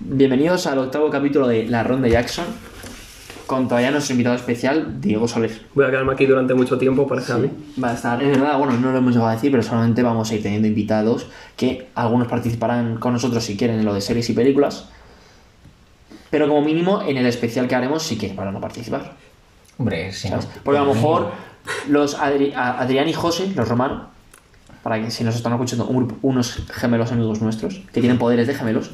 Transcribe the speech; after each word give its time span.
Bienvenidos 0.00 0.66
al 0.66 0.78
octavo 0.78 1.10
capítulo 1.10 1.46
de 1.46 1.66
La 1.66 1.82
Ronda 1.82 2.08
Jackson, 2.08 2.46
con 3.46 3.68
todavía 3.68 3.90
nuestro 3.90 4.14
invitado 4.14 4.34
especial, 4.36 5.00
Diego 5.00 5.28
Soler. 5.28 5.60
Voy 5.74 5.84
a 5.84 5.90
quedarme 5.90 6.12
aquí 6.14 6.24
durante 6.26 6.54
mucho 6.54 6.78
tiempo, 6.78 7.06
parece 7.06 7.32
a 7.32 7.36
mí. 7.36 7.50
Va 7.82 7.90
a 7.90 7.94
estar, 7.94 8.22
es 8.22 8.30
verdad, 8.30 8.56
bueno, 8.58 8.72
no 8.74 8.92
lo 8.92 8.98
hemos 8.98 9.12
llegado 9.12 9.30
a 9.30 9.34
decir, 9.34 9.50
pero 9.50 9.62
solamente 9.62 10.02
vamos 10.02 10.30
a 10.30 10.34
ir 10.34 10.42
teniendo 10.42 10.68
invitados 10.68 11.26
que 11.56 11.88
algunos 11.94 12.28
participarán 12.28 12.96
con 12.96 13.12
nosotros 13.12 13.44
si 13.44 13.56
quieren 13.56 13.78
en 13.80 13.84
lo 13.84 13.92
de 13.94 14.00
series 14.00 14.28
y 14.30 14.32
películas, 14.32 14.88
pero 16.30 16.48
como 16.48 16.62
mínimo 16.62 17.02
en 17.06 17.16
el 17.18 17.26
especial 17.26 17.68
que 17.68 17.74
haremos 17.74 18.02
sí 18.02 18.16
que 18.16 18.28
para 18.28 18.52
no 18.52 18.60
participar. 18.60 19.16
Hombre, 19.78 20.12
sí. 20.12 20.28
Porque 20.64 20.78
a 20.78 20.84
lo 20.84 20.94
mejor 20.94 21.30
los 21.88 22.18
Adri- 22.18 22.54
a- 22.54 22.80
Adrián 22.80 23.08
y 23.08 23.12
José, 23.12 23.52
los 23.54 23.68
romanos, 23.68 24.02
para 24.82 25.00
que 25.02 25.10
si 25.10 25.24
nos 25.24 25.36
están 25.36 25.52
escuchando 25.52 25.86
un 25.86 25.96
grupo- 25.96 26.16
unos 26.22 26.62
gemelos 26.72 27.12
amigos 27.12 27.40
nuestros 27.42 27.80
que 27.92 28.00
tienen 28.00 28.18
poderes 28.18 28.46
de 28.46 28.54
gemelos, 28.54 28.90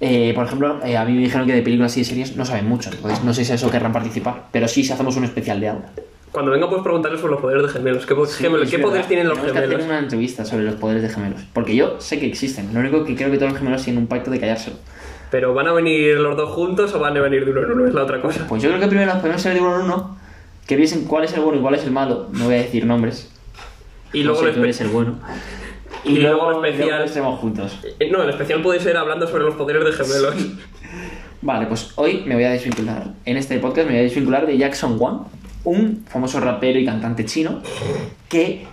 eh, 0.00 0.32
por 0.34 0.46
ejemplo, 0.46 0.80
eh, 0.84 0.96
a 0.96 1.04
mí 1.04 1.12
me 1.12 1.20
dijeron 1.20 1.46
que 1.46 1.54
de 1.54 1.62
películas 1.62 1.96
y 1.96 2.00
de 2.00 2.04
series 2.04 2.36
no 2.36 2.44
saben 2.44 2.68
mucho, 2.68 2.90
entonces 2.92 3.24
no 3.24 3.34
sé 3.34 3.44
si 3.44 3.52
a 3.52 3.54
eso 3.56 3.70
querrán 3.70 3.92
participar, 3.92 4.44
pero 4.52 4.68
sí 4.68 4.84
si 4.84 4.92
hacemos 4.92 5.16
un 5.16 5.24
especial 5.24 5.60
de 5.60 5.68
algo. 5.70 5.82
Cuando 6.30 6.50
venga, 6.52 6.68
puedes 6.68 6.82
preguntarles 6.84 7.20
sobre 7.20 7.32
los 7.32 7.40
poderes 7.40 7.62
de 7.64 7.68
gemelos. 7.70 8.04
¿Qué, 8.06 8.14
po- 8.14 8.26
gemelos- 8.26 8.68
¿qué 8.70 8.78
poderes 8.78 9.08
tienen 9.08 9.26
los 9.28 9.38
Tenemos 9.38 9.52
que 9.52 9.58
hacer 9.58 9.70
gemelos? 9.70 9.86
una 9.90 9.98
entrevista 9.98 10.44
sobre 10.44 10.64
los 10.64 10.74
poderes 10.74 11.02
de 11.02 11.08
gemelos, 11.08 11.40
porque 11.54 11.74
yo 11.74 11.96
sé 12.00 12.20
que 12.20 12.26
existen, 12.26 12.72
lo 12.74 12.80
único 12.80 13.04
que 13.04 13.16
creo 13.16 13.30
que 13.30 13.38
todos 13.38 13.52
los 13.52 13.58
gemelos 13.58 13.82
tienen 13.82 14.02
un 14.02 14.08
pacto 14.08 14.30
de 14.30 14.38
callárselo. 14.38 14.76
¿Pero 15.30 15.52
van 15.54 15.66
a 15.68 15.72
venir 15.72 16.16
los 16.16 16.36
dos 16.36 16.50
juntos 16.50 16.94
o 16.94 16.98
van 17.00 17.16
a 17.16 17.20
venir 17.20 17.44
de 17.44 17.50
uno 17.50 17.62
en 17.62 17.70
uno? 17.72 17.86
Es 17.86 17.94
la 17.94 18.02
otra 18.04 18.20
cosa. 18.20 18.46
Pues 18.48 18.62
yo 18.62 18.68
creo 18.70 18.80
que 18.80 18.86
primero 18.88 19.10
nos 19.12 19.20
podemos 19.20 19.42
ser 19.42 19.54
de 19.54 19.60
uno 19.60 19.74
en 19.76 19.82
uno, 19.86 20.16
que 20.66 20.76
viesen 20.76 21.04
cuál 21.04 21.24
es 21.24 21.32
el 21.34 21.40
bueno 21.40 21.58
y 21.58 21.62
cuál 21.62 21.74
es 21.74 21.84
el 21.84 21.90
malo, 21.90 22.28
no 22.32 22.44
voy 22.44 22.54
a 22.54 22.58
decir 22.58 22.84
nombres, 22.86 23.30
Y 24.12 24.22
luego 24.22 24.38
José, 24.40 24.50
el 24.50 24.56
tú 24.56 24.62
eres 24.64 24.80
espe- 24.80 24.84
el 24.84 24.90
bueno. 24.90 25.14
Y 26.04 26.18
luego 26.18 26.50
el 26.50 26.64
especial. 26.64 26.88
luego 26.90 27.04
estemos 27.04 27.40
juntos. 27.40 27.78
Eh, 27.98 28.08
No, 28.10 28.22
el 28.22 28.30
especial 28.30 28.62
puede 28.62 28.80
ser 28.80 28.96
hablando 28.96 29.26
sobre 29.26 29.44
los 29.44 29.54
poderes 29.54 29.84
de 29.84 29.92
gemelos. 29.92 30.34
Vale, 31.42 31.66
pues 31.66 31.92
hoy 31.96 32.22
me 32.26 32.34
voy 32.34 32.44
a 32.44 32.50
desvincular. 32.50 33.04
En 33.24 33.36
este 33.36 33.58
podcast 33.58 33.86
me 33.86 33.92
voy 33.94 34.00
a 34.00 34.02
desvincular 34.04 34.46
de 34.46 34.56
Jackson 34.58 34.96
Wang, 34.98 35.20
un 35.64 36.04
famoso 36.08 36.40
rapero 36.40 36.78
y 36.78 36.84
cantante 36.84 37.24
chino 37.24 37.62
que 38.28 38.66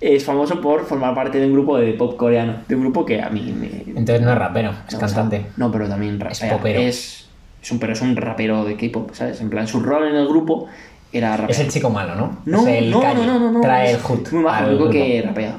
es 0.00 0.24
famoso 0.24 0.60
por 0.60 0.84
formar 0.84 1.14
parte 1.14 1.38
de 1.38 1.46
un 1.46 1.52
grupo 1.52 1.78
de 1.78 1.92
pop 1.92 2.16
coreano. 2.16 2.56
De 2.68 2.74
un 2.74 2.82
grupo 2.82 3.06
que 3.06 3.22
a 3.22 3.30
mí 3.30 3.54
me. 3.58 3.84
Entonces 3.98 4.20
no 4.20 4.32
es 4.32 4.38
rapero, 4.38 4.72
es 4.88 4.94
no, 4.94 5.00
cantante. 5.00 5.36
o 5.36 5.40
sea, 5.42 5.50
no, 5.56 5.70
pero 5.72 5.88
también 5.88 6.18
rapea. 6.20 6.56
popero. 6.56 6.80
Es, 6.80 7.28
es 7.62 7.70
un, 7.72 7.78
pero 7.78 7.92
es 7.92 8.00
un 8.02 8.16
rapero 8.16 8.64
de 8.64 8.76
K-pop, 8.76 9.10
¿sabes? 9.14 9.40
En 9.40 9.48
plan, 9.48 9.66
su 9.68 9.80
rol 9.80 10.08
en 10.08 10.16
el 10.16 10.26
grupo 10.26 10.68
era 11.12 11.36
rapear. 11.36 11.50
Es 11.50 11.58
el 11.60 11.70
chico 11.70 11.90
malo, 11.90 12.14
¿no? 12.14 12.38
No, 12.46 12.66
Es 12.66 12.78
el 12.78 12.90
no, 12.90 13.02
no, 13.02 13.24
no, 13.24 13.38
no, 13.38 13.50
no. 13.52 13.60
Trae 13.60 13.92
el 13.92 13.98
hood. 14.00 14.28
Muy 14.32 14.42
bajo, 14.42 14.66
grupo. 14.76 14.90
que 14.90 15.22
rapea. 15.26 15.56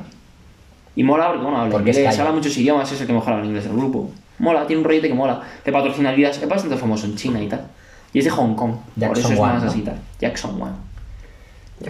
Y 0.95 1.04
mola 1.04 1.28
porque, 1.28 1.44
bueno, 1.44 1.58
habla 1.58 1.72
Porque 1.72 1.90
inglés, 1.92 2.20
habla 2.20 2.32
muchos 2.32 2.56
idiomas, 2.58 2.92
es 2.92 3.02
el 3.02 3.08
que 3.08 3.14
mejor 3.14 3.34
habla 3.34 3.45
inglés 3.45 3.64
del 3.64 3.73
grupo. 3.76 4.12
Mola, 4.40 4.66
tiene 4.68 4.82
un 4.82 4.86
rollete 4.86 5.08
que 5.08 5.14
mola. 5.14 5.42
De 5.64 5.72
patrocinalidad, 5.72 6.32
es 6.32 6.48
bastante 6.48 6.76
famoso 6.78 7.06
en 7.06 7.16
China 7.16 7.42
y 7.42 7.48
tal. 7.48 7.68
Y 8.14 8.20
es 8.20 8.26
de 8.26 8.32
Hong 8.32 8.56
Kong, 8.56 8.73
por 8.73 8.82
Jackson 8.95 9.23
eso 9.23 9.34
es 9.34 9.40
Wang, 9.40 9.54
más 9.54 9.64
¿no? 9.64 9.70
así 9.70 9.82
tal. 9.82 9.95
Jackson 10.20 10.62
Wang. 10.62 10.73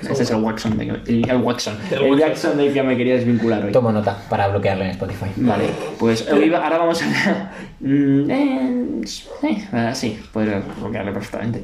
Ese 0.02 0.24
es 0.24 0.32
el. 0.32 0.38
Waxon, 0.44 0.78
de, 0.78 0.86
el, 1.08 1.30
el 1.30 1.38
Waxon. 1.38 1.76
El. 1.92 2.18
Jackson 2.18 2.58
del 2.58 2.74
que 2.74 2.84
me 2.84 2.98
quería 2.98 3.16
desvincular 3.16 3.66
hoy. 3.66 3.72
Tomo 3.72 3.92
nota 3.92 4.18
para 4.30 4.48
bloquearle 4.48 4.86
en 4.86 4.92
Spotify. 4.92 5.28
Vale, 5.38 5.66
pues 6.00 6.28
hoy 6.32 6.50
va- 6.50 6.64
ahora 6.64 6.78
vamos 6.80 7.02
a... 7.02 7.52
Mm, 7.80 8.30
eh, 8.32 9.02
eh, 9.44 9.92
sí, 9.94 10.20
puedes 10.32 10.64
bloquearle 10.80 11.12
perfectamente. 11.12 11.64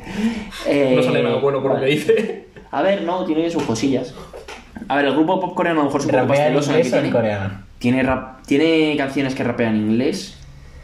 Eh, 0.68 0.94
No 0.96 1.04
sale 1.04 1.24
nada 1.24 1.36
bueno 1.38 1.62
por 1.62 1.74
lo 1.76 1.80
que 1.80 1.86
dice. 1.88 2.46
A 2.72 2.82
ver, 2.82 3.04
no, 3.04 3.24
tiene 3.26 3.50
sus 3.50 3.64
cosillas. 3.64 4.14
A 4.88 4.96
ver, 4.96 5.06
el 5.06 5.14
grupo 5.14 5.40
pop 5.40 5.56
coreano 5.56 5.82
a 5.82 5.84
lo 5.84 5.90
mejor 5.90 6.02
es 6.02 6.06
un 6.06 6.12
poco 6.12 6.24
¿Rapea 6.24 6.48
en 6.48 6.54
pasteloso 6.56 6.80
en 6.80 6.92
tiene. 6.92 7.12
coreano? 7.12 7.52
Tiene, 7.80 8.04
rap- 8.04 8.46
tiene 8.46 8.96
canciones 8.98 9.36
que 9.36 9.44
rapean 9.44 9.76
en 9.76 9.92
inglés 9.92 10.36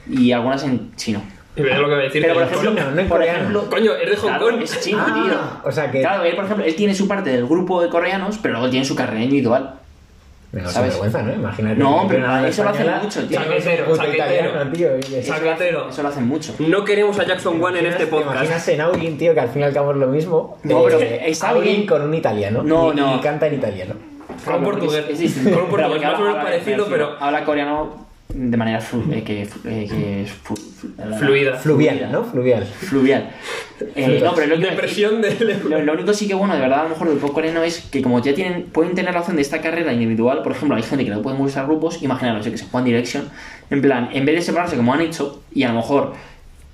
y 0.09 0.31
algunas 0.31 0.63
en 0.63 0.95
chino. 0.95 1.21
Y 1.55 1.61
veis 1.61 1.77
lo 1.77 1.87
que 1.87 1.93
voy 1.93 2.01
a 2.01 2.03
decir. 2.05 2.21
Pero 2.21 2.33
por 2.33 2.43
ejemplo, 2.43 2.71
no 2.71 2.79
en 3.01 3.07
por 3.07 3.17
coreano. 3.17 3.37
ejemplo, 3.39 3.69
Coño, 3.69 3.95
es 3.95 4.09
de 4.09 4.15
Hong 4.17 4.27
claro, 4.27 4.45
Kong. 4.49 4.61
es 4.61 4.81
chino, 4.81 5.03
Ah, 5.07 5.13
tío. 5.63 5.69
o 5.69 5.71
sea 5.71 5.89
que- 5.91 6.01
Claro, 6.01 6.23
él, 6.23 6.35
por 6.35 6.45
ejemplo, 6.45 6.65
él 6.65 6.75
tiene 6.75 6.93
su 6.95 7.07
parte 7.07 7.29
del 7.29 7.45
grupo 7.45 7.81
de 7.81 7.89
coreanos, 7.89 8.37
pero 8.41 8.55
luego 8.55 8.69
tiene 8.69 8.85
su 8.85 8.95
carrera 8.95 9.23
individual. 9.23 9.75
Menos 10.51 10.71
¿Sabes? 10.71 10.91
vergüenza, 10.91 11.21
¿no? 11.21 11.33
Imagínate. 11.33 11.75
No, 11.75 12.05
pero 12.07 12.23
una 12.23 12.47
eso 12.47 12.63
lo 12.63 12.69
hace 12.69 12.79
española 12.83 13.03
mucho, 13.03 13.27
tío. 13.27 13.39
Sacatero. 15.23 15.89
Eso 15.89 16.01
lo 16.01 16.07
hacen 16.09 16.27
mucho. 16.27 16.55
No 16.59 16.85
queremos 16.85 17.19
a 17.19 17.25
Jackson 17.25 17.61
One 17.61 17.79
en 17.79 17.85
este 17.88 18.05
¿Te 18.05 18.15
imaginas 18.15 18.44
podcast. 18.45 18.69
en 18.69 18.81
Augin, 18.81 19.17
tío, 19.17 19.33
que 19.33 19.39
al 19.41 19.49
fin 19.49 19.61
y 19.63 19.65
al 19.65 19.73
cabo 19.73 19.91
es 19.91 19.97
lo 19.97 20.07
mismo? 20.07 20.57
No, 20.63 20.83
pero 20.83 20.97
Augin 21.47 21.63
bien. 21.63 21.85
con 21.88 22.01
un 22.03 22.13
italiano. 22.13 22.63
No, 22.63 22.94
no. 22.94 23.17
y 23.17 23.19
canta 23.19 23.47
en 23.47 23.55
italiano. 23.55 23.95
Con 24.45 24.63
portugués. 24.63 25.05
es- 25.09 25.19
es. 25.21 25.33
Con 25.53 25.67
portugués, 25.67 26.01
más 26.01 26.19
o 26.19 26.23
menos 26.23 26.35
parecido, 26.44 26.85
pero- 26.89 27.15
Habla 27.19 27.44
coreano 27.44 28.04
de 28.38 28.57
manera 28.57 28.79
flu- 28.81 29.12
eh, 29.13 29.23
que, 29.23 29.44
eh, 29.44 29.88
que 29.90 30.22
es 30.23 30.29
flu- 30.44 30.59
Fluida. 31.18 31.56
Fluvial, 31.57 32.09
¿no? 32.12 32.23
Fluvial. 32.25 32.66
Fluvial. 32.66 33.29
Eh, 33.96 34.19
no, 34.23 34.34
pero 34.35 34.47
lo 34.56 34.62
que 34.62 34.69
Depresión 34.72 35.22
de... 35.22 35.59
Lo, 35.69 35.81
lo 35.81 35.94
único 35.94 36.13
sí 36.13 36.28
que 36.28 36.34
bueno, 36.34 36.53
de 36.53 36.62
verdad, 36.62 36.81
a 36.81 36.84
lo 36.84 36.90
mejor 36.90 37.09
del 37.09 37.18
pop 37.18 37.34
coreano 37.34 37.63
es 37.63 37.79
que 37.81 38.01
como 38.01 38.22
ya 38.22 38.34
tienen, 38.35 38.63
pueden 38.63 38.94
tener 38.94 39.13
la 39.13 39.19
opción 39.22 39.35
de 39.38 39.41
esta 39.41 39.62
carrera 39.62 39.94
individual, 39.94 40.44
por 40.44 40.51
ejemplo, 40.51 40.75
hay 40.78 40.84
gente 40.84 41.03
que 41.06 41.12
no 41.12 41.22
puede 41.22 41.38
usar 41.41 41.66
grupos, 41.66 42.03
imaginaros, 42.03 42.45
yo 42.45 42.51
que 42.51 42.57
sé, 42.57 42.66
One 42.72 42.85
Direction, 42.85 43.29
en 43.69 43.81
plan, 43.81 44.09
en 44.13 44.25
vez 44.25 44.35
de 44.35 44.41
separarse 44.41 44.75
como 44.75 44.94
han 44.94 45.01
hecho, 45.01 45.41
y 45.53 45.63
a 45.63 45.69
lo 45.69 45.75
mejor, 45.75 46.13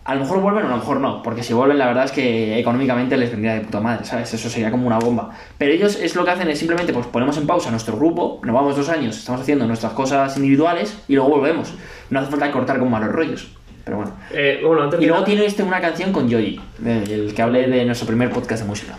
a 0.04 0.16
lo 0.16 0.22
mejor 0.22 0.40
vuelven 0.42 0.64
o 0.64 0.68
a 0.68 0.72
lo 0.72 0.78
mejor 0.78 1.00
no, 1.00 1.22
porque 1.22 1.44
si 1.44 1.54
vuelven 1.54 1.78
la 1.78 1.86
verdad 1.88 2.06
es 2.06 2.12
que 2.12 2.58
económicamente 2.60 3.18
les 3.18 3.30
vendría 3.32 3.54
de 3.54 3.62
puta 3.62 3.80
madre, 3.80 4.04
¿sabes? 4.06 4.34
Eso 4.34 4.50
sería 4.50 4.72
como 4.72 4.88
una 4.88 4.98
bomba. 5.00 5.32
Pero 5.58 5.72
ellos 5.72 5.96
es 5.96 6.16
lo 6.16 6.26
que 6.26 6.32
hacen 6.32 6.50
es 6.50 6.58
simplemente, 6.58 6.92
pues 6.94 7.06
ponemos 7.08 7.38
en 7.38 7.46
pausa 7.46 7.70
nuestro 7.72 7.96
grupo, 7.96 8.40
nos 8.44 8.54
vamos 8.56 8.76
dos 8.76 8.90
años, 8.90 9.18
estamos 9.18 9.42
haciendo 9.42 9.66
nuestras 9.68 9.94
cosas 9.94 10.36
individuales 10.38 10.98
y 11.08 11.16
luego 11.16 11.30
volvemos. 11.30 11.74
No 12.10 12.20
hace 12.20 12.32
falta 12.32 12.52
cortar 12.52 12.80
con 12.80 12.90
malos 12.90 13.12
rollos. 13.12 13.52
Pero 13.84 13.98
bueno. 13.98 14.14
Eh, 14.32 14.62
bueno, 14.66 14.84
antes 14.84 15.00
Y 15.00 15.02
de 15.04 15.08
luego 15.08 15.22
nada, 15.22 15.26
tiene 15.26 15.46
este 15.46 15.64
una 15.64 15.82
canción 15.82 16.12
con 16.12 16.30
Yoji, 16.30 16.60
el 16.86 17.34
que 17.36 17.42
hablé 17.42 17.68
de 17.68 17.84
nuestro 17.86 18.06
primer 18.08 18.30
podcast 18.30 18.62
de 18.64 18.70
música. 18.70 18.96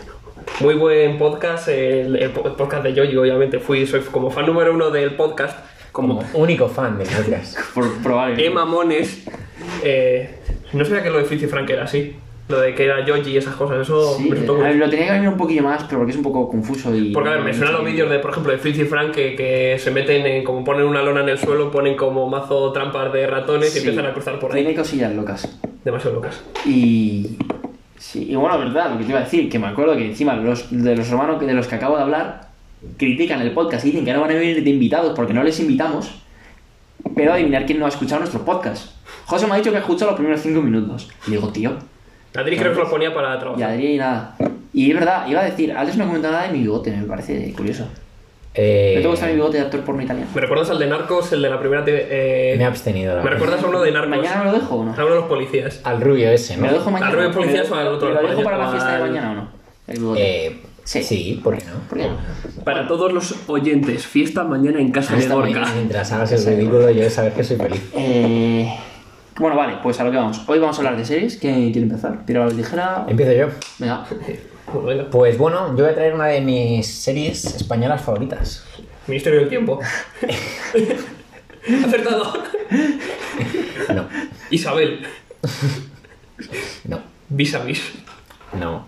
Muy 0.59 0.75
buen 0.75 1.17
podcast, 1.17 1.69
el, 1.69 2.15
el 2.17 2.31
po- 2.31 2.45
el 2.47 2.53
podcast 2.55 2.83
de 2.83 2.93
Yoyi, 2.93 3.15
obviamente. 3.15 3.59
Fui, 3.59 3.87
soy 3.87 4.01
como 4.01 4.29
fan 4.29 4.45
número 4.45 4.73
uno 4.73 4.89
del 4.89 5.15
podcast. 5.15 5.57
Como 5.93 6.17
Como 6.17 6.27
único 6.33 6.67
fan 6.67 6.97
del 6.97 7.07
podcast. 7.17 7.57
Por, 7.73 7.93
probablemente. 8.03 8.45
Emma 8.45 8.65
Mones. 8.65 9.23
Eh, 9.83 10.39
no 10.73 10.85
sabía 10.85 11.03
que 11.03 11.09
lo 11.09 11.17
de 11.19 11.25
Fitzy 11.25 11.47
Frank 11.47 11.69
era 11.69 11.83
así. 11.83 12.15
Lo 12.49 12.59
de 12.59 12.75
que 12.75 12.83
era 12.83 13.05
Yoyi 13.05 13.31
y 13.31 13.37
esas 13.37 13.55
cosas. 13.55 13.79
Eso 13.81 14.17
Sí, 14.17 14.25
me 14.29 14.35
resultó 14.35 14.61
a 14.61 14.67
ver, 14.67 14.75
lo 14.75 14.89
tenía 14.89 15.05
que 15.05 15.11
venir 15.13 15.29
un 15.29 15.37
poquillo 15.37 15.63
más, 15.63 15.83
pero 15.85 15.99
porque 15.99 16.11
es 16.11 16.17
un 16.17 16.23
poco 16.23 16.49
confuso 16.49 16.93
y... 16.93 17.13
Porque 17.13 17.29
a 17.29 17.33
ver, 17.33 17.41
me 17.41 17.53
suenan 17.53 17.73
los 17.73 17.85
vídeos 17.85 18.09
de, 18.09 18.19
por 18.19 18.31
ejemplo, 18.31 18.51
de 18.51 18.57
Fritz 18.57 18.79
y 18.79 18.83
Frank 18.83 19.11
que, 19.11 19.33
que 19.35 19.77
se 19.79 19.91
meten 19.91 20.25
en, 20.25 20.43
como 20.43 20.61
ponen 20.65 20.85
una 20.85 21.01
lona 21.01 21.21
en 21.21 21.29
el 21.29 21.37
suelo, 21.37 21.71
ponen 21.71 21.95
como 21.95 22.27
mazo 22.27 22.73
trampas 22.73 23.13
de 23.13 23.25
ratones 23.27 23.69
Sí. 23.71 23.77
y 23.79 23.81
empiezan 23.83 24.05
a 24.07 24.13
cruzar 24.13 24.39
por 24.39 24.51
ahí. 24.53 24.61
Tiene 24.63 24.77
cosillas 24.77 25.13
locas. 25.15 25.57
Demasiado 25.85 26.15
locas. 26.17 26.43
Y... 26.65 27.37
Sí, 27.97 28.27
y 28.29 28.35
bueno, 28.35 28.59
verdad, 28.59 28.91
lo 28.91 28.97
que 28.97 29.05
te 29.05 29.11
iba 29.11 29.19
a 29.19 29.23
decir, 29.23 29.49
que 29.49 29.57
me 29.57 29.67
acuerdo 29.67 29.95
que 29.95 30.05
encima 30.05 30.35
los, 30.35 30.67
de 30.69 30.97
los 30.97 31.09
hermanos 31.09 31.39
de 31.39 31.53
los 31.53 31.67
que 31.67 31.75
acabo 31.75 31.95
de 31.95 32.03
hablar 32.03 32.49
critican 32.97 33.41
el 33.41 33.51
podcast 33.51 33.85
y 33.85 33.91
dicen 33.91 34.03
que 34.03 34.11
no 34.11 34.19
van 34.19 34.31
a 34.31 34.33
venir 34.33 34.61
de 34.61 34.69
invitados 34.69 35.13
porque 35.15 35.33
no 35.33 35.41
les 35.43 35.57
invitamos, 35.61 36.13
pero 37.15 37.31
adivinar 37.31 37.65
quién 37.65 37.79
no 37.79 37.85
ha 37.85 37.89
escuchado 37.89 38.19
nuestro 38.19 38.43
podcast. 38.43 38.91
José 39.25 39.47
me 39.47 39.53
ha 39.53 39.57
dicho 39.57 39.71
que 39.71 39.77
ha 39.77 39.79
escuchado 39.81 40.11
los 40.11 40.17
primeros 40.19 40.41
cinco 40.41 40.61
minutos. 40.61 41.09
Y 41.27 41.31
digo, 41.31 41.49
tío, 41.49 41.71
Adri 42.35 42.57
creo 42.57 42.73
que 42.73 42.79
lo 42.79 42.89
ponía 42.89 43.13
para 43.13 43.35
y 43.35 43.39
trabajar. 43.39 43.69
Adri 43.71 43.93
y 43.93 43.97
nada. 43.97 44.35
Y 44.73 44.89
es 44.89 44.95
verdad, 44.95 45.27
iba 45.27 45.41
a 45.41 45.45
decir, 45.45 45.71
Alex 45.71 45.97
no 45.97 46.03
ha 46.03 46.07
comentado 46.07 46.33
nada 46.33 46.47
de 46.47 46.53
mi 46.53 46.59
bigote, 46.59 46.91
me 46.91 47.03
parece 47.03 47.53
curioso. 47.53 47.85
Eh, 48.55 48.93
¿No 48.97 49.01
te 49.01 49.07
gusta 49.07 49.25
mi 49.27 49.33
bigote 49.33 49.57
de 49.57 49.63
actor 49.63 49.81
porno 49.81 50.01
italiano? 50.03 50.29
¿Me 50.33 50.41
recuerdas 50.41 50.69
al 50.69 50.77
de 50.79 50.85
Narcos, 50.87 51.31
el 51.33 51.41
de 51.41 51.49
la 51.49 51.59
primera... 51.59 51.83
te- 51.83 52.07
eh, 52.53 52.55
Me 52.57 52.63
he 52.63 52.67
abstenido. 52.67 53.15
la 53.15 53.23
¿Me 53.23 53.29
recuerdas 53.31 53.63
a 53.63 53.67
uno 53.67 53.81
de 53.81 53.91
Narcos? 53.91 54.09
¿Mañana 54.17 54.43
me 54.43 54.45
lo 54.45 54.53
dejo 54.59 54.75
o 54.75 54.85
no? 54.85 54.91
A 54.91 54.95
uno 54.95 55.05
de 55.09 55.15
los 55.15 55.25
policías. 55.25 55.79
Al 55.83 56.01
rubio 56.01 56.29
ese, 56.29 56.55
¿no? 56.57 56.63
¿Me 56.63 56.67
lo 56.69 56.73
dejo 56.77 56.91
mañana? 56.91 57.09
¿Al 57.11 57.15
Rubio 57.17 57.31
Policías 57.31 57.69
¿Me 57.69 57.75
o 57.75 57.79
al 57.79 57.87
otro? 57.87 58.09
¿Me 58.13 58.21
lo 58.21 58.29
dejo 58.29 58.43
para 58.43 58.57
la 58.57 58.69
fiesta 58.71 58.93
de 58.95 58.99
mañana 58.99 59.31
o 59.31 59.35
no? 59.35 59.47
El 59.87 59.97
bigote. 59.99 60.45
Eh, 60.47 60.61
Sí. 60.85 61.01
sí. 61.01 61.39
¿por 61.43 61.57
qué 61.57 61.63
no? 61.65 61.71
¿Por 61.87 61.97
qué 61.97 62.07
no? 62.07 62.17
Para 62.65 62.87
todos 62.87 63.11
los 63.13 63.35
oyentes, 63.47 64.05
fiesta 64.05 64.43
mañana 64.43 64.79
en 64.81 64.91
casa 64.91 65.15
de 65.15 65.27
Gorka. 65.27 65.65
mientras 65.75 66.11
hagas 66.11 66.31
el 66.33 66.45
ridículo, 66.57 66.91
yo 66.91 67.01
de 67.03 67.09
saber 67.09 67.31
que 67.33 67.43
soy 67.43 67.55
feliz. 67.57 67.81
Eh, 67.95 68.69
Bueno, 69.39 69.55
vale, 69.55 69.77
pues 69.81 69.99
a 69.99 70.03
lo 70.03 70.11
que 70.11 70.17
vamos. 70.17 70.41
Hoy 70.47 70.59
vamos 70.59 70.77
a 70.77 70.79
hablar 70.81 70.97
de 70.97 71.05
series. 71.05 71.37
¿Quién 71.37 71.71
quiere 71.71 71.87
empezar? 71.87 72.23
Tiro 72.25 72.45
la 72.45 72.53
ligera. 72.53 73.05
Empiezo 73.07 73.33
yo. 73.33 73.47
Venga. 73.79 74.05
Bueno. 74.71 75.03
Pues 75.11 75.37
bueno, 75.37 75.67
yo 75.77 75.83
voy 75.83 75.91
a 75.91 75.93
traer 75.93 76.15
una 76.15 76.25
de 76.27 76.41
mis 76.41 76.87
series 76.87 77.45
españolas 77.45 78.01
favoritas. 78.01 78.63
Ministerio 79.05 79.41
del 79.41 79.49
Tiempo. 79.49 79.79
Acertado. 81.85 82.33
No, 83.93 84.05
Isabel. 84.49 85.05
no, 86.85 86.99
Vis 87.29 87.53
a 87.53 87.59
vis. 87.59 87.91
no. 88.57 88.83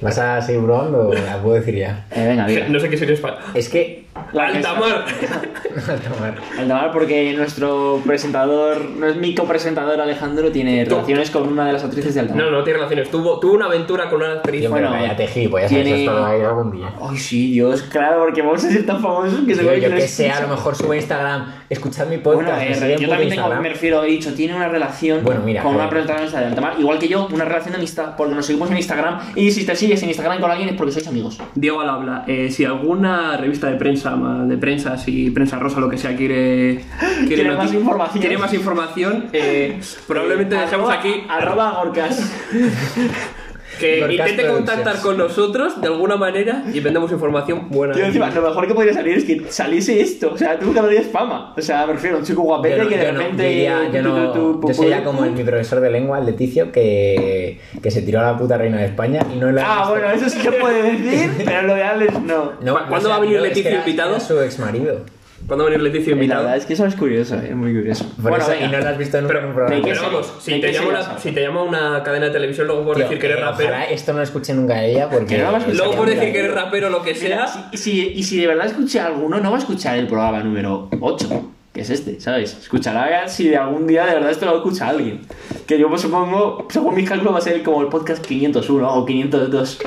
¿Vas 0.00 0.18
a 0.18 0.40
seguir 0.40 0.62
probando 0.62 1.08
o 1.08 1.14
la 1.14 1.42
puedo 1.42 1.56
decir 1.56 1.74
ya? 1.74 2.06
Eh, 2.12 2.28
venga. 2.28 2.46
No 2.68 2.78
sé 2.78 2.88
qué 2.88 2.96
serie 2.96 3.14
es 3.14 3.20
para. 3.20 3.40
Es 3.54 3.68
que 3.68 3.97
Que 4.32 4.38
Altamar. 4.40 5.04
Tomar. 6.08 6.34
Altamar, 6.58 6.92
porque 6.92 7.32
nuestro 7.34 8.00
presentador, 8.06 8.84
no 8.90 9.06
es 9.06 9.16
mi 9.16 9.34
copresentador 9.34 10.00
Alejandro, 10.00 10.50
tiene 10.50 10.84
Tú. 10.84 10.90
relaciones 10.96 11.30
con 11.30 11.48
una 11.48 11.66
de 11.66 11.72
las 11.72 11.84
actrices 11.84 12.14
de 12.14 12.20
Altamar. 12.20 12.44
No, 12.44 12.50
no 12.50 12.64
tiene 12.64 12.78
relaciones. 12.78 13.10
Tuvo, 13.10 13.38
tuvo 13.40 13.54
una 13.54 13.66
aventura 13.66 14.08
con 14.08 14.22
una 14.22 14.32
actriz. 14.34 14.62
Yo 14.62 14.70
Bueno, 14.70 14.90
cállate, 14.90 15.26
gilipollas, 15.26 15.68
tiene- 15.68 16.02
eso 16.04 16.12
va 16.14 16.30
a 16.30 16.36
ir 16.38 16.44
algún 16.44 16.72
día. 16.72 16.92
Ay, 17.00 17.16
sí, 17.16 17.50
Dios, 17.52 17.82
claro, 17.82 18.20
porque 18.20 18.42
vamos 18.42 18.64
a 18.64 18.70
ser 18.70 18.84
tan 18.86 19.00
famosos 19.00 19.40
que 19.46 19.54
se 19.54 19.64
yo 19.64 19.88
no 19.88 19.96
que 19.96 20.04
es- 20.04 20.10
sé, 20.10 20.30
a 20.30 20.40
lo 20.40 20.48
mejor 20.48 20.74
sube 20.74 20.96
a 20.96 20.98
Instagram, 20.98 21.52
escuchad 21.70 22.06
mi 22.06 22.16
Bueno, 22.16 22.40
podcast. 22.40 22.82
eh, 22.82 22.96
yo 22.98 23.08
también 23.08 23.30
tengo, 23.30 23.48
me 23.60 23.68
refiero, 23.68 24.02
he 24.04 24.08
dicho, 24.08 24.32
tiene 24.34 24.54
una 24.54 24.68
relación 24.68 25.22
Bueno, 25.22 25.42
mira, 25.44 25.62
con 25.62 25.74
una 25.74 25.88
presentadora 25.90 26.40
de 26.40 26.46
Altamar, 26.46 26.74
igual 26.78 26.98
que 26.98 27.08
yo, 27.08 27.28
una 27.32 27.44
relación 27.44 27.72
de 27.72 27.78
amistad, 27.78 28.16
porque 28.16 28.34
nos 28.34 28.46
seguimos 28.46 28.70
en 28.70 28.76
Instagram, 28.78 29.18
y 29.34 29.50
si 29.50 29.66
te 29.66 29.76
sigues 29.76 30.02
en 30.02 30.08
Instagram 30.08 30.40
con 30.40 30.50
alguien 30.50 30.70
es 30.70 30.74
porque 30.76 30.92
sois 30.92 31.06
amigos. 31.08 31.38
Diego 31.54 31.80
al 31.80 31.88
habla. 31.90 32.24
Eh, 32.26 32.50
si 32.50 32.64
alguna 32.64 33.36
revista 33.36 33.68
de 33.68 33.76
prensa, 33.76 34.16
de 34.46 34.56
prensa, 34.56 34.96
si 34.96 35.30
prensa 35.30 35.58
rosa, 35.58 35.80
lo 35.80 35.88
que 35.90 35.98
sea, 35.98 36.16
quiere. 36.16 36.84
Quiere 37.26 37.44
más 37.50 37.70
noti- 37.70 37.76
información. 37.76 38.20
Quiere 38.20 38.38
más 38.38 38.54
información, 38.54 39.26
eh, 39.32 39.78
probablemente 40.06 40.54
Eh, 40.56 40.60
dejemos 40.60 40.88
arroba- 40.90 40.98
aquí 40.98 41.24
Arroba 41.28 41.70
Gorkas. 41.72 42.32
que 43.78 44.00
intente 44.12 44.46
contactar 44.46 45.00
con 45.00 45.16
nosotros 45.18 45.80
de 45.80 45.86
alguna 45.88 46.16
manera 46.16 46.64
y 46.72 46.80
vendemos 46.80 47.10
información 47.12 47.68
buena. 47.70 47.94
Tío, 47.94 48.04
encima, 48.06 48.30
lo 48.30 48.42
mejor 48.42 48.66
que 48.66 48.74
podría 48.74 48.92
salir 48.94 49.16
es 49.18 49.24
que 49.24 49.42
saliese 49.48 50.00
esto. 50.00 50.32
O 50.34 50.38
sea, 50.38 50.58
tú 50.58 50.72
cada 50.74 50.88
día 50.88 51.00
es 51.00 51.06
fama. 51.08 51.54
O 51.56 51.60
sea, 51.62 51.86
me 51.86 51.94
refiero, 51.94 52.18
un 52.18 52.24
chico 52.24 52.42
guapete 52.42 52.78
no, 52.82 52.88
que 52.88 52.96
de 52.96 53.12
no, 53.12 53.18
repente. 53.20 53.42
yo 53.42 53.48
diría- 53.48 53.90
yo 53.92 54.02
no- 54.02 54.32
tu- 54.32 54.60
tu- 54.60 54.68
yo 54.68 54.74
sería 54.74 55.04
como 55.04 55.24
el, 55.24 55.32
mi 55.32 55.44
profesor 55.44 55.80
de 55.80 55.90
lengua, 55.90 56.18
el 56.18 56.26
Leticio, 56.26 56.70
que, 56.72 57.60
que 57.82 57.90
se 57.90 58.02
tiró 58.02 58.20
a 58.20 58.24
la 58.32 58.36
puta 58.36 58.58
reina 58.58 58.78
de 58.78 58.86
España 58.86 59.20
y 59.34 59.36
no 59.38 59.50
la 59.52 59.64
Ah, 59.66 59.88
bueno, 59.88 60.10
eso 60.10 60.28
sí 60.28 60.40
se 60.40 60.52
puede 60.52 60.82
decir, 60.96 61.30
pero 61.44 61.62
lo 61.62 61.74
de 61.74 61.82
Alex 61.84 62.20
no. 62.22 62.52
No, 62.60 62.74
¿Cu- 62.78 62.88
cuándo 62.88 63.08
va 63.08 63.16
a 63.16 63.20
venir 63.20 63.40
que 63.52 63.60
era- 63.68 63.78
invitado? 63.78 64.10
era 64.10 64.20
su 64.20 64.40
ex 64.40 64.58
marido. 64.58 65.00
¿Cuándo 65.48 65.64
va 65.64 65.70
a 65.70 65.72
venir 65.72 65.82
Leticia 65.82 66.12
Y 66.12 66.14
la 66.14 66.22
invitado? 66.22 66.42
verdad 66.42 66.56
es 66.58 66.66
que 66.66 66.72
eso 66.74 66.84
es 66.86 66.94
curioso, 66.94 67.34
es 67.36 67.56
muy 67.56 67.74
curioso. 67.74 68.04
Por 68.22 68.30
bueno, 68.30 68.36
eso, 68.44 68.50
venga. 68.50 68.66
y 68.66 68.70
no 68.70 68.78
lo 68.78 68.88
has 68.90 68.98
visto 68.98 69.20
nunca 69.20 69.28
Pero- 69.32 69.38
en 69.40 69.46
un 69.48 69.54
programa. 69.54 69.76
¿de 69.76 69.82
Pero 69.90 70.02
vamos, 70.02 70.44
¿de 70.44 70.52
si 70.54 70.60
te, 70.60 70.72
llama 70.72 70.88
una, 70.88 71.18
si 71.18 71.32
te 71.32 71.40
llama 71.42 71.62
una 71.62 72.02
cadena 72.02 72.26
de 72.26 72.32
televisión, 72.32 72.66
luego 72.66 72.84
puedes 72.84 72.98
Tío, 72.98 73.04
decir 73.08 73.18
que 73.18 73.26
eres 73.28 73.38
eh, 73.38 73.44
rapero. 73.44 73.68
Ojalá 73.70 73.84
esto 73.86 74.12
no 74.12 74.18
lo 74.18 74.24
escuche 74.24 74.54
nunca 74.54 74.84
ella 74.84 75.08
porque... 75.08 75.36
Que 75.36 75.42
no 75.42 75.50
lo. 75.52 75.58
Luego 75.72 75.94
puedes 75.96 76.16
decir 76.20 76.32
que 76.34 76.38
eres 76.40 76.54
rapero 76.54 76.88
o 76.88 76.90
lo 76.90 77.02
que 77.02 77.14
Mira, 77.14 77.48
sea. 77.48 77.70
si- 77.72 77.78
si- 77.78 78.08
y 78.14 78.22
si 78.22 78.40
de 78.40 78.46
verdad 78.46 78.66
escucha 78.66 79.06
alguno, 79.06 79.40
no 79.40 79.50
va 79.50 79.56
a 79.56 79.60
escuchar 79.60 79.96
el 79.98 80.06
programa 80.06 80.40
número 80.44 80.90
8, 81.00 81.50
que 81.72 81.80
es 81.80 81.88
este, 81.88 82.20
¿sabes? 82.20 82.54
Escuchará 82.60 83.26
si 83.26 83.48
de 83.48 83.56
algún 83.56 83.86
día 83.86 84.04
de 84.04 84.14
verdad 84.16 84.30
esto 84.30 84.44
lo 84.44 84.56
escucha 84.56 84.88
alguien. 84.88 85.22
Que 85.66 85.78
yo 85.78 85.88
pues, 85.88 86.02
supongo, 86.02 86.66
según 86.70 86.94
mis 86.94 87.08
cálculos, 87.08 87.32
va 87.34 87.38
a 87.38 87.42
ser 87.42 87.62
como 87.62 87.80
el 87.80 87.88
podcast 87.88 88.22
501 88.22 88.94
o 88.94 89.06
502. 89.06 89.78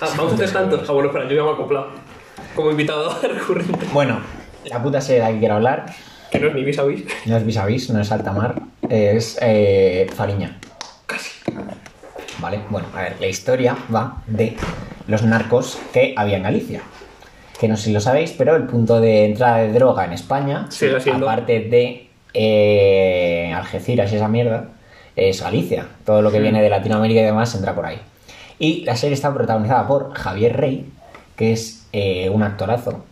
Ah, 0.00 0.08
vamos 0.16 0.32
a 0.32 0.34
hacer 0.36 0.50
tantos. 0.52 0.88
Ah, 0.88 0.92
bueno, 0.92 1.08
espera, 1.08 1.28
yo 1.28 1.34
ya 1.34 1.42
me 1.42 1.48
he 1.50 1.52
acoplado. 1.54 1.88
Como 2.54 2.70
invitado 2.70 3.16
recurrente. 3.22 3.86
Bueno, 3.92 4.20
la 4.64 4.82
puta 4.82 5.00
serie 5.00 5.20
de 5.22 5.26
la 5.28 5.32
que 5.34 5.38
quiero 5.40 5.54
hablar 5.54 5.86
Que 6.30 6.38
no 6.38 6.48
es 6.48 6.54
ni 6.54 6.64
vis 6.64 6.78
a 6.78 6.84
vis. 6.84 7.04
no 7.26 7.36
es 7.36 7.44
vis 7.46 7.56
a 7.56 7.66
vis, 7.66 7.90
no 7.90 8.00
es 8.00 8.10
Altamar, 8.12 8.54
es 8.88 9.38
eh, 9.42 10.06
Fariña. 10.14 10.58
Vale, 12.38 12.60
bueno, 12.70 12.88
a 12.94 13.02
ver, 13.02 13.16
la 13.20 13.26
historia 13.28 13.76
va 13.94 14.22
de 14.26 14.56
los 15.06 15.22
narcos 15.22 15.78
que 15.92 16.14
había 16.16 16.38
en 16.38 16.42
Galicia. 16.42 16.80
Que 17.60 17.68
no 17.68 17.76
sé 17.76 17.84
si 17.84 17.92
lo 17.92 18.00
sabéis, 18.00 18.32
pero 18.36 18.56
el 18.56 18.64
punto 18.64 19.00
de 19.00 19.26
entrada 19.26 19.58
de 19.58 19.72
droga 19.72 20.04
en 20.04 20.12
España, 20.12 20.66
Sigue 20.70 21.00
siendo. 21.00 21.28
aparte 21.30 21.60
de 21.60 22.08
eh, 22.34 23.52
Algeciras 23.54 24.12
y 24.12 24.16
esa 24.16 24.26
mierda, 24.26 24.70
es 25.14 25.40
Galicia. 25.42 25.86
Todo 26.04 26.20
lo 26.22 26.32
que 26.32 26.40
viene 26.40 26.60
de 26.62 26.68
Latinoamérica 26.70 27.20
y 27.20 27.24
demás 27.24 27.54
entra 27.54 27.74
por 27.74 27.86
ahí. 27.86 28.00
Y 28.58 28.84
la 28.84 28.96
serie 28.96 29.14
está 29.14 29.32
protagonizada 29.32 29.86
por 29.86 30.12
Javier 30.14 30.56
Rey, 30.56 30.90
que 31.36 31.52
es 31.52 31.86
eh, 31.92 32.28
un 32.30 32.42
actorazo. 32.42 33.04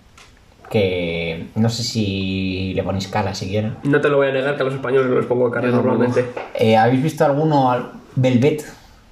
Que 0.70 1.48
no 1.56 1.68
sé 1.68 1.82
si 1.82 2.72
le 2.74 2.82
ponéis 2.82 3.08
cara 3.08 3.34
siquiera. 3.34 3.74
No 3.82 4.00
te 4.00 4.08
lo 4.08 4.18
voy 4.18 4.28
a 4.28 4.32
negar 4.32 4.56
que 4.56 4.62
a 4.62 4.64
los 4.64 4.74
españoles 4.74 5.10
no 5.10 5.16
les 5.16 5.26
pongo 5.26 5.50
cara 5.50 5.68
normalmente. 5.68 6.26
Eh, 6.54 6.76
¿Habéis 6.76 7.02
visto 7.02 7.24
alguno 7.24 7.70
al 7.70 7.90
Velvet? 8.14 8.64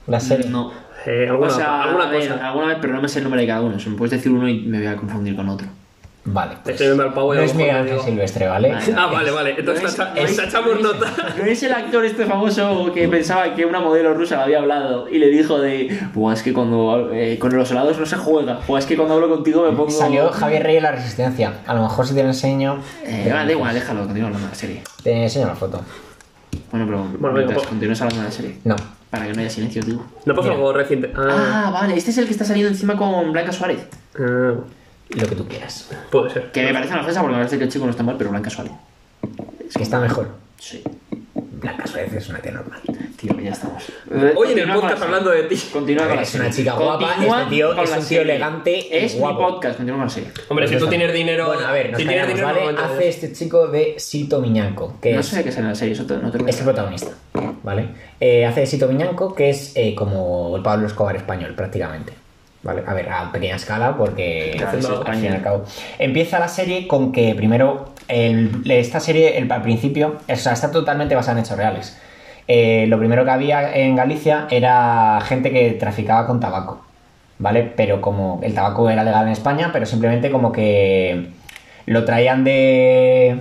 La 0.07 0.21
serie. 0.21 0.49
No. 0.49 0.71
Eh, 1.05 1.27
alguna 1.29 1.49
o 1.49 1.51
sea, 1.51 1.87
ver, 2.11 2.33
alguna 2.33 2.67
vez, 2.67 2.79
pero 2.81 2.95
no 2.95 3.03
me 3.03 3.09
sé 3.09 3.19
el 3.19 3.25
nombre 3.25 3.41
de 3.41 3.47
cada 3.47 3.63
uno. 3.63 3.79
Si 3.79 3.91
me 3.91 3.97
puedes 3.97 4.13
decir 4.13 4.31
uno 4.31 4.49
y 4.49 4.61
me 4.61 4.79
voy 4.79 4.87
a 4.87 4.97
confundir 4.97 5.35
con 5.35 5.49
otro. 5.49 5.67
Vale. 6.31 6.57
Pues, 6.63 6.81
Este 6.81 7.01
al 7.01 7.13
pavo 7.15 7.35
no 7.35 7.41
es 7.41 7.55
Miguel 7.55 7.77
Ángel 7.77 8.01
Silvestre, 8.01 8.47
¿vale? 8.49 8.73
Vale. 8.73 8.95
Ah, 8.97 9.07
vale, 9.07 9.31
vale. 9.31 9.55
Entonces 9.59 9.97
No 9.99 10.05
es- 10.15 10.39
es- 10.39 10.53
nota. 10.83 11.13
¿No 11.39 11.45
es 11.45 11.63
el 11.63 11.73
actor 11.73 12.05
este 12.05 12.27
famoso 12.27 12.91
que 12.93 13.09
pensaba 13.09 13.55
que 13.55 13.65
una 13.65 13.81
modelo 13.81 14.13
rusa 14.15 14.37
le 14.37 14.43
había 14.43 14.59
hablado 14.59 15.09
y 15.09 15.19
le 15.19 15.29
dijo 15.29 15.59
de, 15.59 15.99
Buah, 16.15 16.35
es 16.35 16.43
que 16.43 16.53
cuando 16.53 17.11
eh, 17.13 17.39
con 17.39 17.55
los 17.57 17.71
helados 17.71 17.99
no 17.99 18.05
se 18.07 18.17
juega, 18.17 18.61
o 18.69 18.77
es 18.77 18.85
que 18.85 18.97
cuando 18.97 19.15
hablo 19.15 19.29
contigo 19.31 19.63
me 19.71 19.77
pongo... 19.77 19.91
Salió 19.91 20.29
Javier 20.31 20.63
Rey 20.65 20.77
en 20.77 20.83
la 20.83 20.93
Resistencia. 20.93 21.55
A 21.67 21.75
lo 21.75 21.83
mejor 21.83 22.07
si 22.07 22.15
te 22.15 22.23
lo 22.23 22.29
enseño. 22.29 22.79
Eh, 23.05 23.31
vale, 23.33 23.53
igual, 23.53 23.75
déjalo, 23.75 24.01
continúa 24.05 24.27
hablando 24.29 24.47
de 24.49 24.53
la 24.53 24.59
serie. 24.59 24.83
Te 25.03 25.23
enseño 25.23 25.47
la 25.47 25.55
foto. 25.57 25.81
Bueno, 26.71 26.87
pero 26.87 26.99
Bueno, 26.99 27.19
mientras 27.21 27.35
venga, 27.47 27.55
pues. 27.55 27.67
continúes 27.69 28.01
hablando 28.03 28.23
de 28.23 28.29
la 28.29 28.35
serie. 28.35 28.59
No. 28.65 28.77
Para 29.11 29.27
que 29.27 29.33
no 29.33 29.41
haya 29.41 29.49
silencio, 29.51 29.83
tío. 29.83 30.03
No 30.27 30.35
pasa 30.35 30.49
Mira. 30.49 30.55
algo 30.57 30.73
reciente. 30.75 31.11
Ah, 31.17 31.65
Ah, 31.67 31.71
vale, 31.73 31.97
este 31.97 32.11
es 32.11 32.19
el 32.19 32.27
que 32.27 32.33
está 32.33 32.45
saliendo 32.45 32.71
encima 32.71 32.95
con 32.97 33.33
Blanca 33.33 33.53
Suárez. 33.53 33.87
ah, 34.19 34.53
Lo 35.11 35.27
que 35.27 35.35
tú 35.35 35.47
quieras. 35.47 35.91
puede 36.11 36.31
ser. 36.31 36.53
Que 36.53 36.63
me 36.65 36.73
parece 36.73 36.93
una 36.93 37.03
ofensa 37.03 37.21
porque 37.21 37.37
me 37.37 37.41
parece 37.41 37.59
que 37.59 37.65
el 37.65 37.71
chico 37.71 37.85
no 37.85 37.91
está 37.91 38.03
mal, 38.03 38.17
pero 38.19 38.31
Blanca 38.31 38.51
Suárez. 38.51 38.73
Que 39.75 39.83
está 39.83 39.99
mejor. 40.01 40.29
Sí. 40.59 40.83
Blanca 41.35 41.87
Suárez 41.87 42.13
es 42.13 42.29
una 42.29 42.39
tía 42.41 42.53
normal. 42.53 42.81
Tío, 43.17 43.37
ya 43.41 43.51
estamos. 43.51 43.83
Hoy 44.37 44.53
en 44.53 44.59
el 44.61 44.73
podcast 44.73 45.03
hablando 45.03 45.31
de 45.31 45.45
ti. 45.45 45.57
Continúa 45.73 46.07
con 46.07 46.17
la 46.17 46.23
Es 46.23 46.35
una 46.35 46.51
chica 46.51 46.75
guapa, 46.75 47.17
este 47.21 47.51
tío 47.51 47.75
con 47.75 47.85
es 47.85 47.97
un 47.97 48.05
tío 48.07 48.23
elegante 48.23 49.05
Es 49.05 49.19
guapo. 49.19 49.41
mi 49.41 49.51
podcast, 49.51 49.77
continúa 49.77 49.97
con 49.97 50.07
la 50.07 50.11
serie. 50.11 50.31
Hombre, 50.49 50.69
si 50.69 50.77
tú 50.77 50.87
tienes 50.87 51.13
dinero. 51.13 51.47
Bueno, 51.47 51.67
a 51.67 51.73
ver, 51.73 51.97
si 51.97 52.07
tienes 52.07 52.29
dinero, 52.29 52.47
¿vale? 52.47 52.65
no 52.67 52.73
me 52.73 52.79
Hace 52.79 53.09
este 53.09 53.33
chico 53.33 53.67
de 53.67 53.95
Sito 53.99 54.41
Miñanco, 54.41 54.99
que 55.03 55.15
No 55.15 55.21
es 55.21 55.27
sé 55.27 55.43
qué 55.43 55.51
sale 55.51 55.65
en 55.65 55.69
la 55.71 55.75
serie, 55.75 55.95
eso 55.95 56.05
no 56.05 56.31
te 56.31 56.49
es 56.49 56.59
el 56.59 56.65
protagonista, 56.65 57.11
¿vale? 57.63 57.89
Eh, 58.21 58.47
hace 58.47 58.61
de 58.61 58.67
Sito 58.67 58.87
Miñanco, 58.87 59.35
que 59.35 59.51
es 59.51 59.73
eh, 59.75 59.95
como 59.97 60.57
el 60.57 60.63
Pablo 60.63 60.87
Escobar 60.87 61.17
español, 61.17 61.55
prácticamente. 61.55 62.13
¿Vale? 62.63 62.83
A 62.87 62.93
ver, 62.95 63.09
a 63.09 63.31
pequeña 63.31 63.55
escala, 63.57 63.97
porque 63.97 64.55
Claro, 64.59 64.79
al 65.07 65.15
fin 65.15 65.25
y 65.25 65.29
al 65.29 65.43
cabo. 65.43 65.65
Empieza 65.99 66.39
la 66.41 66.49
serie 66.49 66.89
con 66.89 67.13
que 67.13 67.35
primero, 67.37 67.91
el- 68.09 68.69
esta 68.71 68.99
serie 68.99 69.39
el- 69.39 69.51
al 69.51 69.63
principio, 69.63 70.17
o 70.29 70.37
sea, 70.37 70.53
está 70.55 70.71
totalmente 70.73 71.15
basada 71.15 71.39
en 71.39 71.45
hechos 71.45 71.57
reales. 71.57 71.97
Eh, 72.49 72.87
lo 72.89 72.99
primero 72.99 73.25
que 73.25 73.31
había 73.31 73.77
en 73.77 73.95
Galicia 73.95 74.47
era 74.51 75.21
gente 75.25 75.53
que 75.53 75.73
traficaba 75.73 76.27
con 76.27 76.41
tabaco, 76.41 76.81
¿vale? 77.39 77.63
Pero 77.77 78.01
como 78.01 78.41
el 78.43 78.55
tabaco 78.55 78.91
era 78.91 79.05
legal 79.05 79.27
en 79.27 79.33
España, 79.33 79.71
pero 79.73 79.87
simplemente 79.87 80.31
como 80.31 80.51
que 80.51 81.29
lo 81.87 82.05
traían 82.05 82.43
de 82.45 83.39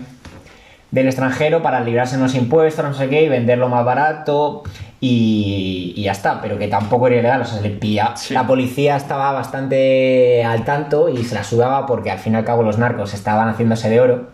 del 0.92 1.08
extranjero 1.08 1.62
para 1.62 1.82
librarse 1.82 2.16
unos 2.16 2.34
impuestos, 2.36 2.84
no 2.86 2.94
sé 2.94 3.10
qué, 3.10 3.24
y 3.24 3.30
venderlo 3.30 3.68
más 3.68 3.84
barato 3.84 4.64
y, 5.00 5.94
y 5.96 6.04
ya 6.04 6.12
está, 6.12 6.42
pero 6.42 6.58
que 6.58 6.68
tampoco 6.68 7.08
era 7.08 7.18
ilegal, 7.18 7.42
o 7.42 7.46
sea, 7.46 7.58
se 7.58 7.64
le 7.64 7.70
pilla. 7.70 8.16
Sí. 8.16 8.34
La 8.34 8.48
policía 8.48 8.96
estaba 8.96 9.32
bastante 9.32 10.44
al 10.44 10.66
tanto 10.66 11.10
y 11.10 11.24
se 11.24 11.36
la 11.36 11.44
sudaba 11.44 11.86
porque 11.86 12.12
al 12.12 12.20
fin 12.20 12.34
y 12.34 12.36
al 12.38 12.46
cabo 12.46 12.64
los 12.64 12.78
narcos 12.78 13.14
estaban 13.14 13.50
haciéndose 13.50 13.90
de 13.90 14.00
oro 14.00 14.30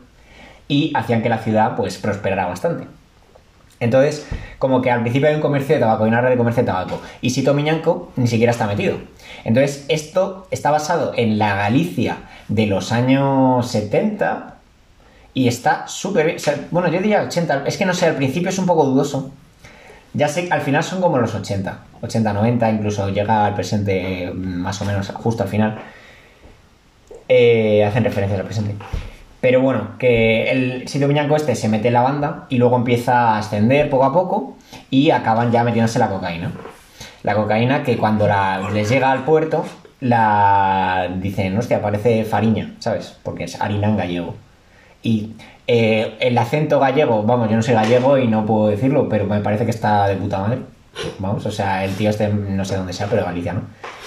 y 0.67 0.91
hacían 0.95 1.21
que 1.21 1.29
la 1.29 1.39
ciudad 1.39 1.75
pues 1.75 1.97
prosperara 1.97 2.45
bastante. 2.45 2.87
Entonces, 3.79 4.25
como 4.59 4.81
que 4.81 4.89
al 4.89 5.01
principio 5.01 5.27
hay 5.27 5.35
un 5.35 5.41
comercio 5.41 5.75
de 5.75 5.81
tabaco, 5.81 6.05
hay 6.05 6.09
una 6.09 6.21
red 6.21 6.29
de 6.29 6.37
comercio 6.37 6.63
de 6.63 6.67
tabaco. 6.67 7.01
Y 7.21 7.31
Sito 7.31 7.53
Miñanco 7.53 8.11
ni 8.15 8.27
siquiera 8.27 8.51
está 8.51 8.65
metido. 8.65 8.97
Entonces, 9.43 9.85
esto 9.89 10.47
está 10.51 10.71
basado 10.71 11.11
en 11.15 11.37
la 11.37 11.55
Galicia 11.55 12.17
de 12.47 12.67
los 12.67 12.93
años 12.93 13.67
70 13.67 14.55
y 15.33 15.49
está 15.49 15.87
súper 15.87 16.25
bien. 16.27 16.37
O 16.37 16.39
sea, 16.39 16.67
bueno, 16.71 16.87
yo 16.87 16.99
diría 16.99 17.23
80. 17.23 17.63
Es 17.65 17.77
que 17.77 17.85
no 17.85 17.93
sé, 17.93 18.05
al 18.05 18.15
principio 18.15 18.49
es 18.49 18.57
un 18.57 18.65
poco 18.65 18.85
dudoso. 18.85 19.31
Ya 20.13 20.27
sé 20.27 20.47
al 20.51 20.61
final 20.61 20.83
son 20.83 21.01
como 21.01 21.17
los 21.17 21.33
80. 21.33 21.77
80, 22.01 22.33
90, 22.33 22.69
incluso 22.71 23.09
llega 23.09 23.45
al 23.45 23.55
presente 23.55 24.29
mm, 24.33 24.37
más 24.61 24.81
o 24.81 24.85
menos 24.85 25.09
justo 25.09 25.43
al 25.43 25.49
final. 25.49 25.79
Eh, 27.29 27.83
hacen 27.85 28.03
referencias 28.03 28.39
al 28.39 28.45
presente. 28.45 28.75
Pero 29.41 29.61
bueno, 29.61 29.97
que 29.97 30.49
el 30.51 30.87
sitio 30.87 31.07
Miñanco 31.07 31.35
este 31.35 31.55
se 31.55 31.67
mete 31.67 31.87
en 31.87 31.93
la 31.95 32.01
banda 32.01 32.45
y 32.49 32.57
luego 32.57 32.75
empieza 32.77 33.31
a 33.35 33.37
ascender 33.39 33.89
poco 33.89 34.05
a 34.05 34.13
poco 34.13 34.57
y 34.89 35.09
acaban 35.11 35.51
ya 35.51 35.63
metiéndose 35.63 35.99
la 35.99 36.09
cocaína. 36.09 36.51
La 37.23 37.35
cocaína 37.35 37.83
que 37.83 37.97
cuando 37.97 38.27
la- 38.27 38.69
les 38.71 38.89
llega 38.89 39.11
al 39.11 39.23
puerto, 39.25 39.65
la 39.99 41.09
dicen, 41.17 41.57
hostia, 41.57 41.81
parece 41.81 42.23
fariña, 42.25 42.73
¿sabes? 42.79 43.17
Porque 43.23 43.45
es 43.45 43.59
harina 43.59 43.87
en 43.87 43.97
gallego. 43.97 44.35
Y 45.03 45.31
eh, 45.67 46.15
el 46.19 46.37
acento 46.37 46.79
gallego, 46.79 47.23
vamos, 47.23 47.49
yo 47.49 47.55
no 47.55 47.61
soy 47.61 47.73
gallego 47.73 48.17
y 48.17 48.27
no 48.27 48.45
puedo 48.45 48.69
decirlo, 48.69 49.07
pero 49.07 49.25
me 49.25 49.41
parece 49.41 49.65
que 49.65 49.71
está 49.71 50.07
de 50.07 50.15
puta 50.15 50.39
madre. 50.39 50.59
Vamos, 51.19 51.45
o 51.45 51.51
sea, 51.51 51.83
el 51.83 51.93
tío 51.95 52.09
este 52.09 52.27
no 52.29 52.63
sé 52.65 52.77
dónde 52.77 52.93
sea, 52.93 53.07
pero 53.07 53.25
galiciano. 53.25 53.61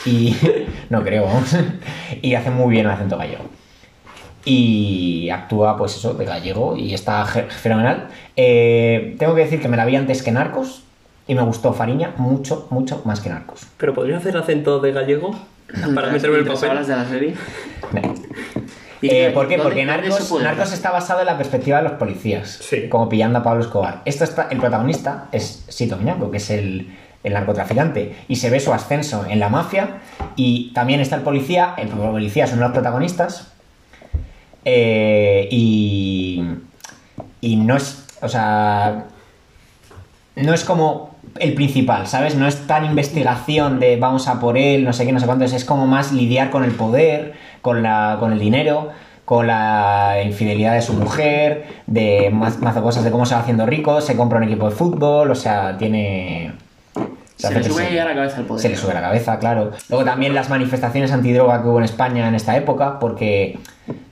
Y 0.05 0.37
no 0.91 1.03
creo, 1.03 1.25
vamos. 1.25 1.55
Y 2.23 2.35
hace 2.35 2.51
muy 2.51 2.71
bien 2.71 2.87
el 2.87 2.93
acento 2.93 3.19
gallego. 3.19 3.45
Y 4.45 5.29
actúa, 5.31 5.77
pues 5.77 5.97
eso, 5.97 6.15
de 6.15 6.25
gallego 6.25 6.77
y 6.77 6.95
está 6.95 7.27
fenomenal. 7.27 8.09
Eh, 8.37 9.17
tengo 9.19 9.35
que 9.35 9.41
decir 9.43 9.61
que 9.61 9.69
me 9.69 9.77
la 9.77 9.85
vi 9.85 9.97
antes 9.97 10.23
que 10.23 10.31
Narcos 10.31 10.85
y 11.27 11.35
me 11.35 11.43
gustó 11.43 11.73
Fariña 11.73 12.15
mucho, 12.17 12.69
mucho 12.71 13.03
más 13.05 13.21
que 13.21 13.29
Narcos. 13.29 13.67
Pero 13.77 13.93
podría 13.93 14.19
hacer 14.19 14.37
acento 14.37 14.79
de 14.79 14.93
gallego 14.93 15.35
para 15.95 16.13
meterme 16.13 16.39
el 16.39 16.47
papel. 16.47 16.71
hablas 16.71 16.87
de 16.87 16.97
la 16.97 17.05
serie. 17.07 17.35
¿Y 17.93 18.86
Eh, 19.03 19.31
¿Por 19.35 19.47
qué? 19.49 19.59
Porque 19.59 19.85
Narcos, 19.85 20.41
Narcos 20.43 20.73
está 20.73 20.91
basado 20.91 21.21
en 21.21 21.27
la 21.27 21.37
perspectiva 21.37 21.79
de 21.79 21.85
los 21.85 21.93
policías, 21.93 22.49
Sí. 22.63 22.89
como 22.89 23.09
pillando 23.09 23.39
a 23.39 23.43
Pablo 23.43 23.63
Escobar. 23.63 24.01
Esto 24.05 24.25
está, 24.25 24.49
el 24.51 24.59
protagonista 24.59 25.27
es 25.33 25.65
Sito 25.69 25.97
Miñanco, 25.97 26.31
que 26.31 26.39
es 26.39 26.51
el, 26.51 26.95
el 27.23 27.33
narcotraficante, 27.33 28.15
y 28.29 28.37
se 28.37 28.49
ve 28.51 28.61
su 28.61 28.73
ascenso 28.73 29.27
en 29.29 29.39
la 29.41 29.49
mafia, 29.49 29.99
y 30.37 30.73
también 30.73 31.01
está 31.01 31.17
el 31.17 31.23
policía, 31.23 31.75
el 31.77 31.89
policía 31.89 32.45
es 32.45 32.53
uno 32.53 32.63
de 32.63 32.69
los 32.69 32.73
protagonistas, 32.75 33.53
eh, 34.65 35.49
y, 35.51 36.43
y 37.41 37.57
no 37.57 37.77
es, 37.77 38.05
o 38.23 38.29
sea, 38.29 39.05
no 40.37 40.55
es 40.55 40.65
como 40.65 41.17
el 41.39 41.55
principal, 41.55 42.07
¿sabes? 42.07 42.35
No 42.35 42.47
es 42.47 42.67
tan 42.67 42.85
investigación 42.85 43.79
de 43.79 43.97
vamos 43.97 44.27
a 44.29 44.41
por 44.41 44.57
él, 44.57 44.85
no 44.85 44.93
sé 44.93 45.05
qué, 45.07 45.13
no 45.13 45.21
sé 45.21 45.27
cuántos, 45.27 45.53
es 45.53 45.65
como 45.65 45.87
más 45.87 46.13
lidiar 46.13 46.51
con 46.51 46.65
el 46.65 46.73
poder, 46.73 47.35
con, 47.67 47.83
la, 47.83 48.17
con 48.21 48.33
el 48.33 48.39
dinero, 48.39 48.91
con 49.25 49.49
la 49.49 50.19
infidelidad 50.25 50.75
de 50.75 50.83
su 50.83 50.93
mujer, 50.93 51.65
de 51.89 52.31
más, 52.33 52.61
mazo 52.61 52.81
cosas 52.81 53.03
de 53.03 53.11
cómo 53.11 53.27
se 53.27 53.35
va 53.35 53.41
haciendo 53.41 53.67
rico, 53.67 54.01
se 54.01 54.17
compra 54.17 54.39
un 54.39 54.45
equipo 54.45 54.71
de 54.71 54.75
fútbol, 54.77 55.31
o 55.33 55.35
sea, 55.35 55.77
tiene... 55.77 56.53
Se 57.37 57.53
le 57.53 57.63
sube 57.65 57.89
se- 57.89 57.95
ya 57.95 58.05
la 58.05 58.15
cabeza 58.15 58.37
al 58.39 58.45
poder. 58.45 58.63
se 58.63 58.69
le 58.69 58.77
sube 58.77 58.95
la 58.95 59.01
cabeza, 59.01 59.39
claro. 59.41 59.73
Luego 59.91 60.05
también 60.05 60.33
las 60.33 60.49
manifestaciones 60.49 61.11
antidroga 61.13 61.61
que 61.61 61.69
hubo 61.69 61.79
en 61.79 61.85
España 61.85 62.29
en 62.29 62.37
esta 62.37 62.57
época, 62.57 62.99
porque 63.01 63.59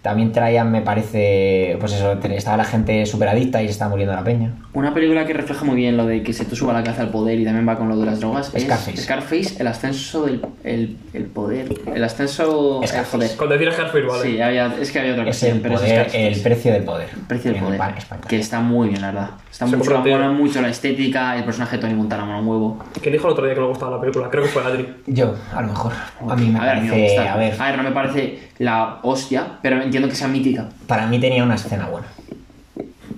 también 0.04 0.32
traían, 0.32 0.70
me 0.70 0.82
parece, 0.82 1.78
pues 1.80 1.94
eso, 1.94 2.12
estaba 2.12 2.58
la 2.58 2.64
gente 2.64 3.06
súper 3.06 3.26
adicta 3.26 3.62
y 3.62 3.68
se 3.68 3.72
estaba 3.72 3.88
muriendo 3.90 4.14
la 4.14 4.22
peña. 4.22 4.52
Una 4.74 4.92
película 4.92 5.24
que 5.24 5.32
refleja 5.32 5.64
muy 5.64 5.76
bien 5.76 5.96
lo 5.96 6.04
de 6.04 6.22
que 6.22 6.34
se 6.34 6.44
te 6.44 6.54
suba 6.54 6.74
la 6.74 6.84
cabeza 6.84 7.00
al 7.00 7.08
poder 7.08 7.40
y 7.40 7.44
también 7.46 7.66
va 7.66 7.78
con 7.78 7.88
lo 7.88 7.96
de 7.96 8.04
las 8.04 8.20
drogas 8.20 8.48
Scarface. 8.48 8.90
es 8.92 9.04
Scarface, 9.04 9.56
el 9.62 9.66
ascenso 9.66 10.26
del 10.26 10.42
el, 10.62 10.98
el 11.14 11.24
poder. 11.24 11.72
El 11.94 12.04
ascenso. 12.04 12.82
Scarface. 12.84 13.16
joder. 13.16 13.36
Con 13.38 13.48
decir 13.48 13.72
Scarface, 13.72 14.02
vale. 14.04 14.22
Sí, 14.22 14.40
había, 14.42 14.74
es 14.78 14.92
que 14.92 14.98
había 15.00 15.12
otra 15.12 15.24
el, 15.24 15.60
pero 15.62 15.74
poder, 15.76 15.90
Scarface. 15.94 16.28
el 16.28 16.40
precio 16.42 16.72
del 16.74 16.84
poder. 16.84 17.08
precio 17.26 17.52
del 17.52 17.62
poder. 17.62 17.80
Que 18.28 18.38
está 18.38 18.60
muy 18.60 18.90
bien, 18.90 19.00
la 19.00 19.06
verdad. 19.10 19.30
Está 19.50 19.66
Se 19.66 19.76
mucho, 19.76 19.96
entero. 19.96 20.32
mucho 20.34 20.60
la 20.60 20.68
estética, 20.68 21.34
el 21.36 21.44
personaje 21.44 21.76
de 21.76 21.80
Tony 21.80 21.94
Montana 21.94 22.26
mola 22.26 22.40
un 22.40 22.48
huevo. 22.48 22.84
¿Quién 23.00 23.12
dijo 23.14 23.26
el 23.28 23.32
otro 23.32 23.46
día 23.46 23.54
que 23.54 23.60
le 23.62 23.68
gustaba 23.68 23.92
la 23.92 24.00
película? 24.02 24.28
Creo 24.28 24.42
que 24.42 24.50
fue 24.50 24.62
Adri. 24.64 24.86
Yo, 25.06 25.34
a 25.54 25.62
lo 25.62 25.68
mejor. 25.68 25.92
A 26.28 26.36
mí 26.36 26.50
me 26.50 26.58
a 26.58 26.62
ver, 26.62 26.70
a 26.76 26.80
mí 26.80 26.88
me 26.88 26.90
parece. 26.90 27.14
gusta. 27.16 27.32
A 27.32 27.36
ver, 27.68 27.76
no 27.78 27.82
me 27.84 27.90
parece 27.92 28.38
la 28.58 28.98
hostia, 29.02 29.58
pero 29.62 29.82
entiendo 29.94 30.08
que 30.08 30.16
sea 30.16 30.28
mítica. 30.28 30.68
para 30.88 31.06
mí 31.06 31.20
tenía 31.20 31.44
una 31.44 31.54
escena 31.54 31.86
buena. 31.86 32.08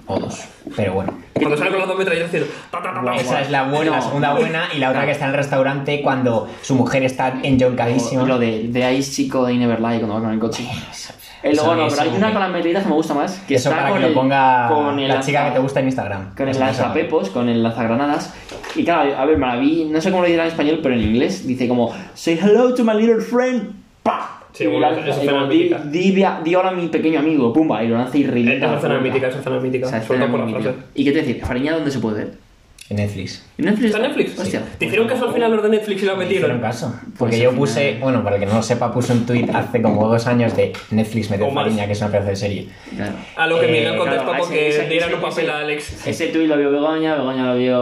O 0.06 0.20
dos. 0.20 0.44
Pero 0.76 0.92
bueno. 0.92 1.14
Cuando 1.34 1.56
sale 1.56 1.70
con 1.70 1.78
las 1.80 1.88
dos 1.88 1.98
metralletas 1.98 2.30
ta, 2.70 3.14
Esa 3.16 3.40
es 3.40 3.50
la 3.50 3.64
buena, 3.64 3.92
la 3.92 4.02
segunda 4.02 4.34
buena, 4.34 4.64
y 4.74 4.78
la 4.78 4.90
otra 4.90 5.06
que 5.06 5.12
está 5.12 5.24
en 5.24 5.30
el 5.30 5.36
restaurante 5.36 6.02
cuando 6.02 6.48
su 6.62 6.74
mujer 6.74 7.02
está 7.04 7.40
enjoncadísima. 7.42 8.22
O 8.22 8.26
lo 8.26 8.38
de, 8.38 8.68
de 8.68 8.94
Ice 8.94 9.12
Chico 9.12 9.46
de 9.46 9.54
I 9.54 9.58
Never 9.58 9.80
Lie 9.80 9.98
cuando 9.98 10.14
va 10.14 10.20
con 10.20 10.32
el 10.32 10.38
coche. 10.38 10.64
Eh, 10.64 11.50
Eso- 11.50 11.64
luego 11.64 11.82
no, 11.82 11.88
pero 11.88 12.02
hay 12.02 12.08
una 12.16 12.32
con 12.32 12.40
las 12.42 12.50
medidas 12.50 12.82
que 12.82 12.88
me 12.88 12.94
gusta 12.94 13.14
más. 13.14 13.38
Que 13.48 13.54
Eso 13.54 13.70
está 13.70 13.80
para 13.80 13.90
con 13.90 14.00
que 14.00 14.06
el, 14.06 14.12
lo 14.14 14.20
ponga 14.20 14.68
con 14.68 14.98
el 14.98 15.08
la 15.08 15.20
chica 15.20 15.46
que 15.46 15.50
te 15.52 15.58
gusta 15.60 15.80
en 15.80 15.86
Instagram. 15.86 16.34
Con 16.34 16.48
el 16.48 16.58
lanzapepos, 16.58 17.30
con 17.30 17.48
el 17.48 17.62
lanzagranadas. 17.62 18.34
Y 18.74 18.84
claro, 18.84 19.16
a 19.16 19.24
ver, 19.24 19.38
me 19.38 19.46
la 19.46 19.56
vi, 19.56 19.84
no 19.84 20.00
sé 20.00 20.10
cómo 20.10 20.22
lo 20.22 20.28
dirá 20.28 20.42
en 20.44 20.50
español, 20.50 20.80
pero 20.82 20.94
en 20.94 21.02
inglés 21.02 21.46
dice 21.46 21.68
como 21.68 21.94
Say 22.14 22.38
hello 22.40 22.74
to 22.74 22.84
my 22.84 22.94
little 22.94 23.20
friend. 23.20 23.72
¡Pa! 24.02 24.42
Sí, 24.56 24.64
Y 24.64 24.66
bueno, 24.68 24.90
lanza- 24.90 25.08
es 25.10 25.20
di, 25.20 25.56
mítica. 25.58 25.78
di, 25.84 26.10
di- 26.12 26.24
di 26.44 26.54
ahora 26.54 26.70
a 26.70 26.72
mi 26.72 26.86
pequeño 26.88 27.18
amigo, 27.18 27.52
pumba, 27.52 27.84
y 27.84 27.88
lo 27.88 27.96
lanza 27.98 28.16
y 28.16 28.24
revienta. 28.24 28.72
Es 28.74 28.80
puerta. 28.80 28.98
mítica, 29.00 29.28
esa 29.28 29.38
escena 29.40 29.56
es 29.58 29.62
mítica. 29.62 29.86
Esa 29.86 30.02
Sobre 30.02 30.18
escena 30.18 30.20
todo 30.26 30.30
por 30.30 30.40
la 30.40 30.52
frase. 30.60 30.68
mítica. 30.70 30.86
¿Y 30.94 31.04
qué 31.04 31.12
te 31.12 31.18
decir? 31.18 31.44
¿Fariña 31.44 31.72
dónde 31.74 31.90
se 31.90 31.98
puede 31.98 32.16
ver? 32.24 32.46
En 32.88 32.96
Netflix. 32.98 33.44
¿En 33.58 33.64
Netflix? 33.64 33.86
¿Está 33.86 33.96
en 33.98 34.02
Netflix? 34.04 34.38
Hostia. 34.38 34.62
¿Te 34.78 34.84
hicieron 34.86 35.08
caso 35.08 35.26
al 35.26 35.34
final 35.34 35.50
los 35.50 35.62
de 35.64 35.68
Netflix 35.70 36.02
y 36.04 36.06
la 36.06 36.14
Me 36.14 36.24
hicieron 36.24 36.42
metieron? 36.52 36.60
caso. 36.60 36.94
Pues 37.02 37.12
Porque 37.18 37.34
al 37.34 37.42
yo 37.42 37.48
final- 37.50 37.58
puse, 37.58 37.98
bueno, 38.00 38.22
para 38.22 38.36
el 38.36 38.40
que 38.40 38.46
no 38.46 38.54
lo 38.54 38.62
sepa, 38.62 38.92
puse 38.94 39.12
un 39.12 39.26
tweet 39.26 39.46
hace 39.52 39.82
como 39.82 40.08
dos 40.08 40.26
años 40.28 40.56
de 40.56 40.72
Netflix 40.92 41.28
metió 41.30 41.48
O. 41.48 41.52
Fariña, 41.52 41.84
que 41.86 41.92
es 41.92 42.00
una 42.00 42.10
pedazo 42.12 42.28
de 42.28 42.36
serie. 42.36 42.68
Claro. 42.94 43.12
A 43.36 43.46
lo 43.48 43.58
que 43.60 43.66
Eh, 43.66 43.72
Miguel 43.72 43.96
contestó 43.98 44.22
claro, 44.22 44.38
porque 44.38 44.68
ese- 44.68 44.84
ese- 44.86 44.96
un 44.98 45.12
ese- 45.12 45.16
papel 45.20 45.44
ese- 45.44 45.50
a 45.52 45.58
Alex. 45.58 46.06
Ese 46.06 46.26
tuit 46.28 46.48
lo 46.48 46.56
vio 46.56 46.70
Begoña, 46.70 47.16
Begoña 47.16 47.52
lo 47.52 47.58
vio 47.58 47.80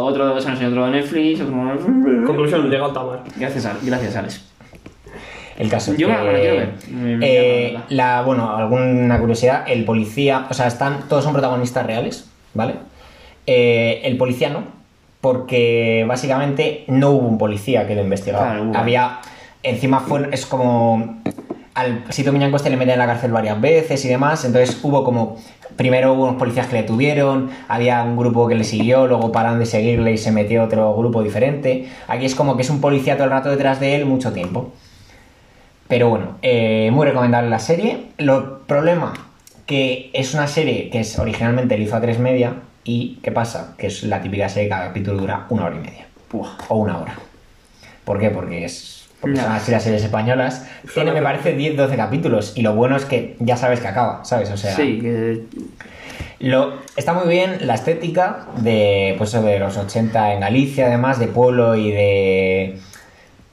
otro 0.00 0.34
de 0.34 0.46
años 0.46 0.62
y 0.62 0.64
otro 0.64 0.84
de 0.86 0.90
Netflix. 0.92 1.40
Otro... 1.42 2.24
Conclusión, 2.26 2.70
llega 2.70 2.86
al 2.86 2.92
Tamar. 2.94 3.22
Gracias, 3.36 3.66
Alex. 3.66 3.84
Gracias, 3.84 4.16
Alex. 4.16 4.44
El 5.58 5.68
caso 5.70 5.92
es 5.92 5.98
Yo 5.98 6.08
que, 6.08 6.12
me 6.14 6.32
la 6.32 6.38
quiero 6.38 6.56
ver. 6.56 6.72
Me- 6.90 7.16
me 7.16 7.26
eh, 7.26 7.70
llama, 7.72 7.84
la, 7.88 8.22
bueno, 8.22 8.56
alguna 8.56 9.18
curiosidad, 9.18 9.64
el 9.66 9.84
policía, 9.84 10.46
o 10.50 10.54
sea, 10.54 10.66
están, 10.66 11.08
todos 11.08 11.24
son 11.24 11.32
protagonistas 11.32 11.86
reales, 11.86 12.28
¿vale? 12.54 12.74
Eh, 13.46 14.00
el 14.04 14.16
policía 14.16 14.50
no, 14.50 14.64
porque 15.20 16.04
básicamente 16.06 16.84
no 16.88 17.10
hubo 17.10 17.26
un 17.28 17.38
policía 17.38 17.86
que 17.86 17.94
lo. 17.94 18.04
Claro, 18.04 18.64
hubo. 18.64 18.76
Había, 18.76 19.18
encima 19.62 20.00
fue, 20.00 20.28
es 20.32 20.44
como, 20.46 21.20
al 21.74 22.04
Sito 22.10 22.32
Miñanco 22.32 22.56
este 22.56 22.70
le 22.70 22.76
meten 22.76 22.94
en 22.94 22.98
la 23.00 23.06
cárcel 23.06 23.32
varias 23.32 23.60
veces 23.60 24.04
y 24.04 24.08
demás, 24.08 24.44
entonces 24.44 24.78
hubo 24.82 25.04
como, 25.04 25.36
primero 25.76 26.12
hubo 26.12 26.24
unos 26.24 26.36
policías 26.36 26.66
que 26.66 26.74
le 26.76 26.82
tuvieron, 26.82 27.50
había 27.68 28.02
un 28.02 28.16
grupo 28.16 28.46
que 28.48 28.54
le 28.56 28.64
siguió, 28.64 29.06
luego 29.06 29.32
pararon 29.32 29.58
de 29.58 29.66
seguirle 29.66 30.12
y 30.12 30.18
se 30.18 30.32
metió 30.32 30.64
otro 30.64 30.94
grupo 30.96 31.22
diferente. 31.22 31.88
Aquí 32.08 32.24
es 32.26 32.34
como 32.34 32.56
que 32.56 32.62
es 32.62 32.70
un 32.70 32.80
policía 32.80 33.14
todo 33.14 33.24
el 33.24 33.30
rato 33.30 33.48
detrás 33.50 33.80
de 33.80 33.96
él 33.96 34.06
mucho 34.06 34.32
tiempo. 34.32 34.72
Pero 35.88 36.08
bueno, 36.08 36.38
eh, 36.42 36.90
muy 36.92 37.06
recomendable 37.06 37.48
la 37.50 37.58
serie. 37.58 38.08
Lo 38.18 38.60
problema 38.60 39.12
que 39.66 40.10
es 40.12 40.34
una 40.34 40.46
serie 40.46 40.90
que 40.90 41.00
es 41.00 41.18
originalmente 41.18 41.76
le 41.76 41.84
hizo 41.84 41.96
a 41.96 42.00
tres 42.00 42.18
media 42.18 42.54
y 42.84 43.18
¿qué 43.22 43.32
pasa? 43.32 43.74
Que 43.76 43.88
es 43.88 44.04
la 44.04 44.22
típica 44.22 44.48
serie 44.48 44.68
que 44.68 44.70
cada 44.70 44.88
capítulo 44.88 45.18
dura 45.18 45.46
una 45.50 45.66
hora 45.66 45.76
y 45.76 45.80
media 45.80 46.06
o 46.68 46.76
una 46.76 46.98
hora. 46.98 47.18
¿Por 48.04 48.18
qué? 48.18 48.30
Porque 48.30 48.64
es 48.64 48.96
porque 49.20 49.38
son 49.38 49.50
así 49.50 49.72
las 49.72 49.82
series 49.82 50.04
españolas. 50.04 50.68
Tiene, 50.92 51.10
me 51.12 51.22
parece, 51.22 51.56
10-12 51.56 51.96
capítulos 51.96 52.52
y 52.54 52.62
lo 52.62 52.74
bueno 52.74 52.96
es 52.96 53.04
que 53.06 53.36
ya 53.40 53.56
sabes 53.56 53.80
que 53.80 53.88
acaba, 53.88 54.24
¿sabes? 54.24 54.50
O 54.50 54.56
sea, 54.56 54.76
Sí, 54.76 54.98
que 55.00 55.42
lo, 56.38 56.74
está 56.96 57.14
muy 57.14 57.28
bien 57.28 57.66
la 57.66 57.74
estética 57.74 58.46
de, 58.58 59.14
pues, 59.16 59.32
de 59.32 59.58
los 59.58 59.76
80 59.76 60.34
en 60.34 60.40
Galicia, 60.40 60.86
además, 60.86 61.18
de 61.18 61.28
pueblo 61.28 61.74
y 61.74 61.90
de... 61.90 62.78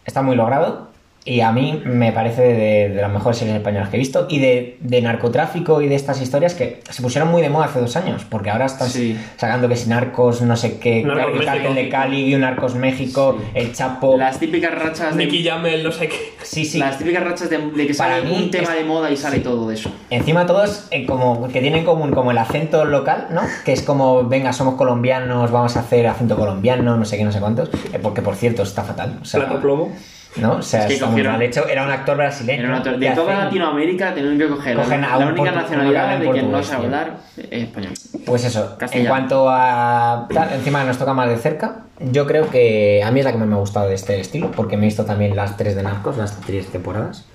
Está 0.06 0.22
muy 0.22 0.36
logrado 0.36 0.92
y 1.25 1.39
a 1.39 1.51
mí 1.53 1.82
me 1.86 2.12
parece 2.12 2.42
de, 2.42 2.89
de 2.89 3.01
las 3.01 3.10
mejores 3.12 3.38
series 3.38 3.56
españolas 3.56 3.88
que 3.89 3.96
he 3.96 4.00
visto 4.00 4.25
y 4.30 4.39
de, 4.39 4.77
de 4.82 5.01
narcotráfico 5.01 5.82
y 5.82 5.88
de 5.88 5.96
estas 5.96 6.22
historias 6.22 6.53
que 6.53 6.82
se 6.89 7.01
pusieron 7.01 7.32
muy 7.32 7.42
de 7.42 7.50
moda 7.50 7.65
hace 7.65 7.80
dos 7.80 7.96
años, 7.96 8.25
porque 8.30 8.50
ahora 8.50 8.65
están 8.65 8.89
Sí. 8.89 9.18
sacando 9.38 9.70
que 9.70 9.75
si 9.77 9.88
Narcos, 9.89 10.42
no 10.42 10.58
sé 10.58 10.80
qué, 10.80 11.01
Narcos 11.03 11.39
el 11.39 11.46
Cártel 11.46 11.63
México. 11.63 11.82
de 11.84 11.89
Cali, 11.89 12.36
un 12.36 12.42
Narcos 12.42 12.75
México, 12.75 13.38
el 13.53 13.72
Chapo... 13.74 14.18
las 14.18 14.38
típicas 14.38 14.74
rachas 14.77 15.15
de, 15.15 15.25
Nicky 15.25 15.44
Jamel, 15.46 15.82
no 15.84 15.92
sé 15.94 16.10
qué. 16.10 16.15
Sí, 16.44 16.65
sí. 16.65 16.80
las 16.80 16.98
típicas 16.98 17.24
rachas 17.24 17.50
de, 17.50 17.58
de 17.58 17.88
que 17.88 17.94
Para 17.94 18.20
sale 18.20 18.30
un 18.32 18.51
tema 18.51 18.72
es- 18.74 18.80
de 18.80 18.84
moda 18.84 19.10
y 19.10 19.15
sale 19.15 19.39
todo 19.39 19.70
de 19.70 19.75
eso. 19.75 19.92
Encima 20.10 20.46
todos 20.46 20.88
eh, 20.92 21.06
como 21.06 21.48
que 21.48 21.62
tienen 21.62 21.80
en 21.80 21.86
común 21.86 22.12
como 22.12 22.32
el 22.32 22.38
acento 22.38 22.84
local, 22.84 23.27
¿no? 23.32 23.42
Que 23.63 23.72
es 23.72 23.82
como, 23.82 24.24
venga, 24.27 24.51
somos 24.51 24.75
colombianos, 24.75 25.51
vamos 25.51 25.77
a 25.77 25.80
hacer 25.80 26.06
acento 26.08 26.36
colombiano, 26.36 26.98
no 26.98 27.06
sé 27.06 27.18
qué, 27.18 27.24
no 27.24 27.32
sé 27.32 27.39
cuántos. 27.39 27.70
Eh, 27.94 28.00
porque 28.01 28.22
por 28.22 28.36
cierto 28.36 28.63
está 28.63 28.84
fatal. 28.84 29.20
O 29.22 29.25
sea, 29.25 29.39
Plato 29.46 29.62
plomo. 29.62 29.94
¿No? 30.38 30.54
O 30.58 30.62
sea, 30.62 30.82
Es 30.82 30.86
que 30.88 30.94
está 30.96 31.06
muy 31.06 31.13
cogieron- 31.22 31.34
mal 31.34 31.42
hecho. 31.44 31.68
Era 31.68 31.84
un 31.84 31.92
actor 31.92 32.18
brasileño. 32.18 32.60
Era 32.63 32.70
una 32.70 32.84
tor- 32.84 33.00
¿Qué 33.00 33.10
de 33.10 33.16
toda 33.16 33.32
hacen? 33.34 33.46
Latinoamérica 33.46 34.13
tienen 34.13 34.38
que 34.38 34.48
coger 34.48 34.75
Cogen 34.78 35.02
la, 35.02 35.13
a 35.13 35.20
la 35.20 35.25
un 35.28 35.32
única 35.34 35.52
portu- 35.52 35.56
nacionalidad 35.56 36.20
de 36.20 36.30
quien 36.32 36.46
no 36.46 36.58
portugués, 36.58 36.68
sabe 36.68 36.80
tío. 36.80 36.86
hablar 36.98 37.18
eh, 37.38 37.62
español. 37.63 37.94
Pues 38.25 38.44
eso, 38.46 38.70
en 38.74 38.78
Castellano. 38.78 39.10
cuanto 39.10 39.50
a 39.50 40.28
tal, 40.34 40.54
encima 40.54 40.84
nos 40.84 40.98
toca 40.98 41.13
más 41.13 41.30
de 41.30 41.38
cerca, 41.38 41.78
yo 42.00 42.25
creo 42.25 42.50
que 42.50 43.02
a 43.04 43.12
mí 43.12 43.20
es 43.20 43.25
la 43.25 43.32
que 43.32 43.38
más 43.38 43.48
me 43.48 43.56
ha 43.56 43.60
gustado 43.60 43.88
de 43.90 43.96
este 43.96 44.20
estilo, 44.20 44.52
porque 44.52 44.75
me 44.78 44.84
he 44.84 44.88
visto 44.88 45.06
también 45.06 45.36
las 45.36 45.56
tres 45.58 45.75
de 45.75 45.84
Narcos, 45.84 46.18
las 46.18 46.40
tres 46.42 46.68
temporadas, 46.68 47.25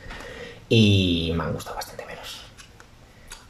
y 0.69 1.33
me 1.37 1.45
han 1.45 1.52
gustado 1.52 1.76
bastante 1.76 2.05
menos. 2.07 2.43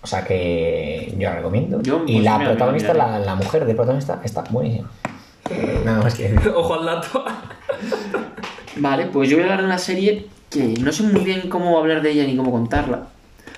O 0.02 0.06
sea 0.06 0.24
que 0.24 1.12
yo 1.18 1.28
la 1.28 1.36
recomiendo. 1.36 1.80
Yo, 1.82 2.02
y 2.06 2.12
pues, 2.14 2.24
la 2.24 2.38
mira, 2.38 2.50
protagonista, 2.50 2.92
mira, 2.92 3.08
la, 3.08 3.18
la 3.18 3.34
mujer 3.34 3.64
de 3.64 3.74
protagonista, 3.74 4.20
está 4.24 4.44
buenísima. 4.50 4.88
Nada 5.84 6.02
más 6.02 6.14
que. 6.14 6.36
Ojo 6.54 6.74
al 6.74 6.86
dato. 6.86 7.24
Vale, 8.76 9.06
pues 9.06 9.28
yo 9.28 9.36
voy 9.36 9.42
a 9.42 9.46
hablar 9.46 9.60
de 9.60 9.66
una 9.66 9.78
serie 9.78 10.26
que 10.50 10.74
no 10.80 10.92
sé 10.92 11.02
muy 11.02 11.24
bien 11.24 11.48
cómo 11.48 11.78
hablar 11.78 12.02
de 12.02 12.10
ella 12.10 12.24
ni 12.24 12.36
cómo 12.36 12.50
contarla. 12.50 13.08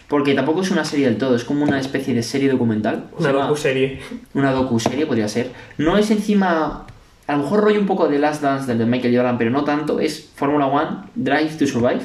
Porque 0.09 0.35
tampoco 0.35 0.63
es 0.63 0.71
una 0.73 0.85
serie 0.85 1.07
del 1.07 1.19
todo, 1.19 1.37
es 1.37 1.45
como 1.45 1.63
una 1.63 1.79
especie 1.79 2.15
de 2.15 2.25
serie 2.25 2.51
documental. 2.51 3.05
Una 3.17 3.31
docu-serie. 3.31 4.01
Una 4.35 4.53
docu-serie 4.53 5.07
podría 5.07 5.29
ser. 5.29 5.53
No 5.79 5.99
es 5.99 6.11
encima. 6.11 6.87
A 7.29 7.37
lo 7.37 7.45
mejor 7.45 7.61
rollo 7.61 7.79
un 7.79 7.87
poco 7.87 8.09
de 8.09 8.19
Last 8.19 8.43
Dance 8.43 8.67
del 8.67 8.79
de 8.79 8.87
Michael 8.87 9.15
Jordan, 9.15 9.39
pero 9.39 9.51
no 9.51 9.63
tanto. 9.63 10.01
Es 10.01 10.31
Fórmula 10.35 10.67
One, 10.67 11.05
Drive 11.15 11.51
to 11.59 11.67
Survive. 11.67 12.01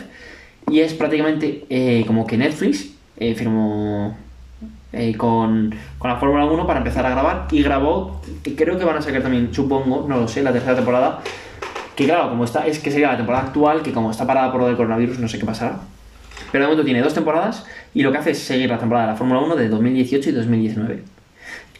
Y 0.69 0.81
es 0.81 0.93
prácticamente 0.93 1.65
eh, 1.69 2.03
como 2.05 2.27
que 2.27 2.37
Netflix 2.37 2.91
eh, 3.17 3.33
firmó 3.33 4.15
eh, 4.93 5.15
con, 5.17 5.73
con 5.97 6.09
la 6.09 6.17
Fórmula 6.17 6.45
1 6.45 6.67
para 6.67 6.79
empezar 6.79 7.05
a 7.05 7.09
grabar. 7.09 7.47
Y 7.51 7.61
grabó, 7.63 8.21
y 8.43 8.51
creo 8.51 8.77
que 8.77 8.85
van 8.85 8.97
a 8.97 9.01
sacar 9.01 9.21
también, 9.21 9.53
supongo, 9.53 10.05
no 10.07 10.17
lo 10.17 10.27
sé, 10.27 10.41
la 10.43 10.53
tercera 10.53 10.75
temporada. 10.75 11.21
Que 11.95 12.05
claro, 12.05 12.29
como 12.29 12.43
está, 12.43 12.67
es 12.67 12.79
que 12.79 12.91
sería 12.91 13.11
la 13.11 13.17
temporada 13.17 13.45
actual, 13.45 13.81
que 13.81 13.93
como 13.93 14.11
está 14.11 14.27
parada 14.27 14.51
por 14.51 14.61
lo 14.61 14.67
del 14.67 14.75
coronavirus, 14.75 15.19
no 15.19 15.27
sé 15.27 15.39
qué 15.39 15.45
pasará. 15.45 15.79
Pero 16.51 16.63
de 16.63 16.67
momento 16.67 16.85
tiene 16.85 17.01
dos 17.01 17.13
temporadas 17.13 17.65
y 17.93 18.01
lo 18.01 18.11
que 18.11 18.17
hace 18.17 18.31
es 18.31 18.39
seguir 18.39 18.69
la 18.69 18.77
temporada 18.77 19.07
de 19.07 19.11
la 19.13 19.17
Fórmula 19.17 19.39
1 19.41 19.55
de 19.55 19.69
2018 19.69 20.29
y 20.29 20.33
2019. 20.33 21.03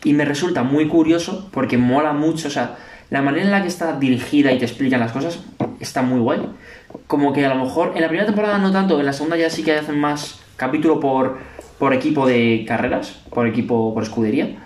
Y 0.04 0.14
me 0.14 0.26
resulta 0.26 0.64
muy 0.64 0.88
curioso 0.88 1.50
porque 1.52 1.78
mola 1.78 2.14
mucho, 2.14 2.48
o 2.48 2.52
sea, 2.52 2.76
la 3.10 3.22
manera 3.22 3.46
en 3.46 3.52
la 3.52 3.62
que 3.62 3.68
está 3.68 3.98
dirigida 3.98 4.52
y 4.52 4.60
te 4.60 4.66
explican 4.66 5.00
las 5.00 5.12
cosas 5.12 5.40
está 5.80 6.02
muy 6.02 6.20
guay. 6.20 6.42
Como 7.08 7.34
que 7.34 7.46
a 7.46 7.54
lo 7.54 7.64
mejor 7.64 7.94
en 7.96 8.02
la 8.02 8.08
primera 8.08 8.26
temporada 8.26 8.58
no 8.58 8.72
tanto, 8.72 9.00
en 9.00 9.06
la 9.06 9.14
segunda 9.14 9.38
ya 9.38 9.50
sí 9.50 9.64
que 9.64 9.74
hacen 9.74 10.00
más 10.00 10.40
capítulo 10.58 11.00
por, 11.00 11.38
por 11.80 11.94
equipo 11.94 12.26
de 12.26 12.66
carreras, 12.68 13.20
por 13.30 13.48
equipo, 13.48 13.94
por 13.94 14.04
escudería. 14.04 14.58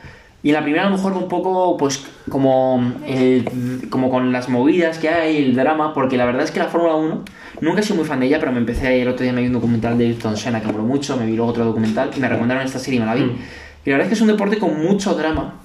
Y 0.41 0.49
en 0.49 0.53
la 0.53 0.61
primera 0.63 0.87
a 0.87 0.89
lo 0.89 0.95
mejor 0.95 1.13
un 1.13 1.27
poco, 1.27 1.75
pues, 1.75 2.05
como, 2.29 2.93
el- 3.05 3.87
como 3.89 4.09
con 4.09 4.31
las 4.31 4.47
movidas 4.47 4.97
que 4.97 5.09
hay, 5.09 5.37
el 5.37 5.55
drama, 5.55 5.93
porque 5.93 6.15
la 6.15 6.25
verdad 6.25 6.43
es 6.43 6.51
que 6.51 6.59
la 6.59 6.67
Fórmula 6.67 6.95
1, 6.95 7.25
nunca 7.59 7.81
he 7.81 7.83
sido 7.83 7.97
muy 7.97 8.05
fan 8.05 8.21
de 8.21 8.27
ella, 8.27 8.39
pero 8.39 8.51
me 8.53 8.59
empecé, 8.59 9.01
el 9.01 9.07
otro 9.09 9.23
día 9.23 9.33
me 9.33 9.41
vi 9.41 9.47
un 9.47 9.53
documental 9.53 9.97
de 9.97 10.05
Ayrton 10.05 10.37
Senna 10.37 10.61
que 10.61 10.67
me 10.67 10.71
moló 10.73 10.85
mucho, 10.85 11.17
me 11.17 11.25
vi 11.25 11.35
luego 11.35 11.51
otro 11.51 11.65
documental 11.65 12.11
y 12.15 12.19
me 12.21 12.29
recomendaron 12.29 12.63
esta 12.65 12.79
serie 12.79 12.97
y 12.97 12.99
me 13.01 13.05
la 13.07 13.15
vi. 13.15 13.23
Mm. 13.23 13.35
Y 13.85 13.89
la 13.89 13.97
verdad 13.97 14.01
es 14.03 14.07
que 14.09 14.13
es 14.15 14.21
un 14.21 14.27
deporte 14.27 14.57
con 14.59 14.81
mucho 14.81 15.13
drama, 15.13 15.55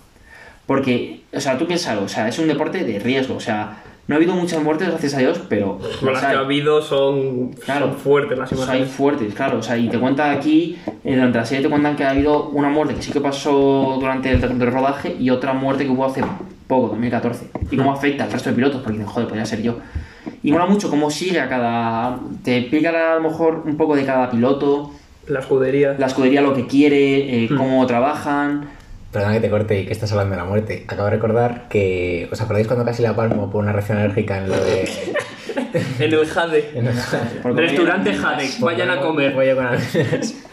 porque, 0.67 1.23
o 1.33 1.41
sea, 1.41 1.57
tú 1.59 1.67
piénsalo, 1.67 2.03
o 2.05 2.09
sea, 2.09 2.27
es 2.27 2.39
un 2.41 2.49
deporte 2.49 2.83
de 2.85 2.99
riesgo, 2.99 3.37
o 3.37 3.41
sea, 3.41 3.77
no 4.07 4.15
ha 4.15 4.17
habido 4.17 4.35
muchas 4.35 4.63
muertes, 4.63 4.89
gracias 4.89 5.15
a 5.15 5.19
Dios, 5.19 5.41
pero... 5.49 5.79
Como 6.01 6.13
las 6.13 6.23
las 6.23 6.33
que 6.33 6.37
ha 6.39 6.41
habido 6.41 6.83
son, 6.83 7.49
Claro. 7.65 7.87
son 7.87 7.97
fuertes 7.97 8.39
las 8.39 8.53
imágenes. 8.53 8.89
fuertes, 8.91 9.35
claro. 9.35 9.59
O 9.59 9.63
sea, 9.63 9.77
y 9.79 9.89
te 9.89 9.99
cuenta 9.99 10.31
aquí, 10.31 10.77
eh, 11.05 11.15
durante 11.15 11.39
la 11.39 11.45
serie 11.47 11.63
te 11.65 11.71
cuentan 11.71 11.97
que 11.97 12.05
ha 12.05 12.11
habido 12.11 12.49
una 12.51 12.69
muerte 12.69 12.95
que 12.95 13.03
sí 13.03 13.13
que 13.13 13.21
pasó 13.21 13.97
durante 13.99 14.31
el, 14.31 14.43
el 14.45 14.61
rodaje 14.73 15.17
y 15.19 15.31
otra 15.31 15.53
muerte 15.55 15.85
que 15.85 15.91
hubo 15.91 16.05
hace 16.05 16.23
poco, 16.67 16.89
2014. 16.89 17.49
Y 17.71 17.77
cómo 17.77 17.93
afecta 17.93 18.25
al 18.25 18.33
resto 18.33 18.51
de 18.51 18.57
pilotos, 18.57 18.81
porque 18.83 18.99
dicen, 18.99 19.11
joder, 19.11 19.29
podría 19.29 19.47
ser 19.47 19.63
yo. 19.63 19.79
Y 20.43 20.53
mola 20.53 20.67
mucho 20.67 20.91
cómo 20.91 21.11
sigue 21.11 21.41
a 21.41 21.49
cada. 21.49 22.19
Te 22.43 22.59
explica 22.59 22.91
a 23.13 23.15
lo 23.17 23.23
mejor 23.29 23.63
un 23.65 23.77
poco 23.77 23.95
de 23.97 24.05
cada 24.05 24.31
piloto, 24.31 24.91
La 25.27 25.41
escudería. 25.41 25.97
la 25.99 26.07
escudería 26.07 26.41
lo 26.43 26.53
que 26.55 26.67
quiere, 26.67 27.45
eh, 27.45 27.49
Hmm. 27.51 27.57
cómo 27.57 27.87
trabajan. 27.87 28.69
Perdona 29.15 29.33
que 29.35 29.41
te 29.41 29.49
corte 29.49 29.81
y 29.81 29.87
que 29.87 29.93
estás 29.93 30.11
hablando 30.13 30.33
de 30.33 30.43
la 30.43 30.45
muerte. 30.45 30.85
Acabo 30.89 31.05
de 31.05 31.11
recordar 31.13 31.69
que. 31.69 32.29
¿Os 32.33 32.41
acordáis 32.41 32.67
cuando 32.67 32.85
casi 32.85 33.01
la 33.03 33.15
palmo 33.17 33.49
por 33.51 33.63
una 33.63 33.73
reacción 33.73 33.97
alérgica 33.99 34.39
en 34.39 34.49
lo 34.51 34.57
de. 34.57 34.89
En 36.01 36.13
el 36.13 36.27
Jade. 36.27 36.71
en 36.75 36.85
lo- 36.87 36.91
Porque 37.43 37.61
Restaurante 37.63 38.13
Jade. 38.13 38.49
Vayan 38.61 38.91
a 38.91 39.01
comer. 39.01 39.33
Pollo 39.35 39.55
con 39.57 39.67
almendras. 39.67 40.35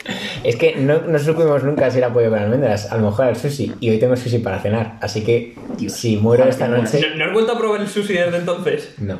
Es 0.43 0.55
que 0.55 0.75
no, 0.75 1.01
no 1.01 1.19
supimos 1.19 1.63
nunca 1.63 1.91
si 1.91 1.99
era 1.99 2.11
pollo 2.11 2.29
con 2.31 2.39
almendras. 2.39 2.91
A 2.91 2.97
lo 2.97 3.05
mejor 3.09 3.25
era 3.25 3.33
el 3.35 3.39
sushi. 3.39 3.73
Y 3.79 3.89
hoy 3.91 3.99
tengo 3.99 4.15
sushi 4.15 4.39
para 4.39 4.59
cenar. 4.59 4.97
Así 5.01 5.23
que 5.23 5.53
Dios, 5.77 5.93
si 5.93 6.17
muero 6.17 6.45
esta 6.45 6.67
noche. 6.67 6.99
¿No, 7.01 7.15
no 7.17 7.25
has 7.25 7.33
vuelto 7.33 7.51
a 7.53 7.57
probar 7.59 7.81
el 7.81 7.87
sushi 7.87 8.13
desde 8.13 8.37
entonces? 8.37 8.95
No. 8.99 9.19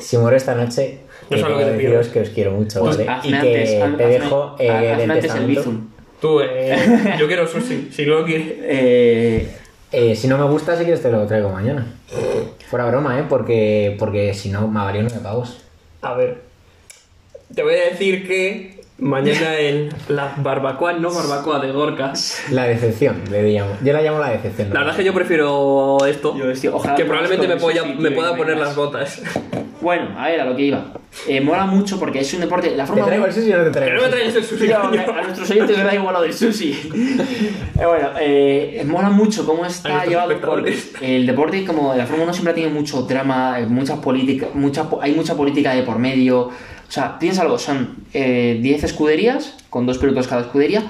Si 0.00 0.16
muero 0.16 0.36
esta 0.36 0.54
noche, 0.54 1.00
No 1.30 1.36
que 1.36 1.42
que 1.58 1.64
deciros 1.70 2.08
que 2.08 2.20
os 2.20 2.28
quiero 2.30 2.52
mucho, 2.52 2.80
Pues 2.80 2.96
¿vale? 2.96 3.10
y 3.24 3.28
que 3.30 3.36
antes, 3.36 3.70
te 3.70 3.82
hazme- 3.82 3.96
dejo 4.08 4.56
eh, 4.58 4.70
hazme 4.70 4.96
del 4.96 5.10
antes 5.10 5.34
el 5.34 5.46
bizum. 5.46 5.88
Tú, 6.20 6.40
eh, 6.40 7.16
yo 7.18 7.26
quiero 7.26 7.46
sushi. 7.46 7.88
Si 7.92 8.06
no 8.06 8.20
lo 8.20 8.24
quieres. 8.24 8.48
Eh, 8.62 9.56
Eh, 9.92 10.16
si 10.16 10.26
no 10.26 10.36
me 10.36 10.44
gusta, 10.44 10.76
si 10.76 10.82
quieres 10.82 11.00
te 11.00 11.10
lo 11.10 11.26
traigo 11.26 11.48
mañana. 11.50 11.86
Fuera 12.68 12.86
broma, 12.86 13.18
¿eh? 13.20 13.24
Porque, 13.28 13.94
porque 13.98 14.34
si 14.34 14.50
no, 14.50 14.66
me 14.68 14.80
valió 14.80 15.02
nueve 15.02 15.20
pavos. 15.22 15.58
A 16.02 16.14
ver. 16.14 16.42
Te 17.54 17.62
voy 17.62 17.74
a 17.74 17.90
decir 17.90 18.26
que 18.26 18.80
mañana 18.98 19.56
en 19.58 19.90
la 20.08 20.34
barbacoa, 20.38 20.94
no 20.94 21.14
barbacoa 21.14 21.60
de 21.60 21.70
Gorka. 21.70 22.12
La 22.50 22.64
decepción, 22.66 23.22
le 23.30 23.42
llamo. 23.52 23.76
Yo 23.82 23.92
la 23.92 24.02
llamo 24.02 24.18
la 24.18 24.30
decepción. 24.30 24.70
La 24.72 24.80
verdad 24.80 24.94
es 24.94 24.98
que 24.98 25.04
yo 25.04 25.14
prefiero 25.14 25.98
esto. 26.04 26.36
Yo, 26.36 26.50
hostia, 26.50 26.74
ojalá 26.74 26.96
que 26.96 27.04
probablemente 27.04 27.46
me, 27.46 27.58
sushi, 27.60 27.94
me 27.98 28.10
pueda 28.10 28.36
poner 28.36 28.58
las 28.58 28.74
botas. 28.74 29.22
Bueno, 29.80 30.08
a 30.18 30.28
ver, 30.28 30.40
a 30.40 30.44
lo 30.46 30.56
que 30.56 30.62
iba. 30.62 30.84
Eh, 31.28 31.40
mola 31.40 31.66
mucho 31.66 31.98
porque 31.98 32.20
es 32.20 32.32
un 32.34 32.40
deporte. 32.40 32.74
La 32.76 32.84
¿Te 32.84 32.88
Fórmula 32.88 33.06
traigo 33.06 33.24
1 33.24 33.34
el 33.34 33.40
sushi 33.40 33.52
o 33.52 33.58
no 33.58 33.64
te 33.64 33.70
Que 33.70 33.72
traigo? 33.86 33.94
no 33.94 34.08
me 34.16 34.22
el 34.22 34.32
sushi? 34.32 34.56
traigas 34.56 34.92
el 34.92 34.98
sushi. 34.98 35.10
A 35.18 35.22
nuestros 35.22 35.50
oyentes 35.50 35.76
les 35.76 35.86
da 35.86 35.94
igual 35.94 36.14
lo 36.14 36.22
del 36.22 36.34
sushi. 36.34 36.72
Eh, 37.78 37.84
bueno, 37.84 38.08
eh, 38.18 38.84
mola 38.86 39.10
mucho 39.10 39.44
cómo 39.44 39.66
está 39.66 40.06
llevado 40.06 40.28
porque 40.40 40.70
espectadores. 40.70 40.92
el 41.02 41.26
deporte, 41.26 41.62
como 41.66 41.94
la 41.94 42.06
Fórmula 42.06 42.24
1 42.24 42.32
siempre 42.32 42.54
tiene 42.54 42.70
mucho 42.72 43.02
drama, 43.02 43.60
eh, 43.60 43.66
muchas 43.66 43.98
políticas, 43.98 44.48
mucha, 44.54 44.86
hay 45.02 45.12
mucha 45.14 45.34
política 45.34 45.74
de 45.74 45.82
por 45.82 45.98
medio. 45.98 46.40
O 46.46 46.52
sea, 46.88 47.18
piénsalo, 47.18 47.58
son 47.58 47.96
eh, 48.14 48.58
10 48.62 48.84
escuderías, 48.84 49.56
con 49.68 49.84
dos 49.84 49.98
pilotos 49.98 50.26
cada 50.26 50.40
escudería, 50.42 50.84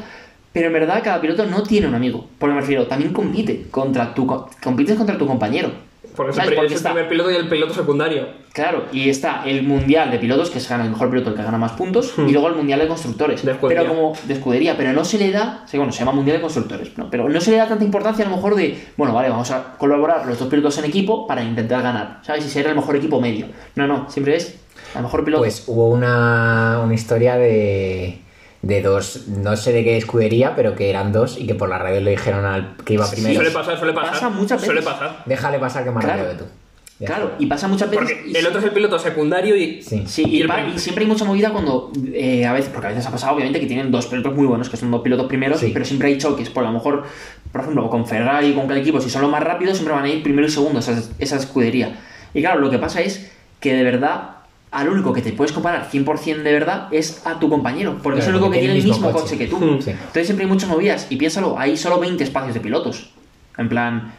pero 0.52 0.69
en 0.69 0.75
verdad 0.75 1.00
cada 1.02 1.21
piloto 1.21 1.45
no 1.47 1.64
tiene 1.64 1.88
un 1.88 1.95
amigo. 1.97 2.28
Porque 2.38 2.55
me 2.55 2.61
refiero, 2.61 2.87
también 2.87 3.12
compite 3.12 3.64
contra 3.71 4.14
tu, 4.14 4.26
co- 4.26 4.49
compites 4.62 4.97
contra 4.97 5.19
tu 5.19 5.26
compañero. 5.26 5.71
Porque 6.16 6.32
es 6.32 6.38
el, 6.38 6.82
primer 6.82 7.08
piloto 7.08 7.30
y 7.30 7.37
el 7.37 7.49
piloto 7.49 7.75
secundario. 7.75 8.26
Claro, 8.52 8.87
y 8.92 9.11
está 9.11 9.42
el 9.44 9.62
mundial 9.62 10.11
de 10.11 10.18
pilotos, 10.18 10.50
que 10.50 10.61
se 10.61 10.68
gana 10.70 10.85
el 10.85 10.90
mejor 10.90 11.11
piloto, 11.11 11.30
el 11.30 11.37
que 11.37 11.42
gana 11.42 11.58
más 11.58 11.73
puntos, 11.73 12.14
Hmm. 12.16 12.28
y 12.28 12.32
luego 12.32 12.49
el 12.49 12.54
mundial 12.54 12.80
de 12.80 12.88
constructores. 12.88 13.44
De 13.44 13.52
escudería. 13.52 13.82
pero 13.82 13.94
como 13.94 14.12
de 14.25 14.35
escudería, 14.35 14.76
pero 14.76 14.92
no 14.92 15.04
se 15.04 15.18
le 15.18 15.30
da, 15.30 15.64
bueno, 15.75 15.92
se 15.92 15.99
llama 16.00 16.12
mundial 16.12 16.38
de 16.38 16.40
constructores, 16.40 16.96
¿no? 16.96 17.11
pero 17.11 17.28
no 17.28 17.40
se 17.40 17.50
le 17.50 17.58
da 17.58 17.68
tanta 17.68 17.85
importancia 17.85 18.25
a 18.25 18.28
lo 18.28 18.37
mejor 18.37 18.54
de, 18.54 18.82
bueno, 18.96 19.12
vale, 19.12 19.28
vamos 19.28 19.50
a 19.50 19.76
colaborar 19.76 20.26
los 20.26 20.38
dos 20.38 20.49
pilotos 20.49 20.78
en 20.78 20.87
equipo 20.87 21.26
para 21.26 21.42
intentar 21.42 21.82
ganar, 21.82 22.20
¿sabes? 22.23 22.46
Y 22.46 22.49
ser 22.49 22.66
el 22.66 22.75
mejor 22.75 22.96
equipo 22.96 23.20
medio. 23.20 23.46
No, 23.75 23.87
no, 23.87 24.08
siempre 24.08 24.37
es 24.37 24.58
el 24.94 25.02
mejor 25.02 25.25
piloto. 25.25 25.43
Pues 25.43 25.64
hubo 25.67 25.88
una, 25.88 26.80
una 26.82 26.95
historia 26.95 27.36
de, 27.36 28.21
de 28.67 28.83
dos, 28.83 29.26
no 29.29 29.57
sé 29.57 29.73
de 29.73 29.85
qué 29.85 29.97
escudería, 29.97 30.55
pero 30.57 30.75
que 30.75 30.91
eran 30.91 31.13
dos 31.13 31.39
y 31.39 31.47
que 31.47 31.55
por 31.55 31.69
la 31.69 31.79
radio 31.79 32.00
le 32.00 32.13
dijeron 32.13 32.45
al 32.45 32.76
que 32.85 32.95
iba 32.95 33.09
primero. 33.11 33.35
Suele 33.35 33.50
pasar, 33.50 33.79
suele 33.79 33.93
pasar. 33.93 34.13
Pasa 34.13 34.29
muchas 34.31 34.61
Suele 34.63 34.83
pasar. 34.83 35.23
Déjale 35.26 35.59
pasar 35.59 35.85
que 35.85 35.91
más 35.91 36.05
Claro. 36.05 36.23
rápido 36.25 36.39
que 36.39 36.45
tú. 36.45 36.50
Ya 36.99 37.07
claro, 37.09 37.25
está. 37.33 37.43
y 37.43 37.47
pasa 37.47 37.69
muchas 37.69 37.91
veces. 37.91 38.11
Porque 38.11 38.39
el 38.39 38.47
otro 38.47 38.59
es 38.59 38.65
el 38.65 38.71
piloto 38.73 38.99
secundario 38.99 39.55
y. 39.55 39.83
Sí. 39.83 40.05
Sí, 40.07 40.25
Y 40.26 40.39
y, 40.39 40.41
el 40.41 40.49
pa- 40.49 40.55
prim- 40.63 40.73
y 40.75 40.79
siempre 40.79 41.05
hay 41.05 41.11
mucha 41.11 41.26
movida 41.26 41.50
cuando 41.50 41.93
eh, 42.15 42.47
a 42.47 42.55
veces, 42.55 42.71
porque 42.73 42.87
a 42.87 42.91
veces 42.91 43.07
ha 43.07 43.11
pasado 43.11 43.35
obviamente 43.35 43.61
que 43.61 43.67
tienen 43.67 43.91
dos 43.93 44.07
pilotos 44.07 44.35
muy 44.35 44.47
buenos, 44.47 44.71
que 44.71 44.79
son 44.79 44.91
dos 44.91 45.02
pilotos 45.02 45.26
primeros, 45.26 45.61
Sí. 45.61 45.71
pero 45.75 45.85
siempre 45.85 46.09
hay 46.09 46.17
choques, 46.17 46.49
por 46.49 46.65
a 46.65 46.69
lo 46.69 46.73
mejor, 46.73 47.05
por 47.52 47.61
ejemplo, 47.61 47.91
con 47.91 48.07
Ferrari, 48.07 48.55
con 48.55 48.67
cada 48.67 48.81
equipo, 48.81 49.00
si 49.02 49.11
son 49.11 49.21
los 49.23 49.31
más 49.31 49.43
rápidos, 49.43 49.76
siempre 49.76 49.95
van 49.95 50.05
a 50.05 50.09
ir 50.09 50.23
primero 50.23 50.49
y 50.49 50.50
segundo 50.50 50.79
esa, 50.81 50.99
esa 51.19 51.37
escudería. 51.37 51.99
Y 52.33 52.41
claro, 52.41 52.61
lo 52.61 52.71
que 52.71 52.79
pasa 52.79 53.02
es 53.02 53.31
que 53.61 53.75
de 53.75 53.83
verdad, 53.83 54.35
al 54.71 54.89
único 54.89 55.13
que 55.13 55.23
te 55.23 55.33
puedes 55.33 55.52
comparar 55.52 55.89
100% 55.91 56.43
de 56.43 56.52
verdad 56.52 56.89
es 56.91 57.26
a 57.26 57.39
tu 57.39 57.49
compañero, 57.49 57.99
porque 58.02 58.21
es 58.21 58.26
el 58.26 58.35
único 58.35 58.50
que 58.50 58.59
tiene 58.59 58.76
el 58.76 58.85
mismo 58.85 59.13
coche. 59.13 59.23
coche. 59.23 59.39
que 59.39 59.47
tú. 59.47 59.59
Sí. 59.81 59.91
Entonces 59.91 60.26
siempre 60.26 60.45
hay 60.45 60.50
muchas 60.50 60.69
movidas, 60.69 61.07
y 61.11 61.17
piénsalo, 61.17 61.59
hay 61.59 61.76
solo 61.76 61.99
20 61.99 62.23
espacios 62.23 62.55
de 62.55 62.61
pilotos. 62.61 63.11
En 63.57 63.69
plan, 63.69 64.13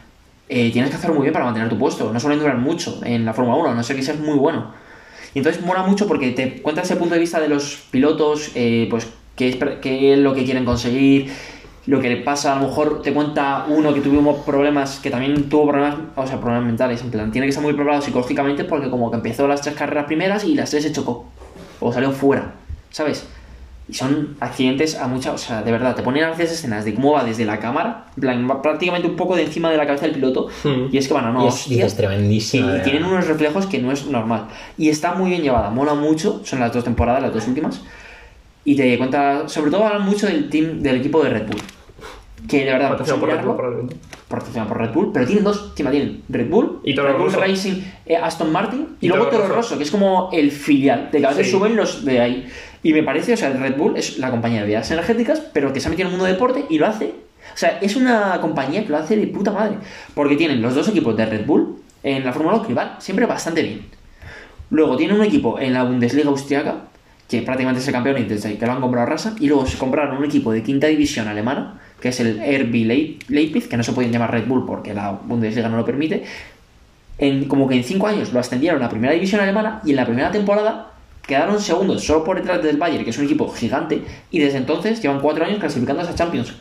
eh, 0.48 0.70
tienes 0.72 0.90
que 0.90 0.96
hacerlo 0.96 1.14
muy 1.14 1.24
bien 1.24 1.32
para 1.32 1.44
mantener 1.44 1.68
tu 1.68 1.78
puesto. 1.78 2.12
No 2.12 2.18
suelen 2.18 2.40
durar 2.40 2.56
mucho 2.56 3.00
en 3.04 3.24
la 3.24 3.34
Fórmula 3.34 3.58
1, 3.58 3.70
a 3.70 3.74
no 3.74 3.82
sé 3.82 3.94
que 3.94 4.02
seas 4.02 4.18
muy 4.18 4.38
bueno. 4.38 4.72
Y 5.34 5.38
entonces 5.38 5.62
mola 5.64 5.82
mucho 5.82 6.06
porque 6.06 6.30
te 6.30 6.62
cuenta 6.62 6.82
ese 6.82 6.96
punto 6.96 7.14
de 7.14 7.20
vista 7.20 7.40
de 7.40 7.48
los 7.48 7.76
pilotos, 7.90 8.50
eh, 8.54 8.86
pues 8.90 9.06
qué 9.36 9.50
es, 9.50 9.56
qué 9.80 10.14
es 10.14 10.18
lo 10.18 10.34
que 10.34 10.44
quieren 10.44 10.64
conseguir, 10.64 11.30
lo 11.88 12.00
que 12.00 12.08
le 12.10 12.16
pasa, 12.18 12.52
a 12.52 12.60
lo 12.60 12.68
mejor 12.68 13.00
te 13.02 13.14
cuenta 13.14 13.64
uno 13.68 13.94
que 13.94 14.00
tuvimos 14.02 14.44
problemas, 14.44 15.00
que 15.00 15.10
también 15.10 15.48
tuvo 15.48 15.68
problemas, 15.68 15.96
o 16.16 16.26
sea, 16.26 16.38
problemas 16.38 16.66
mentales, 16.66 17.00
en 17.00 17.10
plan, 17.10 17.32
tiene 17.32 17.46
que 17.46 17.50
estar 17.50 17.64
muy 17.64 17.72
preparado 17.72 18.02
psicológicamente 18.02 18.64
porque 18.64 18.90
como 18.90 19.10
que 19.10 19.16
empezó 19.16 19.48
las 19.48 19.62
tres 19.62 19.74
carreras 19.74 20.04
primeras 20.04 20.44
y 20.44 20.54
las 20.54 20.68
tres 20.70 20.82
se 20.82 20.92
chocó, 20.92 21.24
o 21.80 21.90
salió 21.92 22.10
fuera, 22.12 22.52
¿sabes? 22.90 23.26
Y 23.90 23.94
son 23.94 24.36
accidentes 24.40 24.96
a 24.98 25.08
mucha, 25.08 25.32
o 25.32 25.38
sea, 25.38 25.62
de 25.62 25.72
verdad, 25.72 25.94
te 25.96 26.02
ponen 26.02 26.24
a 26.24 26.28
veces 26.28 26.52
escenas 26.52 26.84
de 26.84 26.94
cómo 26.94 27.12
va 27.12 27.24
desde 27.24 27.46
la 27.46 27.58
cámara, 27.58 28.04
en 28.16 28.20
plan, 28.20 28.50
va 28.50 28.60
prácticamente 28.60 29.08
un 29.08 29.16
poco 29.16 29.34
de 29.34 29.44
encima 29.44 29.70
de 29.70 29.78
la 29.78 29.86
cabeza 29.86 30.04
del 30.04 30.14
piloto, 30.16 30.48
Hmm. 30.64 30.88
y 30.92 30.98
es 30.98 31.08
que 31.08 31.14
van 31.14 31.24
a 31.24 31.30
no, 31.30 31.46
Y 31.46 31.48
es, 31.48 31.68
dices, 31.70 31.96
tremendísimo. 31.96 32.66
Sí, 32.66 32.72
de 32.74 32.80
tienen 32.80 33.02
verdad. 33.04 33.16
unos 33.16 33.28
reflejos 33.28 33.64
que 33.66 33.78
no 33.78 33.90
es 33.92 34.04
normal. 34.04 34.48
Y 34.76 34.90
está 34.90 35.14
muy 35.14 35.30
bien 35.30 35.40
llevada, 35.42 35.70
mola 35.70 35.94
mucho, 35.94 36.42
son 36.44 36.60
las 36.60 36.70
dos 36.70 36.84
temporadas, 36.84 37.22
las 37.22 37.32
dos 37.32 37.48
últimas. 37.48 37.80
Y 38.66 38.76
te 38.76 38.98
cuenta, 38.98 39.48
sobre 39.48 39.70
todo 39.70 39.86
hablan 39.86 40.02
mucho 40.04 40.26
del 40.26 40.50
team, 40.50 40.82
del 40.82 40.96
equipo 40.96 41.24
de 41.24 41.30
Red 41.30 41.46
Bull. 41.46 41.62
Que 42.46 42.64
de 42.64 42.72
verdad, 42.72 42.90
Patrocinado 42.90 43.20
por 43.20 43.28
Red 43.28 43.36
Bull, 43.36 43.44
mirarlo, 43.44 43.56
probablemente. 43.56 43.96
patrocinado 44.28 44.68
por 44.68 44.78
Red 44.80 44.90
Bull, 44.92 45.10
pero 45.12 45.26
tienen 45.26 45.44
dos, 45.44 45.66
encima 45.70 45.90
tienen 45.90 46.22
Red 46.28 46.48
Bull, 46.48 46.80
Y 46.84 46.94
Toro 46.94 47.08
Red 47.08 47.16
Bull 47.18 47.26
Rosso. 47.32 47.40
Racing, 47.40 47.82
eh, 48.06 48.16
Aston 48.16 48.52
Martin 48.52 48.96
y, 49.00 49.06
Y 49.06 49.08
luego 49.08 49.26
Toro 49.26 49.42
Rosso. 49.44 49.54
Rosso, 49.54 49.78
que 49.78 49.84
es 49.84 49.90
como 49.90 50.30
el 50.32 50.50
filial, 50.52 51.08
de 51.10 51.18
que 51.20 51.26
a 51.26 51.30
veces 51.30 51.46
Sí. 51.46 51.52
suben 51.52 51.74
los 51.76 52.04
de 52.04 52.20
ahí. 52.20 52.48
Y 52.82 52.92
me 52.92 53.02
parece, 53.02 53.32
o 53.34 53.36
sea, 53.36 53.50
Red 53.50 53.76
Bull 53.76 53.96
es 53.96 54.18
la 54.18 54.30
compañía 54.30 54.58
de 54.58 54.64
bebidas 54.64 54.90
energéticas, 54.90 55.40
pero 55.52 55.72
que 55.72 55.80
se 55.80 55.88
ha 55.88 55.90
metido 55.90 56.06
en 56.08 56.12
el 56.14 56.18
mundo 56.18 56.26
del 56.26 56.34
deporte 56.34 56.64
y 56.68 56.78
lo 56.78 56.86
hace. 56.86 57.06
O 57.54 57.56
sea, 57.56 57.78
es 57.80 57.96
una 57.96 58.38
compañía 58.40 58.84
que 58.84 58.90
lo 58.90 58.98
hace 58.98 59.16
de 59.16 59.26
puta 59.26 59.50
madre. 59.50 59.76
Porque 60.14 60.36
tienen 60.36 60.62
los 60.62 60.74
dos 60.74 60.88
equipos 60.88 61.16
de 61.16 61.26
Red 61.26 61.44
Bull 61.46 61.76
en 62.04 62.24
la 62.24 62.32
Fórmula 62.32 62.56
1 62.58 62.66
que 62.68 62.74
van 62.74 62.92
siempre 63.00 63.26
bastante 63.26 63.62
bien. 63.62 63.86
Luego 64.70 64.96
tiene 64.96 65.14
un 65.14 65.22
equipo 65.24 65.58
en 65.58 65.72
la 65.72 65.82
Bundesliga 65.82 66.28
austriaca, 66.28 66.76
que 67.28 67.42
prácticamente 67.42 67.80
es 67.82 67.86
el 67.86 67.92
campeón 67.92 68.18
y 68.18 68.24
desde 68.24 68.56
que 68.56 68.66
lo 68.66 68.72
han 68.72 68.80
comprado 68.80 69.06
Rasa, 69.06 69.34
y 69.38 69.48
luego 69.48 69.66
se 69.66 69.76
compraron 69.76 70.16
un 70.16 70.24
equipo 70.24 70.50
de 70.50 70.62
quinta 70.62 70.86
división 70.86 71.28
alemana, 71.28 71.78
que 72.00 72.08
es 72.08 72.20
el 72.20 72.38
RB 72.38 72.72
Leip- 72.86 73.24
Leipzig, 73.28 73.68
que 73.68 73.76
no 73.76 73.82
se 73.82 73.92
pueden 73.92 74.10
llamar 74.12 74.30
Red 74.32 74.46
Bull 74.46 74.64
porque 74.66 74.94
la 74.94 75.10
Bundesliga 75.12 75.68
no 75.68 75.76
lo 75.76 75.84
permite. 75.84 76.24
En, 77.18 77.46
como 77.46 77.68
que 77.68 77.74
en 77.74 77.84
cinco 77.84 78.06
años 78.06 78.32
lo 78.32 78.40
ascendieron 78.40 78.82
a 78.82 78.88
primera 78.88 79.12
división 79.12 79.40
alemana 79.40 79.80
y 79.84 79.90
en 79.90 79.96
la 79.96 80.06
primera 80.06 80.30
temporada 80.30 80.92
quedaron 81.26 81.60
segundos, 81.60 82.04
solo 82.04 82.24
por 82.24 82.36
detrás 82.38 82.62
del 82.62 82.78
Bayern, 82.78 83.04
que 83.04 83.10
es 83.10 83.18
un 83.18 83.24
equipo 83.26 83.48
gigante, 83.50 84.02
y 84.30 84.38
desde 84.38 84.56
entonces 84.58 85.02
llevan 85.02 85.20
cuatro 85.20 85.44
años 85.44 85.58
clasificándose 85.58 86.12
a 86.12 86.14
Champions. 86.14 86.54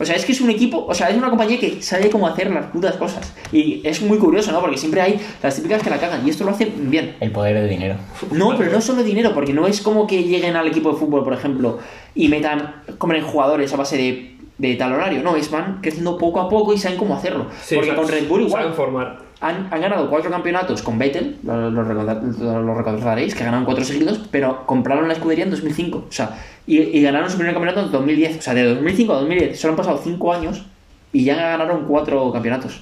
O 0.00 0.04
sea, 0.04 0.14
es 0.14 0.24
que 0.24 0.32
es 0.32 0.40
un 0.40 0.48
equipo, 0.50 0.86
o 0.86 0.94
sea, 0.94 1.10
es 1.10 1.16
una 1.16 1.28
compañía 1.28 1.58
que 1.58 1.82
sabe 1.82 2.08
cómo 2.08 2.26
hacer 2.28 2.50
las 2.52 2.66
putas 2.66 2.96
cosas. 2.96 3.32
Y 3.52 3.80
es 3.84 4.00
muy 4.02 4.18
curioso, 4.18 4.52
¿no? 4.52 4.60
Porque 4.60 4.76
siempre 4.78 5.00
hay 5.00 5.20
las 5.42 5.56
típicas 5.56 5.82
que 5.82 5.90
la 5.90 5.98
cagan 5.98 6.24
y 6.26 6.30
esto 6.30 6.44
lo 6.44 6.50
hacen 6.52 6.90
bien. 6.90 7.16
El 7.20 7.32
poder 7.32 7.54
del 7.56 7.68
dinero. 7.68 7.96
No, 8.30 8.56
pero 8.56 8.70
no 8.70 8.80
solo 8.80 9.02
dinero, 9.02 9.32
porque 9.34 9.52
no 9.52 9.66
es 9.66 9.80
como 9.80 10.06
que 10.06 10.22
lleguen 10.22 10.54
al 10.56 10.68
equipo 10.68 10.92
de 10.92 10.98
fútbol, 10.98 11.24
por 11.24 11.32
ejemplo, 11.32 11.78
y 12.14 12.28
metan, 12.28 12.82
compren 12.98 13.24
jugadores 13.24 13.72
a 13.72 13.76
base 13.76 13.96
de, 13.96 14.36
de 14.58 14.74
tal 14.76 14.92
horario. 14.92 15.22
No, 15.22 15.34
es 15.36 15.50
van 15.50 15.80
creciendo 15.82 16.16
poco 16.16 16.40
a 16.40 16.48
poco 16.48 16.72
y 16.72 16.78
saben 16.78 16.96
cómo 16.98 17.16
hacerlo. 17.16 17.46
Sí, 17.62 17.74
porque 17.74 17.90
saben- 17.90 18.02
con 18.02 18.12
Red 18.12 18.28
Bull 18.28 18.42
igual. 18.42 18.62
Saben 18.62 18.76
formar. 18.76 19.27
Han, 19.40 19.68
han 19.72 19.80
ganado 19.80 20.10
cuatro 20.10 20.30
campeonatos 20.30 20.82
con 20.82 20.98
Vettel, 20.98 21.36
lo, 21.44 21.70
lo 21.70 21.84
recorda- 21.84 22.20
lo- 22.40 22.62
lo 22.62 22.74
recordaréis, 22.74 23.34
que 23.34 23.44
ganaron 23.44 23.64
cuatro 23.64 23.84
seguidos, 23.84 24.20
pero 24.30 24.66
compraron 24.66 25.06
la 25.06 25.14
escudería 25.14 25.44
en 25.44 25.50
2005. 25.50 26.06
O 26.08 26.12
sea, 26.12 26.38
y, 26.66 26.78
y 26.78 27.02
ganaron 27.02 27.30
su 27.30 27.36
primer 27.36 27.54
campeonato 27.54 27.84
en 27.86 27.92
2010. 27.92 28.38
O 28.38 28.42
sea, 28.42 28.54
de 28.54 28.64
2005 28.64 29.12
a 29.12 29.16
2010 29.20 29.60
solo 29.60 29.72
han 29.72 29.76
pasado 29.76 30.00
cinco 30.02 30.32
años 30.32 30.64
y 31.12 31.24
ya 31.24 31.36
ganaron 31.36 31.84
cuatro 31.86 32.32
campeonatos. 32.32 32.80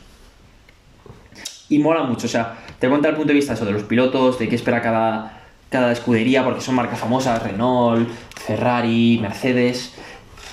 Y 1.68 1.78
mola 1.78 2.04
mucho, 2.04 2.26
o 2.26 2.30
sea, 2.30 2.56
te 2.78 2.88
cuenta 2.88 3.08
el 3.08 3.16
punto 3.16 3.28
de 3.28 3.34
vista 3.34 3.54
eso, 3.54 3.64
de 3.64 3.72
los 3.72 3.82
pilotos, 3.82 4.38
de 4.38 4.48
qué 4.48 4.54
espera 4.54 4.80
cada, 4.80 5.42
cada 5.68 5.90
escudería, 5.92 6.44
porque 6.44 6.60
son 6.60 6.76
marcas 6.76 6.98
famosas, 7.00 7.42
Renault, 7.42 8.08
Ferrari, 8.36 9.18
Mercedes. 9.20 9.92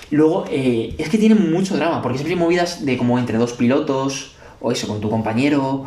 Luego, 0.09 0.45
eh, 0.49 0.95
es 0.97 1.09
que 1.09 1.17
tienen 1.19 1.51
mucho 1.51 1.75
drama, 1.77 2.01
porque 2.01 2.17
siempre 2.17 2.33
hay 2.33 2.39
movidas 2.39 2.83
de 2.85 2.97
como 2.97 3.19
entre 3.19 3.37
dos 3.37 3.53
pilotos, 3.53 4.32
o 4.63 4.71
eso, 4.71 4.87
con 4.87 4.99
tu 5.01 5.09
compañero, 5.09 5.85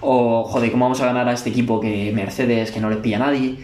o 0.00 0.44
joder, 0.44 0.70
¿cómo 0.70 0.84
vamos 0.84 1.00
a 1.00 1.06
ganar 1.06 1.28
a 1.28 1.32
este 1.32 1.50
equipo 1.50 1.80
que 1.80 2.12
Mercedes, 2.12 2.72
que 2.72 2.80
no 2.80 2.90
le 2.90 2.96
pilla 2.96 3.16
a 3.16 3.20
nadie? 3.20 3.56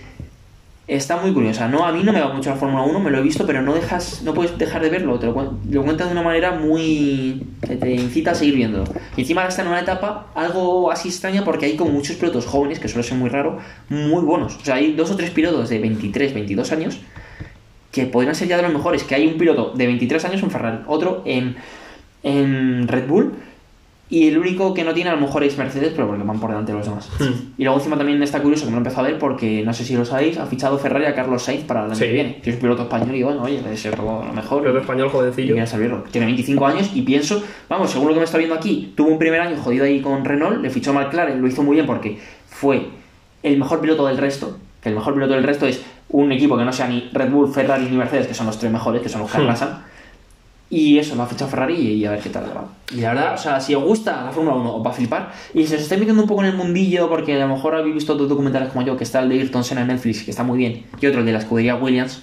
Está 0.87 1.17
muy 1.17 1.33
curiosa, 1.33 1.67
¿no? 1.67 1.85
A 1.85 1.93
mí 1.93 2.03
no 2.05 2.13
me 2.13 2.21
va 2.21 2.33
mucho 2.33 2.51
la 2.51 2.57
Fórmula 2.57 2.85
1, 2.85 3.01
me 3.01 3.11
lo 3.11 3.19
he 3.19 3.23
visto, 3.23 3.47
pero 3.47 3.63
no 3.63 3.75
dejas, 3.75 4.23
no 4.23 4.33
puedes 4.33 4.57
dejar 4.57 4.83
de 4.83 4.91
verlo, 4.91 5.19
te 5.19 5.27
lo, 5.27 5.55
lo 5.69 5.83
cuenta 5.83 6.05
de 6.07 6.13
una 6.13 6.23
manera 6.23 6.53
muy... 6.53 7.43
que 7.67 7.77
te 7.77 7.95
incita 7.95 8.31
a 8.31 8.35
seguir 8.35 8.55
viéndolo. 8.55 8.85
Y 9.17 9.23
encima 9.23 9.45
está 9.47 9.63
en 9.63 9.69
una 9.69 9.81
etapa 9.81 10.27
algo 10.35 10.93
así 10.93 11.09
extraña 11.09 11.43
porque 11.45 11.67
hay 11.67 11.77
como 11.77 11.91
muchos 11.91 12.17
pilotos 12.17 12.47
jóvenes, 12.47 12.79
que 12.79 12.89
suele 12.89 13.03
ser 13.03 13.19
muy 13.19 13.31
raro, 13.31 13.59
muy 13.89 14.23
buenos. 14.23 14.57
O 14.57 14.65
sea, 14.65 14.77
hay 14.77 14.93
dos 14.93 15.11
o 15.11 15.17
tres 15.17 15.31
pilotos 15.31 15.69
de 15.69 15.79
23, 15.79 16.33
22 16.33 16.73
años 16.73 17.01
que 17.91 18.07
podrían 18.07 18.35
ser 18.35 18.49
ya 18.49 18.57
de 18.57 18.65
los 18.65 18.73
mejores, 18.73 19.05
que 19.05 19.15
hay 19.15 19.27
un 19.27 19.39
piloto 19.39 19.73
de 19.75 19.87
23 19.87 20.25
años 20.25 20.43
en 20.43 20.51
Ferrari, 20.51 20.79
otro 20.89 21.23
en, 21.25 21.57
en 22.25 22.89
Red 22.89 23.07
Bull, 23.07 23.35
y 24.15 24.29
el 24.29 24.39
único 24.39 24.73
que 24.75 24.85
no 24.85 24.95
tiene 24.95 25.11
a 25.11 25.15
lo 25.15 25.21
mejor 25.21 25.43
es 25.45 25.59
Mercedes, 25.59 25.93
pero 25.97 26.07
porque 26.07 26.23
van 26.23 26.39
por 26.39 26.51
delante 26.51 26.71
de 26.73 26.79
los 26.79 26.87
demás. 26.87 27.11
Hmm. 27.19 27.53
Y 27.59 27.65
luego 27.65 27.79
encima 27.79 27.97
también 27.97 28.23
está 28.23 28.41
curioso, 28.41 28.65
que 28.65 28.71
me 28.71 28.73
lo 28.73 28.77
he 28.79 28.81
empezado 28.81 29.07
a 29.07 29.11
ver, 29.11 29.19
porque 29.19 29.63
no 29.65 29.73
sé 29.75 29.85
si 29.85 29.97
lo 29.97 30.05
sabéis, 30.05 30.39
ha 30.39 30.47
fichado 30.47 30.79
Ferrari 30.79 31.07
a 31.07 31.15
Carlos 31.15 31.43
Sainz 31.43 31.65
para 31.65 31.81
el 31.81 31.87
año 31.87 31.95
Sí. 31.97 32.05
que 32.05 32.13
viene, 32.13 32.41
que 32.43 32.51
es 32.51 32.57
piloto 32.57 32.83
español 32.83 33.15
y 33.15 33.23
bueno, 33.23 33.43
oye, 33.43 33.61
le 33.61 33.71
deseo 33.71 33.93
todo 33.93 34.25
lo 34.25 34.33
mejor. 34.33 34.61
Piloto 34.63 34.79
español 34.81 35.09
jovencillo. 35.11 35.55
Tiene 36.11 36.27
25 36.27 36.67
años 36.67 36.91
y 36.95 37.03
pienso, 37.03 37.43
vamos, 37.69 37.91
según 37.91 38.09
lo 38.09 38.15
que 38.15 38.21
me 38.21 38.25
está 38.25 38.39
viendo 38.39 38.55
aquí, 38.55 38.93
tuvo 38.97 39.09
un 39.11 39.19
primer 39.19 39.41
año 39.41 39.57
jodido 39.57 39.85
ahí 39.85 40.01
con 40.01 40.25
Renault, 40.25 40.63
le 40.63 40.71
fichó 40.71 40.93
McLaren, 40.95 41.41
lo 41.41 41.49
hizo 41.49 41.63
muy 41.63 41.75
bien 41.75 41.87
porque 41.87 42.19
fue 42.49 42.87
el 43.43 43.59
mejor 43.59 43.81
piloto 43.81 44.07
del 44.07 44.17
resto, 44.19 44.59
que 44.81 44.91
el 44.91 44.95
mejor 44.95 45.15
piloto 45.15 45.33
del 45.35 45.43
resto 45.43 45.67
es 45.67 45.83
un 46.11 46.31
equipo 46.31 46.57
que 46.57 46.65
no 46.65 46.73
sea 46.73 46.87
ni 46.87 47.09
Red 47.13 47.31
Bull, 47.31 47.53
Ferrari 47.53 47.87
ni 47.91 47.97
Mercedes, 47.97 48.29
que 48.29 48.35
son 48.35 48.47
los 48.47 48.59
tres 48.59 48.71
mejores, 48.71 49.03
que 49.03 49.09
son 49.09 49.23
los 49.23 49.31
que 49.33 49.39
Hmm. 49.39 49.43
arrasan. 49.43 49.85
Y 50.71 50.99
eso, 50.99 51.15
lo 51.15 51.23
ha 51.23 51.27
fichado 51.27 51.51
Ferrari 51.51 51.75
y, 51.75 52.05
a 52.05 52.11
ver 52.11 52.21
qué 52.21 52.31
tal. 52.31 52.45
Y 52.93 53.01
la 53.01 53.15
verdad, 53.15 53.35
o 53.35 53.39
sea, 53.39 53.61
si 53.61 53.75
os 53.75 53.85
gusta 53.85 54.25
la 54.25 54.33
Fórmula 54.33 54.57
1, 54.57 54.77
os 54.77 54.87
va 54.87 54.91
a 54.91 54.95
flipar. 54.95 55.33
Y 55.53 55.67
si 55.67 55.75
os 55.75 55.83
estáis 55.83 56.01
metiendo 56.01 56.23
un 56.23 56.29
poco 56.29 56.43
en 56.43 56.49
el 56.49 56.57
mundillo, 56.57 57.09
porque 57.09 57.41
a 57.41 57.47
lo 57.47 57.55
mejor 57.55 57.75
habéis 57.75 57.95
visto 57.95 58.15
otros 58.15 58.29
documentales 58.29 58.71
como 58.71 58.85
yo, 58.85 58.97
que 58.97 59.05
está 59.05 59.21
el 59.21 59.29
de 59.29 59.37
Ayrton 59.37 59.63
Senna 59.63 59.83
en 59.83 59.89
Netflix, 59.89 60.25
que 60.25 60.31
está 60.31 60.43
muy 60.43 60.59
bien, 60.59 60.85
y 61.01 61.07
otro 61.07 61.21
el 61.21 61.27
de 61.27 61.33
la 61.33 61.39
escudería 61.39 61.77
Williams, 61.77 62.23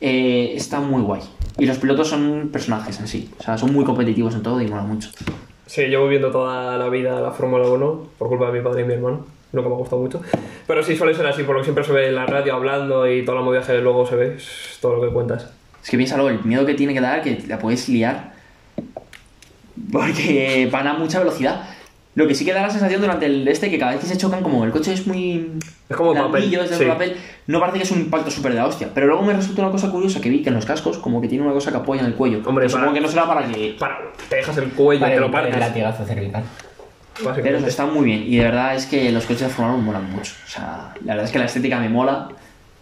eh, 0.00 0.52
está 0.56 0.80
muy 0.80 1.02
guay. 1.02 1.20
Y 1.58 1.66
los 1.66 1.78
pilotos 1.78 2.08
son 2.08 2.48
personajes 2.52 2.98
en 3.00 3.08
sí. 3.08 3.30
O 3.38 3.42
sea, 3.42 3.58
son 3.58 3.72
muy 3.72 3.84
competitivos 3.84 4.34
en 4.34 4.42
todo 4.42 4.60
y 4.60 4.68
mola 4.68 4.82
mucho. 4.82 5.10
Sí, 5.66 5.82
llevo 5.82 6.08
viendo 6.08 6.30
toda 6.30 6.76
la 6.78 6.88
vida 6.88 7.20
la 7.20 7.30
Fórmula 7.30 7.68
1 7.68 8.06
por 8.18 8.28
culpa 8.28 8.50
de 8.50 8.58
mi 8.58 8.64
padre 8.64 8.82
y 8.82 8.84
mi 8.84 8.94
hermano. 8.94 9.26
Nunca 9.52 9.68
me 9.68 9.74
ha 9.74 9.78
gustado 9.78 10.00
mucho. 10.00 10.22
Pero 10.66 10.82
sí 10.82 10.96
suele 10.96 11.14
ser 11.14 11.26
así, 11.26 11.42
por 11.42 11.54
lo 11.54 11.60
que 11.60 11.64
siempre 11.64 11.84
se 11.84 11.92
ve 11.92 12.08
en 12.08 12.14
la 12.14 12.26
radio 12.26 12.54
hablando 12.54 13.06
y 13.06 13.24
la 13.24 13.34
movida 13.34 13.62
que 13.62 13.78
luego 13.78 14.06
se 14.06 14.16
ve, 14.16 14.36
todo 14.80 14.96
lo 14.96 15.02
que 15.02 15.12
cuentas. 15.12 15.52
Es 15.82 15.90
que 15.90 15.96
piénsalo, 15.96 16.28
el 16.28 16.44
miedo 16.44 16.64
que 16.64 16.74
tiene 16.74 16.94
que 16.94 17.00
dar, 17.00 17.22
que 17.22 17.42
la 17.48 17.58
puedes 17.58 17.88
liar. 17.88 18.32
Porque 19.90 20.68
van 20.70 20.86
a 20.86 20.94
mucha 20.94 21.18
velocidad. 21.18 21.62
Lo 22.14 22.28
que 22.28 22.34
sí 22.34 22.44
que 22.44 22.52
da 22.52 22.60
la 22.60 22.70
sensación 22.70 23.00
durante 23.00 23.24
el 23.24 23.48
este 23.48 23.70
que 23.70 23.78
cada 23.78 23.92
vez 23.92 24.00
que 24.00 24.06
se 24.06 24.18
chocan, 24.18 24.42
como 24.42 24.64
el 24.64 24.70
coche 24.70 24.92
es 24.92 25.06
muy. 25.06 25.50
Es 25.88 25.96
como 25.96 26.12
papel, 26.12 26.30
blandillo, 26.30 26.62
es 26.62 26.70
de 26.70 26.76
sí. 26.76 26.84
papel, 26.84 27.16
no 27.46 27.58
parece 27.58 27.78
que 27.78 27.84
es 27.84 27.90
un 27.90 28.00
impacto 28.00 28.30
súper 28.30 28.52
de 28.52 28.58
la 28.58 28.66
hostia. 28.66 28.90
Pero 28.94 29.06
luego 29.06 29.22
me 29.22 29.32
resulta 29.32 29.62
una 29.62 29.70
cosa 29.70 29.90
curiosa 29.90 30.20
que 30.20 30.28
vi 30.28 30.42
que 30.42 30.50
en 30.50 30.56
los 30.56 30.66
cascos, 30.66 30.98
como 30.98 31.22
que 31.22 31.28
tiene 31.28 31.42
una 31.42 31.54
cosa 31.54 31.70
que 31.70 31.78
apoya 31.78 32.02
en 32.02 32.08
el 32.08 32.14
cuello. 32.14 32.42
Hombre, 32.44 32.66
Que 32.66 32.70
supongo 32.70 32.92
que 32.92 33.00
no 33.00 33.08
será 33.08 33.26
para 33.26 33.46
que. 33.46 33.76
Para, 33.78 33.98
te 34.28 34.36
dejas 34.36 34.56
el 34.58 34.68
cuello 34.72 34.98
y 34.98 35.00
Para 35.00 35.14
te 35.14 35.20
lo 35.20 35.30
partes. 35.30 35.58
latigazo 35.58 36.04
cervical. 36.04 36.44
Pero 37.42 37.58
eso 37.58 37.66
está 37.66 37.86
muy 37.86 38.04
bien. 38.04 38.24
Y 38.26 38.36
de 38.36 38.44
verdad 38.44 38.74
es 38.74 38.86
que 38.86 39.10
los 39.10 39.24
coches 39.24 39.42
de 39.42 39.48
Fórmula 39.48 39.76
1 39.78 39.82
molan 39.84 40.10
mucho. 40.10 40.34
O 40.46 40.48
sea, 40.50 40.94
la 41.04 41.14
verdad 41.14 41.24
es 41.24 41.32
que 41.32 41.38
la 41.38 41.46
estética 41.46 41.78
me 41.80 41.88
mola. 41.88 42.28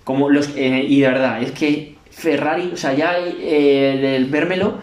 Como 0.02 0.28
los, 0.28 0.48
eh, 0.56 0.84
y 0.88 1.00
de 1.00 1.08
verdad, 1.08 1.40
es 1.42 1.52
que 1.52 1.96
Ferrari, 2.10 2.70
o 2.72 2.76
sea, 2.76 2.92
ya 2.94 3.14
eh, 3.18 3.98
del 4.00 4.26
vérmelo, 4.26 4.74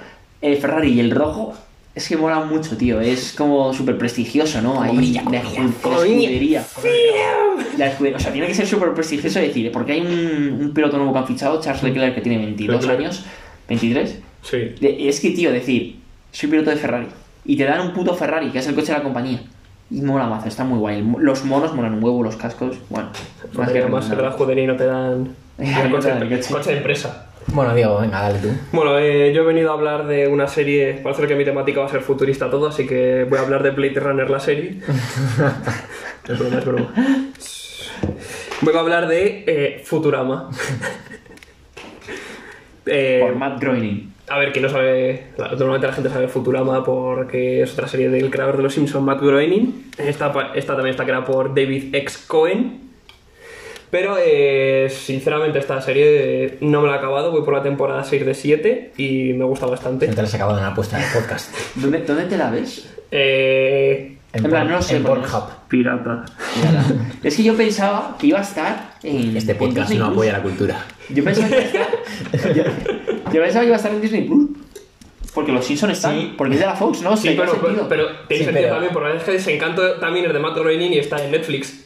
eh, 0.42 0.56
Ferrari 0.56 0.94
y 0.94 1.00
el 1.00 1.12
rojo, 1.12 1.54
es 1.94 2.08
que 2.08 2.16
mola 2.16 2.42
mucho, 2.42 2.78
tío. 2.78 3.02
Es 3.02 3.34
como 3.34 3.74
súper 3.74 3.98
prestigioso, 3.98 4.62
¿no? 4.62 4.82
Ahí, 4.82 4.96
brilla, 4.96 5.24
la, 5.32 5.40
escudería. 5.40 6.64
La 7.78 7.88
escudería. 7.88 8.18
O 8.18 8.20
sea, 8.20 8.32
tiene 8.32 8.48
que 8.48 8.54
ser 8.54 8.68
súper 8.68 8.94
prestigioso 8.94 9.40
decir, 9.40 9.72
porque 9.72 9.94
hay 9.94 10.02
un, 10.02 10.58
un 10.62 10.74
piloto 10.74 10.98
nuevo 10.98 11.12
que 11.14 11.20
han 11.20 11.28
fichado, 11.28 11.60
Charles 11.60 11.84
Leclerc, 11.84 12.16
que 12.16 12.22
tiene 12.22 12.38
22 12.38 12.82
Leclerc. 12.82 13.00
años, 13.00 13.26
23. 13.68 14.20
Sí. 14.44 14.58
De- 14.80 15.10
es 15.10 15.20
que, 15.20 15.32
tío, 15.32 15.52
decir, 15.52 15.98
soy 16.32 16.50
piloto 16.50 16.70
de 16.70 16.76
Ferrari. 16.76 17.08
Y 17.46 17.56
te 17.58 17.64
dan 17.64 17.82
un 17.82 17.94
puto 17.94 18.14
Ferrari, 18.14 18.52
que 18.52 18.60
es 18.60 18.68
el 18.68 18.76
coche 18.76 18.92
de 18.92 18.98
la 19.00 19.04
compañía. 19.04 19.42
Y 19.90 20.02
mola 20.02 20.28
mazo, 20.28 20.48
está 20.50 20.64
muy 20.66 20.80
guay. 20.80 21.00
El 21.00 21.08
Los 21.20 21.46
monos 21.46 21.74
molan 21.74 21.94
un 21.96 22.04
huevo, 22.04 22.22
los 22.22 22.36
cascos. 22.36 22.78
Bueno, 22.90 23.10
más 23.54 23.72
que 23.72 23.80
Además, 23.80 24.10
en 24.12 24.22
la 24.22 24.30
escudería 24.30 24.68
no 24.68 24.76
te 24.76 24.86
dan. 24.86 25.30
El 25.58 25.92
coche, 25.92 26.12
el 26.12 26.30
de 26.30 26.78
empresa. 26.78 27.28
Bueno, 27.48 27.74
Diego, 27.74 28.00
venga, 28.00 28.22
dale 28.22 28.40
tú. 28.40 28.50
Bueno, 28.74 29.00
eh, 29.00 29.32
yo 29.34 29.44
he 29.44 29.46
venido 29.46 29.72
a 29.72 29.74
hablar 29.74 30.06
de 30.06 30.28
una 30.28 30.48
serie. 30.48 31.00
Parece 31.02 31.28
que 31.28 31.36
mi 31.36 31.46
temática 31.46 31.80
va 31.80 31.86
a 31.86 31.90
ser 31.90 32.02
futurista 32.02 32.50
todo, 32.50 32.68
así 32.68 32.86
que 32.86 33.26
voy 33.28 33.40
a 33.40 33.42
hablar 33.42 33.64
de 33.64 33.72
Blade 33.72 34.00
Runner, 34.00 34.30
la 34.30 34.40
serie. 34.40 34.82
es 36.28 36.40
broma, 36.40 36.58
es 36.58 36.66
broma. 36.66 36.94
Voy 38.62 38.76
a 38.76 38.80
hablar 38.80 39.08
de 39.08 39.44
eh, 39.48 39.82
Futurama. 39.84 40.50
Eh, 42.90 43.20
Por 43.22 43.36
Matt 43.36 43.60
Groening. 43.60 44.14
a 44.30 44.40
ver, 44.40 44.54
quien 44.54 44.64
no 44.64 44.70
sabe, 44.70 45.32
normalmente 45.38 45.88
la 45.88 45.92
gente 45.92 46.10
sabe 46.10 46.30
Futurama 46.30 46.86
porque 46.86 47.62
es 47.62 47.74
otra 47.74 47.86
serie 47.86 48.08
del 48.08 48.30
creador 48.30 48.56
de 48.56 48.64
Los 48.64 48.76
Simpsons, 48.76 49.04
Matt 49.04 49.20
Groening. 49.22 49.92
Esta, 49.98 50.54
esta 50.56 50.74
también 50.74 50.92
está 50.92 51.04
creada 51.04 51.26
por 51.26 51.50
David 51.50 51.94
X. 51.94 52.24
Cohen. 52.26 52.87
Pero, 53.90 54.18
eh, 54.20 54.90
sinceramente, 54.90 55.60
esta 55.60 55.80
serie 55.82 56.46
eh, 56.46 56.58
no 56.62 56.82
me 56.82 56.88
la 56.88 56.96
he 56.96 56.98
acabado. 56.98 57.32
Voy 57.32 57.44
por 57.44 57.54
la 57.54 57.64
temporada 57.64 58.04
6 58.04 58.26
de 58.26 58.34
7 58.34 58.92
y 58.98 59.34
me 59.34 59.46
gusta 59.46 59.66
bastante. 59.66 60.08
No 60.08 60.14
te 60.16 60.22
lo 60.22 60.28
has 60.28 60.34
acabado 60.34 60.58
en 60.58 60.64
la 60.66 60.74
puesta 60.76 60.98
del 60.98 61.08
podcast. 61.14 61.54
¿Dónde, 61.76 62.00
¿Dónde 62.00 62.26
te 62.26 62.38
la 62.38 62.50
ves? 62.50 62.90
Eh, 63.12 64.18
En 64.34 64.44
plan, 64.44 64.68
no 64.68 64.76
lo 64.76 64.82
sé, 64.82 64.98
En 64.98 65.04
Pornhub. 65.04 65.44
pirata. 65.70 66.26
Es 67.24 67.38
que 67.38 67.44
yo 67.44 67.56
pensaba 67.56 68.18
que 68.20 68.28
iba 68.28 68.40
a 68.40 68.44
estar 68.44 68.96
en. 69.04 69.36
Este 69.38 69.56
podcast 69.56 69.92
no 69.94 70.08
apoya 70.08 70.34
la 70.34 70.42
cultura. 70.42 70.86
Yo 71.10 71.24
pensaba 71.24 71.48
que 71.48 71.56
iba 71.56 71.64
a 71.64 71.66
estar. 72.36 72.54
yo, 72.54 72.64
yo 73.34 73.42
pensaba 73.42 73.62
que 73.62 73.68
iba 73.68 73.76
a 73.76 73.78
estar 73.78 73.92
en 73.94 74.02
Disney 74.02 74.24
Plus. 74.24 74.50
Porque 75.34 75.52
los 75.54 75.64
Simpsons 75.66 75.94
están. 75.94 76.20
Sí. 76.20 76.34
Porque 76.38 76.56
es 76.56 76.60
de 76.60 76.66
la 76.66 76.76
Fox, 76.76 77.02
¿no? 77.02 77.16
Sí, 77.16 77.30
pero, 77.38 77.54
pero, 77.54 77.64
sentido. 77.68 77.88
pero 77.88 78.06
tiene 78.28 78.44
Sí, 78.44 78.46
sentido 78.46 78.54
pero- 78.54 78.70
también 78.74 78.94
porque 78.94 79.18
es 79.18 79.24
que 79.24 79.32
Desencanto 79.32 79.94
también 80.00 80.26
es 80.26 80.34
de 80.34 80.40
Matt 80.40 80.58
Groening 80.58 80.92
y 80.94 80.98
está 81.00 81.24
en 81.24 81.32
Netflix. 81.32 81.86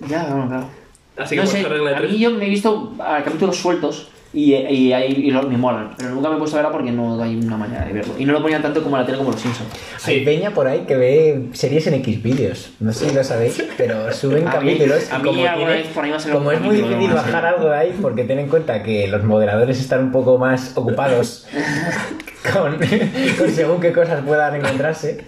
Ya, 0.00 0.26
claro, 0.26 0.48
claro. 0.48 0.79
Así 1.20 1.34
que 1.36 1.42
no 1.42 1.46
sé, 1.46 1.62
regla 1.62 1.90
de 1.90 1.96
a 1.96 1.98
tres. 1.98 2.12
mí 2.12 2.18
yo 2.18 2.30
me 2.30 2.46
he 2.46 2.48
visto 2.50 2.92
a 2.98 3.22
capítulos 3.22 3.56
sueltos 3.56 4.08
y, 4.32 4.54
y, 4.54 4.92
ahí- 4.92 5.22
y 5.26 5.30
los- 5.32 5.48
me 5.48 5.56
molan, 5.56 5.90
pero 5.96 6.10
nunca 6.10 6.28
me 6.28 6.36
he 6.36 6.38
puesto 6.38 6.56
a 6.56 6.62
verla 6.62 6.72
porque 6.72 6.92
no 6.92 7.20
hay 7.20 7.34
una 7.34 7.56
manera 7.56 7.84
de 7.84 7.92
verlo. 7.92 8.14
Y 8.16 8.24
no 8.24 8.32
lo 8.32 8.40
ponían 8.40 8.62
tanto 8.62 8.80
como 8.82 8.96
la 8.96 9.04
tele 9.04 9.18
como 9.18 9.32
los 9.32 9.40
Simpsons. 9.40 9.68
Hay 10.04 10.24
peña 10.24 10.52
por 10.52 10.68
ahí 10.68 10.84
que 10.86 10.94
ve 10.96 11.48
series 11.52 11.86
en 11.88 11.94
X 11.94 12.22
vídeos. 12.22 12.70
No 12.78 12.92
sé 12.92 13.08
si 13.08 13.14
lo 13.14 13.24
sabéis, 13.24 13.60
pero 13.76 14.12
suben 14.12 14.46
A 14.46 14.60
mí- 14.60 14.74
capítulos. 14.74 15.08
y 15.10 15.14
a 15.14 15.18
mí 15.18 15.24
como 15.24 15.40
alguna 15.40 15.56
tiene- 15.56 15.72
vez 15.72 15.86
por 15.88 16.04
ahí 16.04 16.10
me 16.10 16.16
ha 16.16 16.20
salido 16.20 16.38
como 16.38 16.50
un 16.50 16.54
es 16.54 16.60
muy 16.60 16.68
capítulo 16.76 16.96
difícil 16.96 17.14
bajar 17.16 17.46
algo 17.46 17.64
de 17.70 17.76
ahí, 17.76 17.98
porque 18.00 18.22
ten 18.24 18.38
en 18.38 18.48
cuenta 18.48 18.82
que 18.84 19.08
los 19.08 19.24
moderadores 19.24 19.80
están 19.80 20.04
un 20.04 20.12
poco 20.12 20.38
más 20.38 20.76
ocupados 20.76 21.46
con, 22.52 22.76
con 23.38 23.50
según 23.50 23.80
qué 23.80 23.92
cosas 23.92 24.22
puedan 24.24 24.54
encontrarse. 24.54 25.24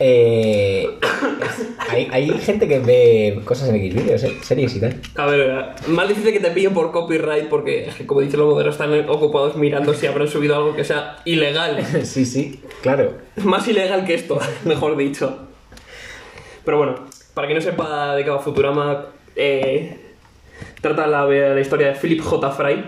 Eh, 0.00 0.88
es- 1.00 1.66
hay, 1.90 2.08
hay 2.10 2.30
gente 2.38 2.66
que 2.66 2.78
ve 2.78 3.40
cosas 3.44 3.68
en 3.68 3.76
X 3.76 3.94
vídeos, 3.94 4.22
eh, 4.24 4.32
series 4.42 4.74
y 4.76 4.80
tal. 4.80 5.00
A 5.16 5.26
ver, 5.26 5.66
más 5.88 6.08
difícil 6.08 6.32
que 6.32 6.40
te 6.40 6.50
pillen 6.50 6.72
por 6.74 6.90
copyright 6.90 7.48
porque, 7.48 7.88
como 8.06 8.20
dicen 8.22 8.40
los 8.40 8.48
modelos, 8.48 8.74
están 8.74 9.08
ocupados 9.08 9.56
mirando 9.56 9.92
si 9.94 10.06
habrán 10.06 10.26
subido 10.28 10.56
algo 10.56 10.74
que 10.74 10.84
sea 10.84 11.18
ilegal. 11.24 11.84
Sí, 12.04 12.24
sí, 12.24 12.60
claro. 12.82 13.12
Más 13.44 13.68
ilegal 13.68 14.04
que 14.04 14.14
esto, 14.14 14.38
mejor 14.64 14.96
dicho. 14.96 15.38
Pero 16.64 16.78
bueno, 16.78 16.94
para 17.34 17.46
quien 17.46 17.58
no 17.58 17.62
sepa 17.62 18.14
de 18.16 18.24
qué 18.24 18.30
va 18.30 18.38
Futurama, 18.38 19.06
eh, 19.36 19.96
trata 20.80 21.06
la, 21.06 21.24
la 21.26 21.60
historia 21.60 21.88
de 21.88 21.94
Philip 21.94 22.20
J. 22.22 22.50
Fry, 22.50 22.84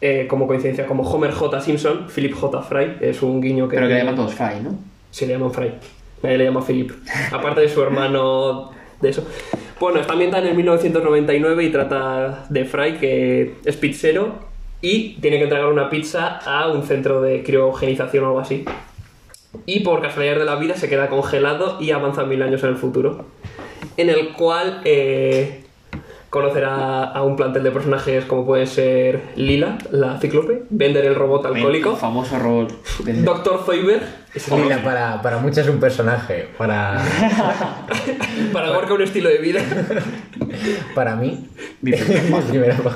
eh, 0.00 0.26
como 0.28 0.46
coincidencia, 0.46 0.86
como 0.86 1.02
Homer 1.02 1.32
J. 1.32 1.60
Simpson. 1.60 2.06
Philip 2.14 2.34
J. 2.34 2.62
Fry 2.62 2.96
es 3.00 3.22
un 3.22 3.40
guiño 3.40 3.68
que. 3.68 3.76
Pero 3.76 3.88
que 3.88 3.94
le 3.94 4.00
llaman 4.00 4.16
todos 4.16 4.34
Fry, 4.34 4.60
¿no? 4.62 4.78
Sí, 5.10 5.26
le 5.26 5.34
llaman 5.34 5.52
Fry. 5.52 5.72
Nadie 6.24 6.38
le 6.38 6.44
llama 6.46 6.64
Philip. 6.66 6.90
Aparte 7.32 7.60
de 7.60 7.68
su 7.68 7.82
hermano 7.82 8.70
de 9.02 9.10
eso. 9.10 9.26
Bueno, 9.78 10.00
está 10.00 10.14
ambientada 10.14 10.42
en 10.44 10.48
el 10.48 10.56
1999 10.56 11.64
y 11.64 11.70
trata 11.70 12.46
de 12.48 12.64
Fry, 12.64 12.94
que 12.94 13.56
es 13.62 13.76
pizzero 13.76 14.38
y 14.80 15.16
tiene 15.20 15.36
que 15.36 15.44
entregar 15.44 15.66
una 15.68 15.90
pizza 15.90 16.38
a 16.38 16.68
un 16.72 16.82
centro 16.84 17.20
de 17.20 17.42
criogenización 17.42 18.24
o 18.24 18.28
algo 18.28 18.40
así. 18.40 18.64
Y 19.66 19.80
por 19.80 20.00
casualidad 20.00 20.38
de 20.38 20.46
la 20.46 20.56
vida 20.56 20.76
se 20.76 20.88
queda 20.88 21.10
congelado 21.10 21.76
y 21.78 21.90
avanza 21.90 22.24
mil 22.24 22.42
años 22.42 22.62
en 22.62 22.70
el 22.70 22.76
futuro. 22.76 23.26
en 23.98 24.08
el 24.08 24.30
cual 24.30 24.80
eh, 24.84 25.63
conocerá 26.34 27.04
a 27.04 27.22
un 27.22 27.36
plantel 27.36 27.62
de 27.62 27.70
personajes 27.70 28.24
como 28.24 28.44
puede 28.44 28.66
ser 28.66 29.20
Lila, 29.36 29.78
la 29.92 30.18
cíclope, 30.18 30.64
Bender 30.68 31.04
el 31.04 31.14
robot 31.14 31.46
El 31.46 31.54
alcohólico, 31.54 31.94
famoso 31.94 32.36
rol. 32.40 32.66
de- 33.04 33.12
Doctor 33.22 33.62
Zoiber, 33.64 34.02
ese 34.34 34.52
Mira, 34.56 34.82
para, 34.82 35.22
para 35.22 35.38
muchos 35.38 35.58
es 35.58 35.68
un 35.68 35.78
personaje. 35.78 36.48
Para, 36.58 37.00
para 38.52 38.70
Gorka 38.70 38.94
un 38.94 39.02
estilo 39.02 39.28
de 39.28 39.38
vida. 39.38 39.60
para 40.96 41.14
mí. 41.14 41.46
Mi 41.82 41.92
primera. 41.92 42.76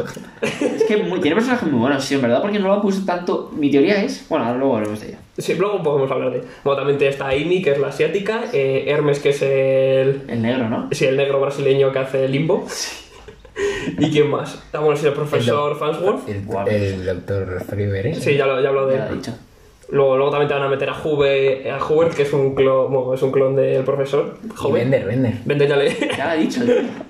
Es 0.40 0.85
que 0.85 0.96
muy- 0.96 1.20
tiene 1.20 1.37
personajes 1.37 1.68
muy 1.70 1.81
buenos, 1.81 2.05
sí, 2.05 2.14
en 2.16 2.22
verdad, 2.22 2.40
porque 2.42 2.59
no 2.59 2.66
lo 2.68 2.74
ha 2.74 2.83
puesto 2.83 3.05
tanto. 3.05 3.53
Mi 3.57 3.70
teoría 3.70 4.03
es. 4.03 4.27
Bueno, 4.29 4.46
ahora 4.46 4.59
luego 4.59 4.77
hablamos 4.79 5.01
de 5.01 5.09
ella. 5.09 5.18
Sí, 5.37 5.55
luego 5.55 5.81
podemos 5.83 6.11
hablar 6.11 6.33
de. 6.33 6.42
Bueno, 6.64 6.79
también 6.83 7.01
está 7.09 7.29
Amy, 7.29 7.62
que 7.62 7.70
es 7.72 7.79
la 7.79 7.88
asiática, 7.88 8.44
eh, 8.53 8.85
Hermes, 8.88 9.20
que 9.20 9.29
es 9.31 9.42
el. 9.42 10.22
El 10.29 10.42
negro, 10.42 10.68
¿no? 10.68 10.88
Sí, 10.92 11.05
el 11.05 11.16
negro 11.16 11.40
brasileño 11.40 11.92
que 11.92 11.98
hace 12.01 12.29
limbo. 12.29 12.66
¿Y 13.98 14.11
quién 14.11 14.29
más? 14.31 14.59
Ah, 14.72 14.81
bueno, 14.81 14.96
sí, 14.96 15.07
el 15.07 15.12
profesor 15.12 15.79
Fansworth. 15.79 16.29
El, 16.29 16.44
Guau. 16.44 16.66
el 16.68 17.05
doctor 17.07 17.62
Freeber, 17.68 18.07
¿eh? 18.09 18.14
Sí, 18.14 18.37
ya 18.37 18.46
lo, 18.46 18.61
ya 18.61 18.68
hablo 18.68 18.87
de 18.87 18.96
Ya 18.96 19.05
lo 19.05 19.07
he 19.07 19.12
él. 19.12 19.16
dicho. 19.18 19.33
Luego, 19.90 20.16
luego 20.18 20.31
también 20.31 20.48
te 20.48 20.55
van 20.55 20.62
a 20.64 20.68
meter 20.68 20.90
a 20.90 20.94
Juve, 20.94 21.70
a 21.70 21.83
Hubert, 21.83 22.12
que 22.14 22.22
es 22.22 22.33
un 22.35 22.55
clon, 22.55 22.92
bueno, 22.92 23.14
es 23.14 23.22
un 23.22 23.33
clon 23.33 23.57
del 23.57 23.85
profesor. 23.85 24.37
Y 24.44 24.51
Joven. 24.55 24.90
Bender, 24.90 25.07
Bender. 25.09 25.33
Vende 25.46 25.66
ya 25.68 25.77
le. 25.77 25.96
Ya 26.16 26.27
lo 26.27 26.33
he 26.35 26.44
dicho, 26.44 26.61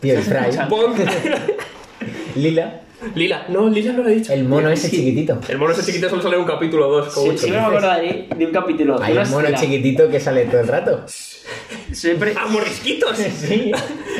tío. 0.00 0.14
El 0.14 0.22
Fry. 0.22 0.50
Lila. 2.36 2.80
Lila, 3.14 3.46
no, 3.48 3.68
Lila 3.68 3.92
no 3.92 4.02
lo 4.02 4.08
he 4.08 4.14
dicho. 4.16 4.32
El 4.32 4.44
mono 4.44 4.68
ese 4.70 4.90
chiquitito. 4.90 5.38
El 5.48 5.58
mono 5.58 5.72
ese 5.72 5.84
chiquito 5.84 6.08
solo 6.08 6.20
sale 6.22 6.34
en 6.34 6.40
un 6.42 6.46
capítulo 6.48 6.88
2, 6.88 7.14
como 7.14 7.32
Sí, 7.32 7.38
siempre 7.38 7.60
me 7.60 7.66
acordaré 7.66 8.28
de 8.36 8.46
un 8.46 8.52
capítulo. 8.52 8.98
de 8.98 9.04
Hay 9.06 9.12
una 9.12 9.22
un 9.22 9.30
mono 9.30 9.48
chiquitito 9.56 10.08
que 10.08 10.18
sale 10.20 10.44
todo 10.46 10.60
el 10.60 10.66
rato. 10.68 11.04
Siempre. 11.98 12.32
¡Ah, 12.38 12.46
morisquitos! 12.48 13.16
Sí. 13.16 13.72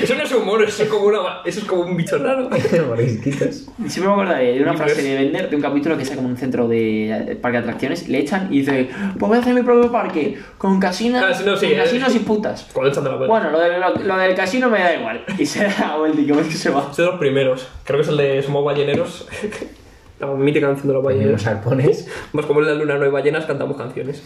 Eso 0.02 0.14
no 0.14 0.22
es 0.24 0.32
un 0.32 0.44
mono, 0.44 0.64
eso 0.64 0.82
es 0.82 0.88
como, 0.88 1.04
una, 1.06 1.18
eso 1.44 1.60
es 1.60 1.64
como 1.66 1.82
un 1.82 1.96
bicho 1.96 2.18
raro. 2.18 2.48
Morisquitos. 2.88 3.66
Siempre 3.86 4.06
me 4.08 4.12
acordaré 4.12 4.52
de 4.54 4.62
una 4.62 4.74
frase 4.74 5.00
de 5.02 5.14
Bender, 5.14 5.48
de 5.48 5.56
un 5.56 5.62
capítulo 5.62 5.96
que 5.96 6.02
está 6.02 6.16
como 6.16 6.28
un 6.28 6.36
centro 6.36 6.66
de 6.66 7.10
eh, 7.10 7.36
parque 7.36 7.58
de 7.58 7.62
atracciones, 7.64 8.08
le 8.08 8.18
echan 8.18 8.48
y 8.52 8.60
dice, 8.60 8.88
pues 9.18 9.28
voy 9.28 9.38
a 9.38 9.40
hacer 9.40 9.54
mi 9.54 9.62
propio 9.62 9.92
parque, 9.92 10.38
con 10.58 10.80
casinos, 10.80 11.22
Ah, 11.24 11.32
sí, 11.34 11.44
no, 11.46 11.56
sí, 11.56 11.66
con 11.66 11.74
eh. 11.76 11.78
casinos 11.82 12.14
y 12.14 12.18
putas. 12.20 12.66
Cuando 12.72 12.90
echan 12.90 13.04
de 13.04 13.10
la 13.10 13.16
pena. 13.16 13.28
Bueno, 13.28 13.50
lo, 13.50 13.60
de- 13.60 13.78
lo- 13.78 13.94
lo 13.94 14.16
del 14.18 14.34
casino 14.34 14.68
me 14.70 14.80
da 14.80 14.94
igual. 14.96 15.24
Y 15.38 15.46
se 15.46 15.64
da 15.78 15.96
vuelta 15.96 16.20
y 16.20 16.30
es 16.30 16.46
que 16.48 16.54
se 16.54 16.70
va. 16.70 16.88
Es 16.90 16.96
de 16.96 17.04
los 17.04 17.18
primeros. 17.18 17.68
Creo 17.84 17.98
que 17.98 18.02
es 18.02 18.08
el 18.08 18.16
de 18.16 18.42
Somos 18.42 18.64
Balleneros. 18.64 19.28
La 20.20 20.26
mítica 20.26 20.66
canción 20.66 20.88
de 20.88 20.94
los 20.94 21.04
balleneros. 21.04 21.44
Tenemos 21.44 21.64
arpones. 21.64 22.08
Pues 22.32 22.44
como 22.44 22.58
en 22.60 22.66
la 22.66 22.74
luna 22.74 22.96
no 22.98 23.04
hay 23.04 23.10
ballenas, 23.10 23.46
cantamos 23.46 23.76
canciones. 23.76 24.20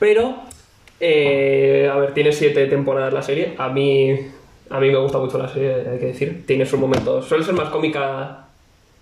Pero, 0.00 0.34
eh, 1.00 1.90
a 1.90 1.96
ver, 1.96 2.12
tiene 2.12 2.30
siete 2.32 2.66
temporadas 2.66 3.12
la 3.12 3.22
serie. 3.22 3.54
A 3.58 3.70
mí, 3.70 4.16
a 4.68 4.78
mí 4.78 4.90
me 4.90 4.98
gusta 4.98 5.18
mucho 5.18 5.38
la 5.38 5.48
serie, 5.48 5.74
hay 5.90 5.98
que 5.98 6.06
decir. 6.06 6.44
Tiene 6.46 6.66
sus 6.66 6.78
momentos. 6.78 7.26
Suele 7.26 7.44
ser 7.44 7.54
más 7.54 7.70
cómica. 7.70 8.46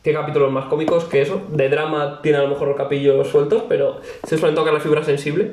Tiene 0.03 0.21
capítulos 0.21 0.53
más 0.53 0.67
cómicos 0.67 1.05
que 1.05 1.21
eso. 1.21 1.43
De 1.51 1.69
drama 1.69 2.21
tiene 2.23 2.39
a 2.39 2.43
lo 2.43 2.49
mejor 2.49 2.75
capillos 2.77 3.27
sueltos, 3.29 3.65
pero 3.69 4.01
se 4.25 4.39
suelen 4.39 4.55
tocar 4.55 4.73
la 4.73 4.81
fibra 4.81 5.05
sensible. 5.05 5.51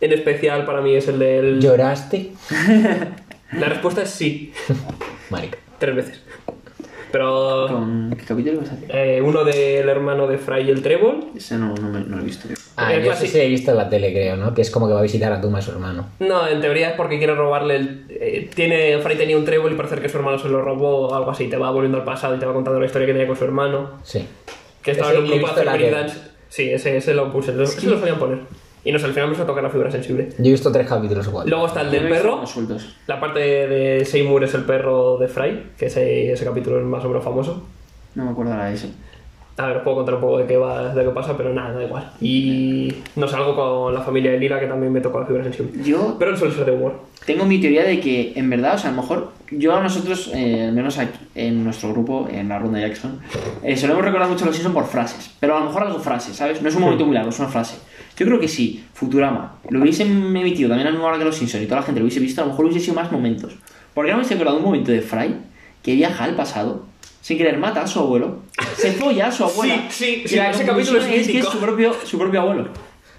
En 0.00 0.12
especial 0.12 0.64
para 0.64 0.80
mí 0.80 0.94
es 0.94 1.08
el 1.08 1.18
del. 1.18 1.60
¿Lloraste? 1.60 2.30
La 3.52 3.68
respuesta 3.68 4.02
es 4.02 4.10
sí. 4.10 4.52
Marica. 5.30 5.58
Tres 5.78 5.96
veces. 5.96 6.22
Pero. 7.10 7.66
¿Con 7.68 8.14
qué 8.18 8.24
capítulo 8.24 8.60
vas 8.60 8.70
a 8.70 8.74
hacer? 8.74 8.90
eh, 8.94 9.22
uno 9.22 9.44
del 9.44 9.88
hermano 9.88 10.26
de 10.26 10.38
Fry 10.38 10.62
y 10.62 10.70
el 10.70 10.82
Trébol. 10.82 11.26
Ese 11.36 11.56
no, 11.56 11.74
no, 11.74 11.88
me- 11.88 12.00
no 12.00 12.16
lo 12.16 12.22
he 12.22 12.26
visto. 12.26 12.46
tío. 12.48 12.56
Ah, 12.76 12.92
El 12.94 13.04
yo 13.04 13.14
sí 13.14 13.26
sí 13.26 13.40
he 13.40 13.48
visto 13.48 13.70
en 13.72 13.76
la 13.76 13.88
tele, 13.88 14.12
creo, 14.12 14.36
¿no? 14.36 14.54
Que 14.54 14.62
es 14.62 14.70
como 14.70 14.86
que 14.86 14.92
va 14.94 15.00
a 15.00 15.02
visitar 15.02 15.32
a 15.32 15.40
Tuma 15.40 15.58
a 15.58 15.62
su 15.62 15.70
hermano. 15.72 16.06
No, 16.20 16.46
en 16.46 16.60
teoría 16.60 16.90
es 16.90 16.94
porque 16.96 17.18
quiere 17.18 17.34
robarle 17.34 17.76
el... 17.76 18.06
eh, 18.08 18.50
tiene, 18.54 18.98
Fry 18.98 19.16
tenía 19.16 19.36
un 19.36 19.44
trébol 19.44 19.72
y 19.72 19.74
parece 19.74 19.96
que 19.96 20.08
su 20.08 20.18
hermano 20.18 20.38
se 20.38 20.48
lo 20.48 20.62
robó 20.62 21.08
o 21.08 21.14
algo 21.14 21.30
así. 21.30 21.48
Te 21.48 21.56
va 21.56 21.70
volviendo 21.70 21.98
al 21.98 22.04
pasado 22.04 22.36
y 22.36 22.38
te 22.38 22.46
va 22.46 22.52
contando 22.52 22.78
la 22.78 22.86
historia 22.86 23.06
que 23.06 23.12
tenía 23.12 23.26
con 23.26 23.36
su 23.36 23.44
hermano. 23.44 23.90
Sí. 24.04 24.26
Que 24.82 24.92
estaba 24.92 25.10
Ese 25.10 25.18
en 25.18 25.24
un 25.24 25.30
grupo 25.38 25.54
de 25.54 25.68
hacer. 25.68 26.10
Sí, 26.48 26.70
ese, 26.70 26.96
ese 26.96 27.14
lo 27.14 27.32
puse. 27.32 27.52
Lo, 27.52 27.64
ese 27.64 27.86
lo 27.88 27.98
solían 27.98 28.18
poner. 28.18 28.38
Y 28.88 28.92
no 28.92 28.98
sé, 28.98 29.04
al 29.04 29.12
final 29.12 29.28
me 29.28 29.36
se 29.36 29.44
toca 29.44 29.60
la 29.60 29.68
fibra 29.68 29.90
sensible. 29.90 30.30
Yo 30.38 30.46
he 30.46 30.50
visto 30.52 30.72
tres 30.72 30.88
capítulos 30.88 31.26
igual. 31.26 31.46
Luego 31.46 31.66
está 31.66 31.82
el 31.82 31.90
del 31.90 32.08
perro. 32.08 32.46
sueltos. 32.46 32.96
La 33.06 33.20
parte 33.20 33.38
de 33.40 34.02
Seymour 34.06 34.44
es 34.44 34.54
el 34.54 34.62
perro 34.64 35.18
de 35.18 35.28
Fry, 35.28 35.72
que 35.76 35.86
ese, 35.86 36.32
ese 36.32 36.42
capítulo 36.42 36.78
es 36.78 36.86
más 36.86 37.04
o 37.04 37.08
menos 37.08 37.22
famoso. 37.22 37.66
No 38.14 38.24
me 38.24 38.30
acuerdo 38.30 38.52
ahora 38.52 38.64
de 38.70 38.76
ese. 38.76 38.88
A 39.58 39.66
ver, 39.66 39.78
os 39.78 39.82
puedo 39.82 39.96
contar 39.96 40.14
un 40.14 40.20
poco 40.20 40.38
de 40.38 40.46
qué 40.46 40.56
va, 40.56 40.94
de 40.94 41.04
qué 41.04 41.10
pasa, 41.10 41.36
pero 41.36 41.52
nada, 41.52 41.72
da 41.72 41.82
igual. 41.84 42.10
Y 42.20 42.94
no 43.16 43.26
sé, 43.26 43.34
algo 43.34 43.56
con 43.56 43.92
la 43.92 44.00
familia 44.00 44.30
de 44.30 44.38
Lila 44.38 44.60
que 44.60 44.66
también 44.66 44.92
me 44.92 45.00
tocó 45.00 45.18
la 45.18 45.26
fibra 45.26 45.42
sensible. 45.42 45.82
Yo 45.82 46.14
Pero 46.16 46.30
él 46.30 46.36
suele 46.36 46.54
ser 46.54 46.64
de 46.64 46.72
humor. 46.72 47.00
tengo 47.26 47.44
mi 47.44 47.60
teoría 47.60 47.82
de 47.82 47.98
que, 47.98 48.34
en 48.36 48.48
verdad, 48.48 48.76
o 48.76 48.78
sea, 48.78 48.90
a 48.90 48.92
lo 48.94 49.02
mejor 49.02 49.32
yo 49.50 49.74
a 49.74 49.82
nosotros, 49.82 50.30
eh, 50.32 50.66
al 50.68 50.72
menos 50.72 50.96
aquí, 50.98 51.18
en 51.34 51.64
nuestro 51.64 51.90
grupo, 51.92 52.28
en 52.30 52.48
la 52.48 52.58
ronda 52.60 52.78
Jackson, 52.78 53.18
eh, 53.64 53.76
solemos 53.76 54.04
recordar 54.04 54.28
mucho 54.28 54.44
a 54.44 54.46
los 54.46 54.54
Simpsons 54.54 54.74
por 54.74 54.86
frases, 54.86 55.34
pero 55.40 55.56
a 55.56 55.60
lo 55.60 55.66
mejor 55.66 55.82
algo 55.82 55.98
frases, 55.98 56.36
¿sabes? 56.36 56.62
No 56.62 56.68
es 56.68 56.76
un 56.76 56.82
momento 56.82 57.04
muy 57.04 57.14
largo, 57.14 57.30
es 57.30 57.38
una 57.40 57.48
frase. 57.48 57.78
Yo 58.16 58.26
creo 58.26 58.38
que 58.38 58.46
sí, 58.48 58.84
Futurama, 58.94 59.56
lo 59.70 59.80
hubiesen 59.80 60.36
emitido 60.36 60.68
también 60.68 60.86
a 60.86 60.90
la 60.90 60.96
misma 60.96 61.08
hora 61.08 61.18
que 61.18 61.24
los 61.24 61.36
Simpsons 61.36 61.64
y 61.64 61.66
toda 61.66 61.80
la 61.80 61.86
gente 61.86 62.00
lo 62.00 62.04
hubiese 62.04 62.20
visto, 62.20 62.42
a 62.42 62.44
lo 62.44 62.52
mejor 62.52 62.66
hubiese 62.66 62.84
sido 62.84 62.94
más 62.94 63.10
momentos. 63.10 63.56
Porque 63.92 64.12
no 64.12 64.18
me 64.18 64.22
he 64.22 64.34
acordado 64.34 64.58
un 64.58 64.64
momento 64.64 64.92
de 64.92 65.00
Fry 65.00 65.34
que 65.82 65.94
viaja 65.94 66.24
al 66.24 66.36
pasado, 66.36 66.84
sin 67.28 67.36
querer 67.36 67.58
mata 67.58 67.82
a 67.82 67.86
su 67.86 67.98
abuelo, 68.00 68.38
se 68.74 68.92
folla 68.92 69.26
a 69.26 69.30
su 69.32 69.44
abuela. 69.44 69.74
Sí, 69.90 70.04
sí, 70.04 70.22
y 70.24 70.28
sí, 70.28 70.36
la 70.36 70.48
ese 70.50 70.64
capítulo 70.64 70.98
es 70.98 71.04
es 71.06 71.26
que 71.28 71.38
es 71.40 71.44
su 71.46 71.58
propio, 71.58 71.94
su 72.04 72.18
propio 72.18 72.40
abuelo. 72.40 72.68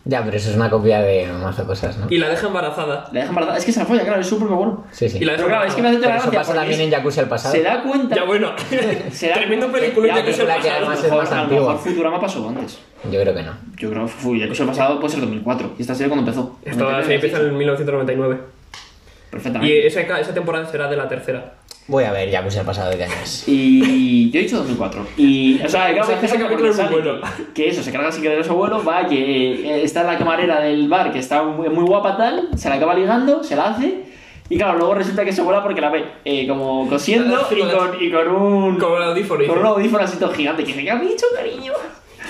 Ya, 0.06 0.24
pero 0.26 0.36
eso 0.38 0.50
es 0.50 0.56
una 0.56 0.67
copia 0.72 1.02
de 1.02 1.28
mazo 1.28 1.63
cosas, 1.67 1.95
¿no? 1.98 2.08
Y 2.10 2.17
la 2.17 2.30
deja 2.30 2.48
embarazada. 2.48 3.06
La 3.12 3.19
deja 3.19 3.30
embarazada. 3.30 3.60
Es 3.60 3.65
que 3.65 3.72
se 3.72 3.82
la 3.82 3.86
folla, 3.86 4.04
claro, 4.04 4.19
es 4.22 4.26
su 4.28 4.39
propio 4.39 4.56
abuelo. 4.56 4.84
Sí, 4.91 5.08
sí. 5.10 5.19
Y 5.22 5.26
la 5.26 5.34
Pero 5.34 5.43
deja 5.43 5.58
claro, 5.58 5.69
es 5.69 5.76
que 5.76 5.82
me 5.84 5.89
hace 5.89 5.98
toda 5.98 6.08
Pero 6.08 6.15
la 6.17 6.22
eso 6.24 6.32
gracia. 6.32 6.39
pasa 6.54 6.60
también 6.62 6.82
en 6.82 6.89
Yakuza 6.89 7.22
el 7.22 7.28
pasado. 7.28 7.54
Se 7.54 7.62
da 7.62 7.84
cuenta. 7.84 8.15
Ya 8.15 8.24
bueno. 8.24 8.52
se 9.12 9.28
da 9.28 9.36
Tremendo 9.36 9.72
película 9.72 10.08
Ya, 10.08 10.15
ya 10.15 10.19
que 10.22 10.32
pero 10.32 10.38
se 10.38 10.43
la 10.45 10.54
ha 10.54 10.58
que 10.58 10.63
pasado. 10.69 10.78
además 10.88 10.98
A 10.98 11.00
es 11.00 11.04
lo 11.04 11.10
mejor- 11.10 11.24
más 11.24 11.32
a 11.32 11.43
lo 11.43 11.50
mejor 11.50 11.78
Futurama 11.78 12.19
pasó 12.19 12.50
antes. 12.50 12.80
Yo 13.12 13.22
creo 13.22 13.34
que 13.36 13.43
no. 13.43 13.52
Yo 13.78 13.89
creo 13.91 14.06
que 14.06 14.12
fue, 14.12 14.41
el 14.41 14.50
pasado 14.65 15.00
puede 15.00 15.12
ser 15.12 15.19
2004. 15.22 15.72
Y 15.78 15.82
esta 15.82 15.93
serie 15.93 16.10
cuando 16.10 16.28
empezó. 16.32 16.58
Esto 16.65 16.84
99, 16.86 17.06
se 17.06 17.13
empieza 17.15 17.38
en 17.45 17.58
1999. 17.58 18.38
Y 18.39 19.32
Perfectamente. 19.32 19.88
esa, 19.88 20.02
esa 20.19 20.34
temporada 20.34 20.65
será 20.65 20.89
de 20.89 20.95
la 20.95 21.08
tercera. 21.08 21.54
Voy 21.89 22.04
a 22.04 22.12
ver 22.12 22.30
Yakuza 22.30 22.60
el 22.60 22.65
pasado 22.67 22.91
de 22.91 22.97
es. 22.97 23.43
Y 23.47 24.30
yo 24.30 24.39
he 24.39 24.43
dicho 24.43 24.58
2004. 24.58 25.08
Y, 25.17 25.60
o 25.60 25.67
sea, 25.67 25.91
claro, 25.91 26.13
ese 26.21 26.38
capítulo 26.38 26.69
es 26.69 26.78
muy 26.78 26.86
porque 26.88 27.10
bueno. 27.10 27.28
Que 27.56 27.69
eso, 27.69 27.82
se 27.82 27.91
carga 27.91 28.12
sin 28.12 28.21
querer 28.21 28.39
a 28.39 28.43
su 28.43 28.52
abuelo, 28.52 28.84
va, 28.84 29.08
que 29.08 29.17
eh, 29.17 29.84
está 29.84 30.04
la 30.04 30.15
camarera 30.15 30.62
del 30.62 30.88
bar, 30.88 31.12
que 31.12 31.17
está 31.17 31.41
muy, 31.41 31.67
muy 31.69 31.84
guapa 31.84 32.15
tal, 32.15 32.49
se 32.56 32.69
la 32.69 32.75
acaba 32.75 32.93
ligando, 32.93 33.43
se 33.43 33.56
la 33.56 33.69
hace. 33.71 34.04
Y 34.49 34.58
claro, 34.58 34.78
luego 34.78 34.93
resulta 34.93 35.25
que 35.25 35.34
se 35.34 35.41
vuela 35.41 35.63
porque 35.63 35.82
la 35.82 35.89
ve 35.89 36.06
eh, 36.25 36.47
como 36.47 36.88
cosiendo 36.88 37.39
y 37.52 37.60
con, 37.60 38.04
y 38.04 38.12
con 38.12 38.28
un. 38.28 38.78
Con 38.78 39.02
el 39.02 39.10
audífono. 39.10 39.47
Con 39.47 39.58
un 39.58 39.65
audífono 39.65 40.04
así 40.04 40.17
todo 40.17 40.32
gigante. 40.32 40.63
Que 40.63 40.73
¿qué 40.73 40.91
has 40.91 41.02
dicho, 41.02 41.25
cariño? 41.36 41.73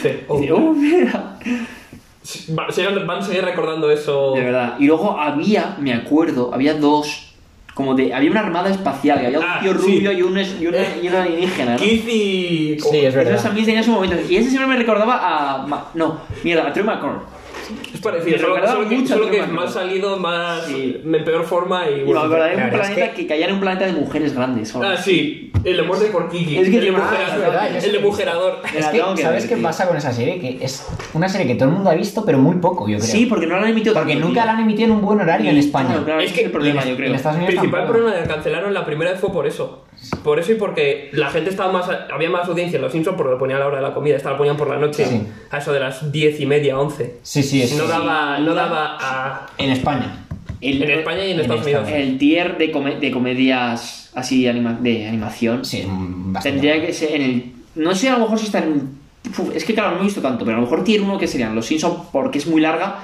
Sí. 0.01 0.07
Y 0.07 0.39
dice, 0.39 0.53
"Uh, 0.53 0.73
mira. 0.73 1.37
Van 2.49 2.69
a 2.69 3.21
seguir 3.21 3.43
recordando 3.43 3.91
eso. 3.91 4.33
De 4.35 4.41
verdad. 4.41 4.75
Y 4.79 4.85
luego 4.85 5.19
había, 5.19 5.75
me 5.79 5.93
acuerdo, 5.93 6.51
había 6.53 6.75
dos. 6.75 7.28
Como 7.79 7.95
de. 7.95 8.13
Había 8.13 8.29
una 8.31 8.41
armada 8.41 8.69
espacial, 8.69 9.21
que 9.21 9.27
había 9.27 9.39
un 9.39 9.45
Ah, 9.47 9.59
tío 9.61 9.71
sí. 9.71 9.77
rubio 9.77 10.11
y 10.11 10.21
un, 10.21 10.37
y 10.37 10.67
una, 10.67 10.77
y 11.01 11.07
una 11.07 11.23
alienígena, 11.23 11.71
¿no? 11.71 11.77
Keith 11.77 12.05
y... 12.09 12.77
Sí, 12.77 12.97
es 13.05 13.15
verdad. 13.15 13.31
Esos 13.35 13.43
también 13.45 13.65
tenían 13.65 13.85
su 13.85 13.91
momento. 13.91 14.17
Y 14.29 14.35
ese 14.35 14.49
siempre 14.49 14.67
me 14.67 14.75
recordaba 14.75 15.17
a. 15.23 15.65
Ma- 15.65 15.85
no, 15.93 16.19
mierda, 16.43 16.67
a 16.67 16.73
Troy 16.73 16.85
McClure. 16.85 17.19
Es 17.93 18.01
parecido, 18.01 18.37
Me 18.37 18.43
solo, 18.43 18.67
solo 18.67 18.89
que, 18.89 18.95
mucho 18.95 19.13
a 19.13 19.17
solo 19.17 19.29
que 19.31 19.39
es 19.39 19.49
más 19.49 19.73
salido, 19.73 20.17
más... 20.17 20.63
Sí. 20.65 21.01
en 21.03 21.23
peor 21.25 21.43
forma 21.43 21.89
y... 21.89 22.03
Bueno, 22.03 22.21
la 22.21 22.25
un 22.25 22.31
verdad 22.31 22.53
es 22.53 22.69
planeta 22.71 23.11
que- 23.13 23.21
que... 23.21 23.27
caía 23.27 23.47
en 23.47 23.53
un 23.55 23.59
planeta 23.59 23.85
de 23.85 23.93
mujeres 23.93 24.33
grandes. 24.35 24.75
o 24.75 24.83
Ah, 24.83 24.95
sí. 24.97 25.51
El 25.63 25.75
de 25.75 25.83
muerte 25.83 26.05
por 26.05 26.29
Kiki. 26.29 26.57
Es 26.57 26.69
que 26.69 26.77
el, 26.77 26.91
mujerador. 26.93 27.27
es 27.27 27.39
verdad, 27.39 27.67
que, 29.15 29.21
¿sabes 29.21 29.43
ver, 29.43 29.49
qué 29.49 29.55
tío. 29.55 29.63
pasa 29.63 29.87
con 29.87 29.97
esa 29.97 30.13
serie? 30.13 30.39
Que 30.39 30.57
es 30.63 30.87
una 31.13 31.27
serie 31.27 31.47
que 31.47 31.55
todo 31.55 31.67
el 31.67 31.75
mundo 31.75 31.89
ha 31.89 31.95
visto, 31.95 32.23
pero 32.25 32.37
muy 32.37 32.55
poco, 32.57 32.87
yo 32.87 32.97
creo. 32.97 33.09
Sí, 33.09 33.25
porque 33.25 33.45
no 33.45 33.57
la 33.57 33.63
han 33.63 33.69
emitido 33.71 33.93
Porque 33.93 34.15
nunca 34.15 34.45
la 34.45 34.53
han 34.53 34.61
emitido 34.61 34.85
en 34.85 34.91
un 34.91 35.01
buen 35.01 35.19
horario 35.19 35.51
en 35.51 35.57
España. 35.57 35.97
Es 36.21 36.31
que 36.31 36.45
el 36.45 36.51
problema, 36.51 36.85
yo 36.85 36.95
creo. 36.95 37.13
El 37.13 37.45
principal 37.45 37.85
problema 37.87 38.15
de 38.15 38.25
cancelaron 38.27 38.73
la 38.73 38.85
primera 38.85 39.11
vez 39.11 39.19
fue 39.19 39.31
por 39.33 39.45
eso. 39.47 39.83
Por 40.23 40.39
eso 40.39 40.51
y 40.51 40.55
porque 40.55 41.09
la 41.13 41.29
gente 41.29 41.49
estaba 41.49 41.71
más. 41.71 41.89
Había 42.11 42.29
más 42.29 42.47
audiencia 42.47 42.77
en 42.77 42.81
los 42.83 42.91
Simpsons 42.91 43.15
porque 43.17 43.31
lo 43.33 43.37
ponían 43.39 43.57
a 43.57 43.61
la 43.61 43.67
hora 43.67 43.77
de 43.77 43.83
la 43.83 43.93
comida. 43.93 44.15
Esta 44.17 44.31
la 44.31 44.37
ponían 44.37 44.57
por 44.57 44.69
la 44.69 44.77
noche 44.77 45.05
Sí. 45.05 45.21
a 45.51 45.57
eso 45.57 45.71
de 45.73 45.79
las 45.79 46.11
diez 46.11 46.39
y 46.39 46.45
media, 46.45 46.77
once. 46.79 47.17
Sí, 47.21 47.43
sí, 47.43 47.61
es 47.61 47.75
No 47.77 47.83
sí. 47.83 47.89
daba, 47.89 48.39
no 48.39 48.53
daba 48.53 48.97
a. 48.99 49.45
En 49.57 49.69
España. 49.71 50.25
El- 50.61 50.81
En 50.83 50.91
España 50.99 51.25
y 51.25 51.31
en 51.31 51.35
En 51.35 51.39
Estados 51.41 51.65
Estados 51.65 51.87
Unidos. 51.89 52.05
El 52.11 52.17
tier 52.17 52.57
de, 52.57 52.71
come- 52.71 52.99
de 52.99 53.11
comedias 53.11 54.11
así 54.15 54.45
anima- 54.47 54.77
de 54.81 55.07
animación 55.07 55.63
Sí, 55.63 55.87
tendría 56.43 56.85
que 56.85 56.91
ser 56.93 57.11
en 57.13 57.21
el. 57.21 57.51
No 57.75 57.95
sé 57.95 58.09
a 58.09 58.13
lo 58.13 58.19
mejor 58.19 58.39
si 58.39 58.45
está 58.47 58.59
en. 58.59 58.99
Uf, 59.37 59.55
es 59.55 59.63
que 59.63 59.73
claro, 59.73 59.91
no 59.95 60.01
he 60.01 60.03
visto 60.05 60.21
tanto, 60.21 60.43
pero 60.43 60.57
a 60.57 60.59
lo 60.59 60.65
mejor 60.65 60.83
tier 60.83 61.01
1 61.01 61.17
que 61.17 61.27
serían 61.27 61.53
Los 61.55 61.65
Simpsons 61.67 62.07
porque 62.11 62.39
es 62.39 62.47
muy 62.47 62.61
larga, 62.61 62.99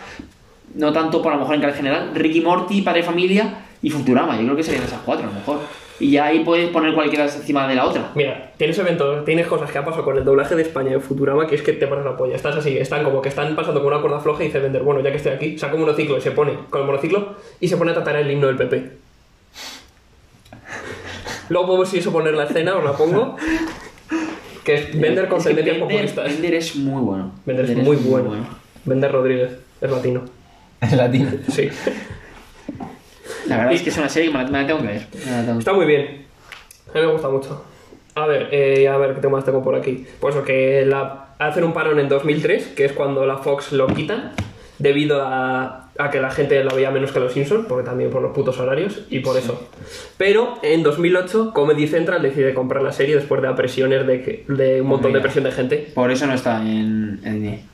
no 0.73 0.91
tanto 0.91 1.21
por 1.21 1.31
a 1.31 1.35
lo 1.35 1.41
mejor 1.41 1.55
en 1.63 1.73
general, 1.73 2.11
Ricky 2.15 2.41
Morty, 2.41 2.81
Padre 2.81 3.03
Familia 3.03 3.53
y 3.81 3.89
Futurama. 3.89 4.35
Yo 4.37 4.43
creo 4.43 4.55
que 4.55 4.63
serían 4.63 4.83
esas 4.83 5.01
cuatro 5.05 5.25
a 5.25 5.27
lo 5.29 5.33
mejor. 5.35 5.59
Y 5.99 6.11
ya 6.11 6.25
ahí 6.25 6.43
puedes 6.43 6.69
poner 6.69 6.93
cualquiera 6.93 7.23
encima 7.25 7.67
de 7.67 7.75
la 7.75 7.85
otra. 7.85 8.11
Mira, 8.15 8.51
tienes 8.57 8.77
eventos, 8.77 9.23
tienes 9.23 9.47
cosas 9.47 9.71
que 9.71 9.77
han 9.77 9.85
pasado 9.85 10.03
con 10.03 10.17
el 10.17 10.25
doblaje 10.25 10.55
de 10.55 10.63
España 10.63 10.91
en 10.91 11.01
Futurama 11.01 11.47
que 11.47 11.55
es 11.55 11.61
que 11.61 11.73
te 11.73 11.87
pones 11.87 12.03
la 12.03 12.17
polla. 12.17 12.35
Estás 12.35 12.55
así, 12.57 12.77
están 12.77 13.03
como 13.03 13.21
que 13.21 13.29
están 13.29 13.55
pasando 13.55 13.81
con 13.81 13.93
una 13.93 14.01
cuerda 14.01 14.19
floja 14.19 14.43
y 14.43 14.47
dice 14.47 14.59
Vender, 14.59 14.83
bueno, 14.83 15.01
ya 15.01 15.11
que 15.11 15.17
estoy 15.17 15.31
aquí, 15.33 15.57
saca 15.57 15.75
un 15.75 15.81
monociclo 15.81 16.17
y 16.17 16.21
se 16.21 16.31
pone 16.31 16.53
con 16.69 16.81
el 16.81 16.87
monociclo 16.87 17.35
y 17.59 17.67
se 17.67 17.77
pone 17.77 17.91
a 17.91 17.93
tratar 17.93 18.17
el 18.17 18.29
himno 18.29 18.47
del 18.47 18.57
PP. 18.57 18.91
Luego 21.49 21.67
podemos 21.67 21.89
si 21.89 21.99
eso 21.99 22.11
poner 22.11 22.33
la 22.33 22.45
escena, 22.45 22.75
os 22.75 22.83
la 22.83 22.93
pongo. 22.93 23.37
Que 24.63 24.73
es 24.73 24.99
Bender 24.99 25.27
con 25.27 25.37
Es 25.37 25.43
que 25.43 25.53
tendencias 25.53 25.77
populistas. 25.77 26.25
Bender 26.25 26.53
es 26.55 26.75
muy 26.75 27.01
bueno. 27.01 27.31
Bender 27.45 27.69
es 27.69 27.77
muy 27.77 27.95
bueno. 27.97 28.31
Bender 28.83 29.11
Rodríguez, 29.11 29.51
es 29.79 29.91
latino. 29.91 30.23
Es 30.81 30.93
latino. 30.93 31.31
Sí. 31.49 31.69
La 33.47 33.57
verdad 33.57 33.71
Y- 33.71 33.75
es 33.75 33.81
que 33.83 33.89
es 33.89 33.97
una 33.97 34.09
serie 34.09 34.29
que 34.31 34.37
me 34.37 34.43
la, 34.43 34.49
me 34.49 34.61
la 34.61 34.67
tengo 34.67 34.79
que 34.81 34.87
ver. 34.87 35.07
Me 35.25 35.31
la 35.31 35.45
tengo- 35.45 35.59
Está 35.59 35.73
muy 35.73 35.85
bien. 35.85 36.25
A 36.93 36.97
mí 36.99 37.05
me 37.05 37.11
gusta 37.11 37.29
mucho. 37.29 37.63
A 38.15 38.25
ver, 38.27 38.47
eh, 38.51 38.87
a 38.87 38.97
ver 38.97 39.13
qué 39.15 39.21
temas 39.21 39.43
tengo 39.43 39.61
por 39.63 39.75
aquí. 39.75 40.05
Pues 40.19 40.35
lo 40.35 40.43
que 40.43 40.85
la, 40.85 41.29
hacen 41.39 41.63
un 41.63 41.73
parón 41.73 41.99
en 41.99 42.07
2003, 42.07 42.67
que 42.75 42.85
es 42.85 42.93
cuando 42.93 43.25
la 43.25 43.37
Fox 43.37 43.73
lo 43.73 43.87
quitan, 43.87 44.31
debido 44.79 45.21
a, 45.21 45.89
a 45.97 46.09
que 46.11 46.19
la 46.21 46.29
gente 46.31 46.63
la 46.63 46.73
veía 46.73 46.91
menos 46.91 47.11
que 47.11 47.19
los 47.19 47.33
Simpsons, 47.33 47.65
porque 47.67 47.85
también 47.85 48.09
por 48.11 48.21
los 48.21 48.31
putos 48.33 48.57
horarios, 48.59 49.01
y 49.09 49.19
por 49.19 49.37
eso. 49.37 49.69
Pero 50.17 50.59
en 50.63 50.83
2008, 50.83 51.51
Comedy 51.53 51.87
Central 51.87 52.21
decide 52.21 52.53
comprar 52.53 52.83
la 52.83 52.91
serie 52.93 53.15
después 53.15 53.41
de 53.41 53.49
presiones 53.53 54.05
de, 54.07 54.81
un 54.81 54.87
montón 54.87 55.11
de 55.13 55.19
presión 55.19 55.43
de 55.43 55.51
gente. 55.51 55.91
Por 55.93 56.09
eso 56.11 56.25
no 56.25 56.33
está 56.33 56.61
en, 56.61 57.19
en 57.23 57.33
Disney. 57.41 57.65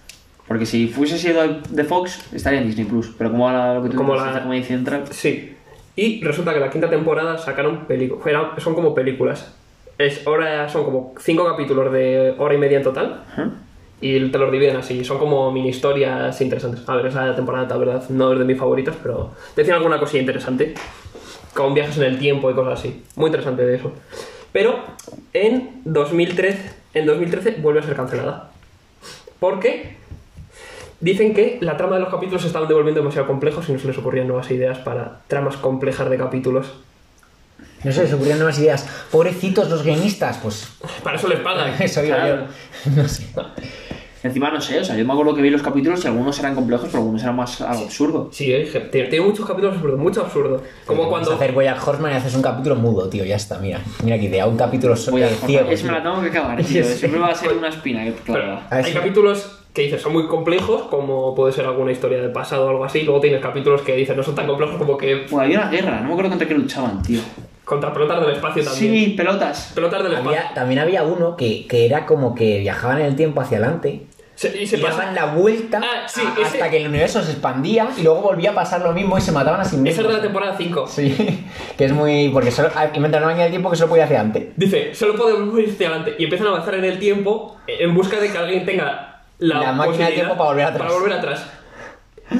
Porque 0.47 0.65
si 0.65 0.87
fuese 0.87 1.17
sido 1.17 1.41
de 1.69 1.83
Fox, 1.83 2.19
estaría 2.33 2.59
en 2.61 2.67
Disney 2.67 2.85
Plus. 2.85 3.11
Pero 3.17 3.31
como 3.31 3.47
ahora 3.47 3.75
lo 3.75 3.83
que 3.83 3.89
tú 3.89 3.95
Como 3.97 4.13
dices, 4.13 4.43
la- 4.43 4.51
ahí 4.51 4.63
central. 4.63 5.03
Sí. 5.11 5.55
Y 5.95 6.23
resulta 6.23 6.53
que 6.53 6.59
la 6.59 6.69
quinta 6.69 6.89
temporada 6.89 7.37
sacaron 7.37 7.85
películas. 7.85 8.23
Son 8.57 8.73
como 8.73 8.95
películas. 8.95 9.53
Es, 9.97 10.25
ahora 10.25 10.67
son 10.69 10.83
como 10.83 11.13
cinco 11.19 11.45
capítulos 11.45 11.91
de 11.91 12.33
hora 12.37 12.53
y 12.53 12.57
media 12.57 12.77
en 12.77 12.83
total. 12.83 13.23
Y 13.99 14.29
te 14.29 14.37
los 14.39 14.51
dividen 14.51 14.77
así, 14.77 15.05
son 15.05 15.19
como 15.19 15.51
mini 15.51 15.69
historias 15.69 16.39
interesantes. 16.41 16.87
A 16.89 16.95
ver, 16.95 17.05
esa 17.05 17.35
temporada, 17.35 17.67
la 17.67 17.77
verdad, 17.77 18.09
no 18.09 18.33
es 18.33 18.39
de 18.39 18.45
mis 18.45 18.57
favoritas, 18.57 18.95
pero 19.01 19.31
decían 19.55 19.77
alguna 19.77 19.99
cosilla 19.99 20.21
interesante. 20.21 20.73
Con 21.53 21.73
viajes 21.73 21.97
en 21.97 22.03
el 22.03 22.17
tiempo 22.17 22.49
y 22.49 22.53
cosas 22.53 22.79
así. 22.79 23.03
Muy 23.15 23.27
interesante 23.27 23.65
de 23.65 23.75
eso. 23.75 23.91
Pero 24.51 24.79
en 25.33 25.81
2013, 25.85 26.71
en 26.93 27.05
2013 27.05 27.57
vuelve 27.61 27.81
a 27.81 27.83
ser 27.83 27.95
cancelada. 27.95 28.51
Porque 29.39 29.97
dicen 31.01 31.33
que 31.33 31.57
la 31.61 31.75
trama 31.77 31.95
de 31.95 32.01
los 32.01 32.09
capítulos 32.09 32.41
se 32.41 32.47
estaban 32.47 32.67
devolviendo 32.67 33.01
demasiado 33.01 33.27
complejos 33.27 33.67
y 33.69 33.73
no 33.73 33.79
se 33.79 33.87
les 33.87 33.97
ocurrían 33.97 34.27
nuevas 34.27 34.49
ideas 34.51 34.77
para 34.79 35.19
tramas 35.27 35.57
complejas 35.57 36.09
de 36.09 36.17
capítulos. 36.17 36.71
No 37.83 37.91
se 37.91 38.03
les 38.03 38.13
ocurrieron 38.13 38.39
nuevas 38.39 38.59
ideas. 38.59 38.87
Pobrecitos 39.11 39.69
los 39.69 39.83
guionistas, 39.83 40.37
pues 40.37 40.67
Para 41.03 41.17
eso 41.17 41.27
les 41.27 41.39
pagan. 41.39 41.73
eso 41.81 42.01
digo 42.01 42.15
Claro. 42.15 42.45
yo. 42.85 42.91
No 43.01 43.07
sé. 43.07 43.25
Encima 44.23 44.51
no 44.51 44.61
sé, 44.61 44.79
o 44.79 44.83
sea, 44.85 44.95
yo 44.95 45.03
me 45.03 45.13
acuerdo 45.13 45.33
que 45.33 45.41
vi 45.41 45.49
los 45.49 45.63
capítulos 45.63 46.03
y 46.03 46.07
algunos 46.07 46.37
eran 46.37 46.53
complejos, 46.53 46.85
pero 46.91 46.99
algunos 46.99 47.23
eran 47.23 47.35
más 47.35 47.59
algo 47.61 47.85
absurdo. 47.85 48.29
Sí, 48.31 48.53
eh, 48.53 48.69
tiene, 48.91 49.07
tiene 49.09 49.25
muchos 49.25 49.47
capítulos 49.47 49.73
absurdos, 49.77 49.99
mucho 49.99 50.21
absurdo. 50.21 50.61
Como 50.85 51.09
cuando... 51.09 51.33
hacer 51.33 51.55
Horseman 51.57 52.11
y 52.11 52.15
haces 52.17 52.35
un 52.35 52.43
capítulo 52.43 52.75
mudo, 52.75 53.09
tío, 53.09 53.25
ya 53.25 53.35
está, 53.37 53.57
mira. 53.57 53.79
Mira 54.03 54.19
qué 54.19 54.25
idea, 54.25 54.45
un 54.45 54.57
capítulo 54.57 54.95
so- 54.95 55.09
Voy 55.09 55.23
a 55.23 55.29
ciego. 55.29 55.71
Es 55.71 55.81
me 55.81 55.89
tío. 55.89 55.97
la 55.97 56.03
tengo 56.03 56.21
que 56.21 56.27
acabar, 56.37 56.63
tío. 56.63 56.83
Siempre 56.85 57.19
va 57.19 57.29
a 57.29 57.35
ser 57.35 57.51
una 57.53 57.69
espina 57.69 58.03
que 58.03 58.11
Pero 58.11 58.23
clava. 58.43 58.67
A 58.69 58.75
ver 58.75 58.85
hay 58.85 58.93
capítulos 58.93 59.57
que 59.73 59.83
dices 59.83 60.01
son 60.01 60.13
muy 60.13 60.27
complejos, 60.27 60.83
como 60.83 61.33
puede 61.33 61.53
ser 61.53 61.65
alguna 61.65 61.91
historia 61.91 62.21
del 62.21 62.31
pasado 62.31 62.65
o 62.65 62.69
algo 62.69 62.83
así. 62.85 63.03
Luego 63.03 63.21
tienes 63.21 63.41
capítulos 63.41 63.81
que 63.81 63.95
dices 63.95 64.15
no 64.17 64.23
son 64.23 64.35
tan 64.35 64.47
complejos 64.47 64.75
como 64.77 64.97
que 64.97 65.25
Bueno, 65.29 65.41
había 65.45 65.59
una 65.59 65.69
guerra, 65.69 65.99
no 66.01 66.07
me 66.07 66.11
acuerdo 66.11 66.29
contra 66.31 66.47
qué 66.47 66.53
luchaban, 66.55 67.01
tío. 67.01 67.21
contra 67.63 67.93
pelotas 67.93 68.19
del 68.21 68.31
espacio 68.31 68.63
también. 68.65 68.93
Sí, 68.93 69.13
pelotas. 69.15 69.71
Pelotas 69.73 70.03
del 70.03 70.13
espacio. 70.13 70.39
Había- 70.39 70.53
también 70.53 70.79
había 70.79 71.03
uno 71.03 71.37
que, 71.37 71.65
que 71.67 71.85
era 71.85 72.05
como 72.05 72.35
que 72.35 72.59
viajaban 72.59 72.99
en 72.99 73.05
el 73.07 73.15
tiempo 73.15 73.39
hacia 73.39 73.57
adelante 73.59 74.07
Se- 74.35 74.61
y 74.61 74.67
se 74.67 74.77
y 74.77 74.81
daban 74.81 75.15
la 75.15 75.27
vuelta 75.35 75.79
Ah, 75.81 76.05
sí, 76.07 76.19
a- 76.21 76.33
ese- 76.41 76.57
hasta 76.57 76.69
que 76.69 76.77
el 76.81 76.89
universo 76.89 77.21
se 77.23 77.31
expandía 77.31 77.87
y 77.97 78.01
luego 78.03 78.21
volvía 78.23 78.51
a 78.51 78.55
pasar 78.55 78.81
lo 78.81 78.91
mismo 78.91 79.17
y 79.17 79.21
se 79.21 79.31
mataban 79.31 79.61
a 79.61 79.63
sí 79.63 79.75
Esa 79.75 79.83
mismos. 79.83 80.03
es 80.05 80.07
de 80.09 80.13
la 80.17 80.21
temporada 80.21 80.55
5. 80.57 80.87
Sí, 80.87 81.15
que 81.77 81.85
es 81.85 81.93
muy... 81.93 82.27
porque 82.29 82.51
solo 82.51 82.69
ah, 82.75 82.87
inventan 82.93 83.21
una 83.21 83.27
máquina 83.27 83.43
del 83.43 83.51
tiempo 83.53 83.69
que 83.69 83.77
solo 83.77 83.89
podía 83.89 84.03
hacer 84.03 84.17
antes. 84.17 84.47
Dice, 84.57 84.93
solo 84.93 85.15
podemos 85.15 85.57
ir 85.57 85.69
hacia 85.69 85.87
adelante. 85.87 86.15
Y 86.19 86.23
empiezan 86.25 86.47
a 86.47 86.49
avanzar 86.49 86.75
en 86.75 86.83
el 86.83 86.99
tiempo 86.99 87.55
en 87.67 87.93
busca 87.95 88.19
de 88.19 88.29
que 88.29 88.37
alguien 88.37 88.65
tenga 88.65 89.10
la, 89.41 89.55
La 89.59 89.71
máquina 89.73 89.85
posibilidad 89.85 90.13
tiempo 90.15 90.37
para 90.37 90.49
volver 90.49 90.65
atrás. 90.65 90.81
Para 90.87 90.93
volver 90.99 91.13
atrás. 91.13 91.45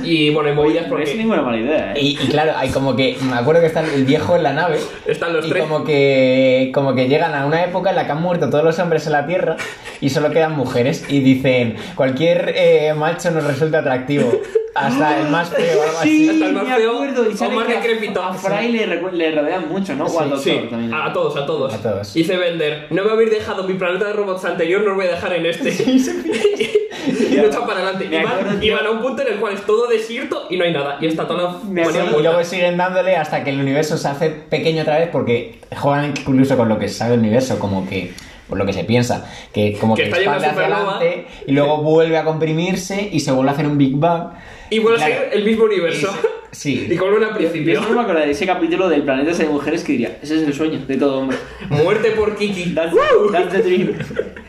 Y 0.04 0.30
bueno, 0.30 0.48
hay 0.50 0.56
movidas 0.56 0.88
No 0.88 0.98
es 0.98 1.04
porque 1.10 1.16
ninguna 1.22 1.42
mala 1.42 1.58
idea, 1.58 1.92
eh. 1.94 2.00
Y, 2.00 2.08
y 2.12 2.28
claro, 2.30 2.54
hay 2.56 2.70
como 2.70 2.96
que... 2.96 3.18
Me 3.24 3.34
acuerdo 3.36 3.60
que 3.60 3.68
está 3.68 3.82
el 3.82 4.06
viejo 4.06 4.38
en 4.38 4.44
la 4.44 4.54
nave 4.54 4.80
están 5.06 5.34
los 5.34 5.46
y 5.46 5.50
tres. 5.50 5.64
como 5.64 5.84
que, 5.84 6.72
como 6.74 6.96
que 6.96 7.10
llegan 7.10 7.36
a 7.36 7.46
una 7.46 7.66
época 7.66 7.90
en 7.90 7.98
la 7.98 8.06
que 8.06 8.14
han 8.14 8.22
muerto 8.22 8.50
todos 8.50 8.64
los 8.64 8.80
hombres 8.80 9.06
en 9.08 9.12
la 9.12 9.28
Tierra 9.28 9.58
y 10.00 10.10
solo 10.10 10.32
quedan 10.32 10.54
mujeres 10.56 11.04
y 11.10 11.20
dicen, 11.20 11.76
cualquier 11.96 12.54
eh, 12.56 12.94
macho 12.96 13.32
nos 13.32 13.44
resulta 13.44 13.80
atractivo, 13.80 14.32
hasta 14.76 15.20
el 15.20 15.28
más 15.28 15.50
feo 15.50 15.82
algo 15.84 15.98
así. 16.00 16.30
hasta 16.30 16.46
el 16.46 16.54
más 16.54 16.64
me 16.64 16.74
feo, 16.76 16.92
acuerdo, 16.94 17.30
y 17.30 17.34
o 17.34 17.38
sale 17.38 17.56
más 17.56 17.68
que 17.68 17.74
a- 17.74 17.82
decrépito. 17.82 18.24
A 18.24 18.34
Fry 18.34 18.72
le, 18.72 18.88
le 19.12 19.32
rodean 19.36 19.68
mucho, 19.68 19.94
¿no? 19.98 20.06
O 20.06 20.38
Sí, 20.40 20.52
doctor 20.52 20.70
también. 20.70 20.94
a, 20.94 21.08
a 21.08 21.12
todos, 21.14 21.36
a 21.36 21.46
todos. 21.46 21.74
A 21.74 21.78
todos. 21.80 22.14
Dice 22.14 22.38
Bender, 22.38 22.88
no 22.92 23.04
me 23.04 23.12
habéis 23.12 23.32
dejado 23.32 23.64
mi 23.66 23.74
planeta 23.74 24.06
de 24.06 24.14
robots 24.14 24.46
anterior, 24.46 24.82
no 24.84 24.92
os 24.92 24.96
voy 24.96 25.08
a 25.08 25.12
dejar 25.12 25.34
en 25.34 25.46
este. 25.48 25.70
y 27.32 27.36
lo 27.36 27.46
echan 27.48 27.66
para 27.66 27.80
adelante. 27.80 28.08
Me 28.10 28.20
Y 28.20 28.24
van, 28.24 28.58
y 28.58 28.60
tío. 28.60 28.76
van 28.76 28.86
a 28.86 28.92
un 28.92 29.02
punto 29.02 29.22
en 29.22 29.34
el 29.34 29.40
cual 29.40 29.54
es 29.54 29.66
todo 29.66 29.88
desierto 29.88 30.48
y 30.50 30.58
no 30.58 30.64
hay 30.64 30.74
nada. 30.74 30.98
Y 31.02 31.08
está 31.08 31.28
toda 31.28 31.44
la 31.44 31.58
Me 31.70 31.82
Y 31.84 32.22
luego 32.22 32.44
siguen 32.44 32.78
dándole 32.78 33.16
hasta 33.16 33.44
que 33.44 33.50
el 33.52 33.60
universo 33.60 33.98
se 33.98 34.08
hace 34.08 34.30
pequeño 34.30 34.82
otra 34.84 35.00
vez 35.00 35.10
porque 35.12 35.60
juegan 35.78 36.14
incluso 36.18 36.58
con 36.58 36.70
lo 36.70 36.78
que 36.80 36.88
se 36.88 36.96
sabe 36.96 37.12
del 37.12 37.20
universo, 37.22 37.60
como 37.60 37.88
que 37.88 38.14
por 38.48 38.58
lo 38.58 38.66
que 38.66 38.74
se 38.74 38.84
piensa, 38.84 39.26
que 39.54 39.78
como 39.80 39.96
Que 39.96 40.04
que, 40.04 40.10
expande 40.10 40.46
hacia 40.46 40.66
adelante 40.66 41.26
y 41.48 41.54
luego 41.54 41.78
vuelve 41.78 42.18
a 42.18 42.26
comprimirse 42.26 43.10
y 43.12 43.22
se 43.22 43.32
vuelve 43.32 43.50
a 43.52 43.54
hacer 43.54 43.66
un 43.66 43.78
Big 43.78 43.96
Bang. 43.96 44.34
Y 44.70 44.80
vuelve 44.80 44.98
Claro, 44.98 45.14
a 45.14 45.18
ser 45.18 45.30
el 45.34 45.46
mismo 45.46 45.66
universo. 45.66 46.10
Sí. 46.52 46.88
Y 46.92 46.98
al 46.98 47.00
Yo 47.00 47.34
principio. 47.34 47.82
solo 47.82 47.96
me 47.96 48.02
acuerdo 48.02 48.22
de 48.26 48.32
ese 48.32 48.46
capítulo 48.46 48.90
del 48.90 49.04
planeta 49.04 49.32
de 49.32 49.46
mujeres 49.46 49.86
que 49.86 49.94
diría, 49.94 50.18
ese 50.22 50.36
es 50.36 50.42
el 50.44 50.54
sueño 50.54 50.80
de 50.86 50.98
todo 50.98 51.20
hombre. 51.20 51.38
Muerte 51.70 52.12
por 52.12 52.36
Kiki. 52.36 52.74
That's, 52.76 52.94
that's 53.32 53.52
the 53.54 53.60
dream. 53.62 53.96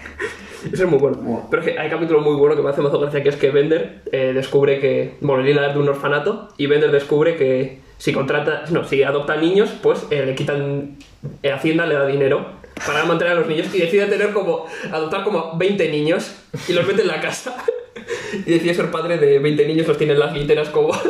Eso 0.72 0.85
es 0.85 0.90
muy 0.90 0.98
bueno. 0.98 1.18
Wow. 1.18 1.48
Pero 1.51 1.62
es 1.62 1.68
que 1.68 1.79
hay 1.79 1.90
capítulo 1.90 2.20
muy 2.20 2.35
bueno 2.37 2.57
que 2.57 2.62
me 2.62 2.70
hace 2.70 2.81
más 2.81 2.92
gracia, 2.92 3.22
que 3.22 3.29
es 3.29 3.37
que 3.37 3.51
Bender 3.51 4.03
eh, 4.12 4.33
descubre 4.35 4.79
que... 4.81 5.14
Bueno, 5.20 5.42
Lila 5.42 5.68
es 5.68 5.75
de 5.75 5.81
un 5.81 5.88
orfanato 5.88 6.48
y 6.57 6.66
Bender 6.66 6.90
descubre 6.90 7.37
que 7.37 7.81
si 7.98 8.12
contrata... 8.12 8.64
No, 8.70 8.85
si 8.85 9.03
adopta 9.03 9.37
niños, 9.37 9.70
pues 9.83 10.07
eh, 10.11 10.25
le 10.25 10.35
quitan... 10.35 10.96
eh, 11.42 11.53
Hacienda 11.53 11.87
le 11.87 11.94
da 11.94 12.07
dinero 12.07 12.46
para 12.87 13.05
mantener 13.05 13.35
a 13.35 13.37
los 13.37 13.48
niños 13.48 13.75
y 13.75 13.81
decide 13.81 14.07
tener 14.07 14.33
como... 14.33 14.66
Adoptar 14.90 15.25
como 15.25 15.57
20 15.57 15.88
niños 15.90 16.35
y 16.68 16.72
los 16.72 16.87
mete 16.87 17.03
en 17.03 17.09
la 17.09 17.20
casa. 17.20 17.57
y 18.46 18.51
decide 18.51 18.75
ser 18.75 18.90
padre 18.90 19.18
de 19.18 19.38
20 19.38 19.66
niños, 19.66 19.87
los 19.87 19.98
tiene 19.98 20.12
en 20.14 20.20
las 20.20 20.35
literas 20.37 20.68
como... 20.68 20.92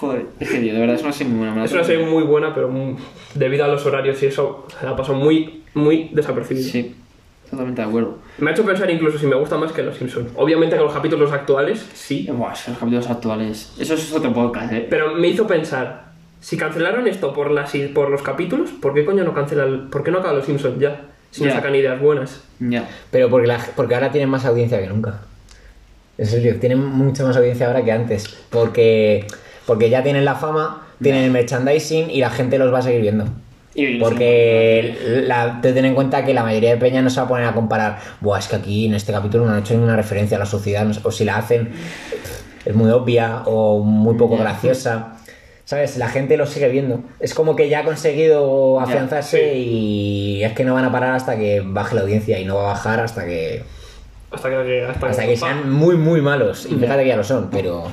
Joder, 0.00 0.26
es 0.40 0.50
que 0.50 0.58
tío, 0.58 0.74
de 0.74 0.80
verdad 0.80 0.96
es 0.96 1.02
una 1.02 1.12
serie 1.12 1.32
muy 1.32 1.46
buena. 1.46 1.64
es 1.64 1.72
una 1.72 1.84
serie 1.84 2.04
muy 2.04 2.24
buena, 2.24 2.52
pero 2.52 2.68
mm, 2.68 2.96
debido 3.34 3.64
a 3.64 3.68
los 3.68 3.86
horarios 3.86 4.22
y 4.22 4.26
eso, 4.26 4.66
se 4.78 4.84
la 4.84 4.96
pasó 4.96 5.14
muy, 5.14 5.62
muy 5.72 6.10
desapercibido. 6.12 6.68
Sí, 6.68 6.94
totalmente 7.54 7.82
de 7.82 7.88
acuerdo. 7.88 8.18
Me 8.38 8.50
ha 8.50 8.52
hecho 8.52 8.64
pensar 8.64 8.90
incluso 8.90 9.18
si 9.18 9.26
me 9.26 9.36
gusta 9.36 9.56
más 9.56 9.72
que 9.72 9.82
Los 9.82 9.96
Simpsons. 9.96 10.30
Obviamente 10.36 10.76
con 10.76 10.84
los 10.86 10.94
capítulos 10.94 11.32
actuales, 11.32 11.84
sí. 11.94 12.28
Buah, 12.30 12.50
los 12.68 12.78
capítulos 12.78 13.08
actuales. 13.10 13.72
Eso 13.78 13.94
es 13.94 14.12
otro 14.12 14.32
podcast, 14.32 14.72
eh. 14.72 14.86
Pero 14.90 15.14
me 15.14 15.28
hizo 15.28 15.46
pensar, 15.46 16.12
si 16.40 16.56
cancelaron 16.56 17.06
esto 17.08 17.32
por, 17.32 17.50
las, 17.50 17.72
por 17.94 18.10
los 18.10 18.22
capítulos, 18.22 18.70
¿por 18.70 18.92
qué 18.94 19.04
coño 19.04 19.24
no 19.24 19.32
cancelan, 19.34 19.88
por 19.90 20.02
qué 20.04 20.10
no 20.10 20.18
acaban 20.18 20.36
Los 20.36 20.46
Simpsons 20.46 20.78
ya? 20.78 21.00
Si 21.30 21.42
no 21.44 21.50
sacan 21.52 21.74
ideas 21.74 22.00
buenas. 22.00 22.42
Ya. 22.60 22.88
Pero 23.10 23.28
porque, 23.30 23.46
la- 23.48 23.58
porque 23.74 23.94
ahora 23.96 24.12
tienen 24.12 24.28
más 24.30 24.44
audiencia 24.44 24.80
que 24.80 24.86
nunca. 24.86 25.20
En 26.16 26.26
serio, 26.26 26.56
tienen 26.60 26.78
mucha 26.84 27.24
más 27.24 27.36
audiencia 27.36 27.66
ahora 27.66 27.82
que 27.84 27.90
antes. 27.90 28.28
Porque, 28.50 29.26
porque 29.66 29.90
ya 29.90 30.02
tienen 30.04 30.24
la 30.24 30.36
fama, 30.36 30.86
tienen 31.02 31.24
el 31.24 31.30
merchandising 31.32 32.08
y 32.08 32.20
la 32.20 32.30
gente 32.30 32.56
los 32.56 32.72
va 32.72 32.78
a 32.78 32.82
seguir 32.82 33.00
viendo. 33.00 33.24
Y 33.74 33.98
Porque 33.98 35.24
la, 35.26 35.60
te 35.60 35.72
ten 35.72 35.84
en 35.84 35.94
cuenta 35.94 36.24
que 36.24 36.32
la 36.32 36.44
mayoría 36.44 36.70
de 36.70 36.76
peña 36.76 37.02
no 37.02 37.10
se 37.10 37.16
va 37.16 37.26
a 37.26 37.28
poner 37.28 37.46
a 37.46 37.52
comparar. 37.52 37.98
Buah, 38.20 38.38
es 38.38 38.46
que 38.46 38.56
aquí 38.56 38.86
en 38.86 38.94
este 38.94 39.12
capítulo 39.12 39.44
no 39.44 39.52
han 39.52 39.60
hecho 39.60 39.74
ninguna 39.74 39.96
referencia 39.96 40.36
a 40.36 40.40
la 40.40 40.46
sociedad. 40.46 40.84
no 40.84 40.94
sé", 40.94 41.00
O 41.02 41.10
si 41.10 41.24
la 41.24 41.36
hacen, 41.36 41.72
es 42.64 42.74
muy 42.74 42.90
obvia 42.90 43.42
o 43.46 43.80
muy 43.80 44.14
poco 44.14 44.36
graciosa. 44.36 45.16
¿Sabes? 45.64 45.96
La 45.96 46.08
gente 46.08 46.36
lo 46.36 46.46
sigue 46.46 46.68
viendo. 46.68 47.00
Es 47.20 47.32
como 47.34 47.56
que 47.56 47.68
ya 47.70 47.80
ha 47.80 47.84
conseguido 47.84 48.80
afianzarse 48.80 49.54
y 49.56 50.44
es 50.44 50.52
que 50.52 50.62
no 50.62 50.74
van 50.74 50.84
a 50.84 50.92
parar 50.92 51.14
hasta 51.14 51.36
que 51.38 51.62
baje 51.64 51.94
la 51.94 52.02
audiencia 52.02 52.38
y 52.38 52.44
no 52.44 52.56
va 52.56 52.64
a 52.64 52.74
bajar 52.74 53.00
hasta 53.00 53.24
que 53.24 53.64
Hasta 54.30 54.50
que, 54.50 54.84
hasta 54.84 55.06
hasta 55.06 55.24
que 55.26 55.36
sean 55.36 55.72
muy 55.72 55.96
muy 55.96 56.20
malos. 56.20 56.66
Y 56.70 56.74
fíjate 56.74 57.02
que 57.02 57.08
ya 57.08 57.16
lo 57.16 57.24
son, 57.24 57.48
pero 57.50 57.84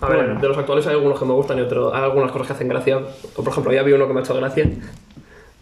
A 0.00 0.08
ver, 0.08 0.24
Bueno. 0.24 0.40
de 0.40 0.48
los 0.48 0.56
actuales 0.56 0.86
hay 0.86 0.94
algunos 0.94 1.18
que 1.18 1.24
me 1.26 1.32
gustan 1.32 1.58
y 1.58 1.62
otros, 1.62 1.92
hay 1.94 2.02
algunas 2.02 2.32
cosas 2.32 2.46
que 2.48 2.52
hacen 2.54 2.68
gracia. 2.68 2.98
O, 2.98 3.42
por 3.44 3.48
ejemplo, 3.52 3.72
ya 3.72 3.82
vi 3.82 3.92
uno 3.92 4.06
que 4.06 4.14
me 4.14 4.20
ha 4.20 4.22
hecho 4.22 4.34
gracia. 4.34 4.68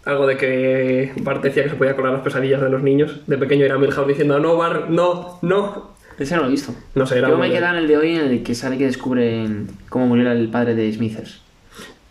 Algo 0.04 0.26
de 0.26 0.36
que 0.36 1.12
Bart 1.22 1.42
decía 1.42 1.64
que 1.64 1.70
se 1.70 1.74
podía 1.76 1.94
colar 1.96 2.12
las 2.12 2.22
pesadillas 2.22 2.60
de 2.62 2.70
los 2.70 2.82
niños. 2.82 3.20
De 3.26 3.36
pequeño 3.36 3.64
era 3.64 3.76
Milhouse 3.78 4.06
diciendo, 4.08 4.38
no, 4.38 4.56
Bart, 4.56 4.88
no, 4.88 5.38
no. 5.42 5.90
Ese 6.18 6.34
no 6.36 6.42
lo 6.42 6.48
he 6.48 6.50
visto. 6.50 6.72
No 6.94 7.06
sé, 7.06 7.18
era 7.18 7.28
Yo 7.28 7.36
me 7.38 7.50
quedado 7.50 7.76
en 7.76 7.82
el 7.82 7.88
de 7.88 7.96
hoy 7.96 8.16
en 8.16 8.22
el 8.26 8.42
que 8.42 8.54
sale 8.54 8.78
que 8.78 8.86
descubren 8.86 9.68
cómo 9.88 10.06
murió 10.06 10.30
el 10.32 10.48
padre 10.48 10.74
de 10.74 10.92
Smithers. 10.92 11.40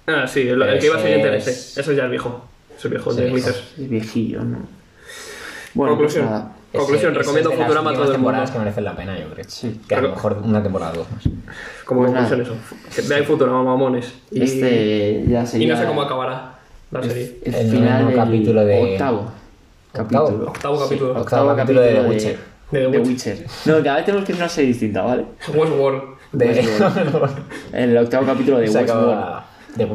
Ah, 0.05 0.25
sí, 0.28 0.47
el, 0.47 0.61
el 0.61 0.80
que 0.80 0.86
iba 0.86 0.99
siguiente 0.99 1.36
es- 1.38 1.47
ese. 1.47 1.82
Eso 1.82 1.91
ya 1.93 2.05
es 2.05 2.09
viejo. 2.11 2.45
Eso 2.78 2.88
es 2.88 2.91
viejo, 2.91 3.13
de. 3.13 3.30
Smithers. 3.30 3.73
Es 3.80 3.89
viejillo, 3.89 4.43
¿no? 4.43 4.59
Bueno, 5.73 5.93
Conclusión. 5.93 6.25
pues 6.28 6.32
nada. 6.39 6.55
Conclusión, 6.74 6.97
ese- 6.97 7.07
ese 7.11 7.20
recomiendo 7.20 7.51
es 7.51 7.57
Futurama 7.57 7.89
a 7.89 7.93
todo 7.93 8.03
el 8.05 8.11
temporadas 8.11 8.49
mundo. 8.49 8.53
que 8.53 8.59
merecen 8.65 8.84
la 8.84 8.95
pena, 8.95 9.18
yo 9.20 9.30
creo. 9.34 9.45
Sí. 9.47 9.82
Que 9.88 9.95
a 9.95 10.01
lo 10.01 10.09
mejor 10.09 10.38
una 10.43 10.61
temporada 10.61 10.91
o 10.93 10.95
dos 10.97 11.07
más. 11.11 11.24
Como 11.86 12.01
Pues 12.01 12.11
conclusión 12.11 12.41
eso. 12.41 12.53
Que 12.95 13.01
vean 13.07 13.24
Futurama, 13.26 13.63
mamones. 13.63 14.13
Y, 14.32 14.43
Este 14.43 15.24
ya 15.28 15.43
y 15.43 15.47
sería... 15.47 15.74
no 15.76 15.80
sé 15.82 15.88
cómo 15.88 16.01
acabará. 16.03 16.59
la 16.91 17.03
serie. 17.03 17.39
El, 17.45 17.55
El 17.55 17.72
final 17.72 18.07
del 18.07 18.15
capítulo 18.15 18.65
de- 18.65 18.91
octavo. 18.93 19.32
Capítulo. 19.93 20.47
Octavo 20.49 20.80
capítulo. 20.80 21.13
Sí, 21.15 21.20
Octavo 21.22 21.55
capítulo 21.55 21.82
de 21.82 21.93
The 21.93 22.01
Witcher. 22.01 22.38
De 22.72 22.80
The 22.86 22.91
The 22.91 22.97
Witcher. 22.99 23.38
Witcher. 23.38 23.47
No, 23.65 23.84
cada 23.84 23.95
vez 23.95 24.05
tenemos 24.05 24.26
que 24.26 24.34
hacer 24.34 24.43
una 24.43 24.49
serie 24.49 24.68
distinta, 24.70 25.01
¿vale? 25.01 25.26
Westworld. 25.53 26.03
De... 26.34 26.65
El 27.74 27.97
octavo 27.97 28.26
capítulo 28.26 28.57
de 28.59 28.68
Se 28.68 28.78
Westworld. 28.78 29.11
acaba- 29.13 29.45
de- 29.76 29.88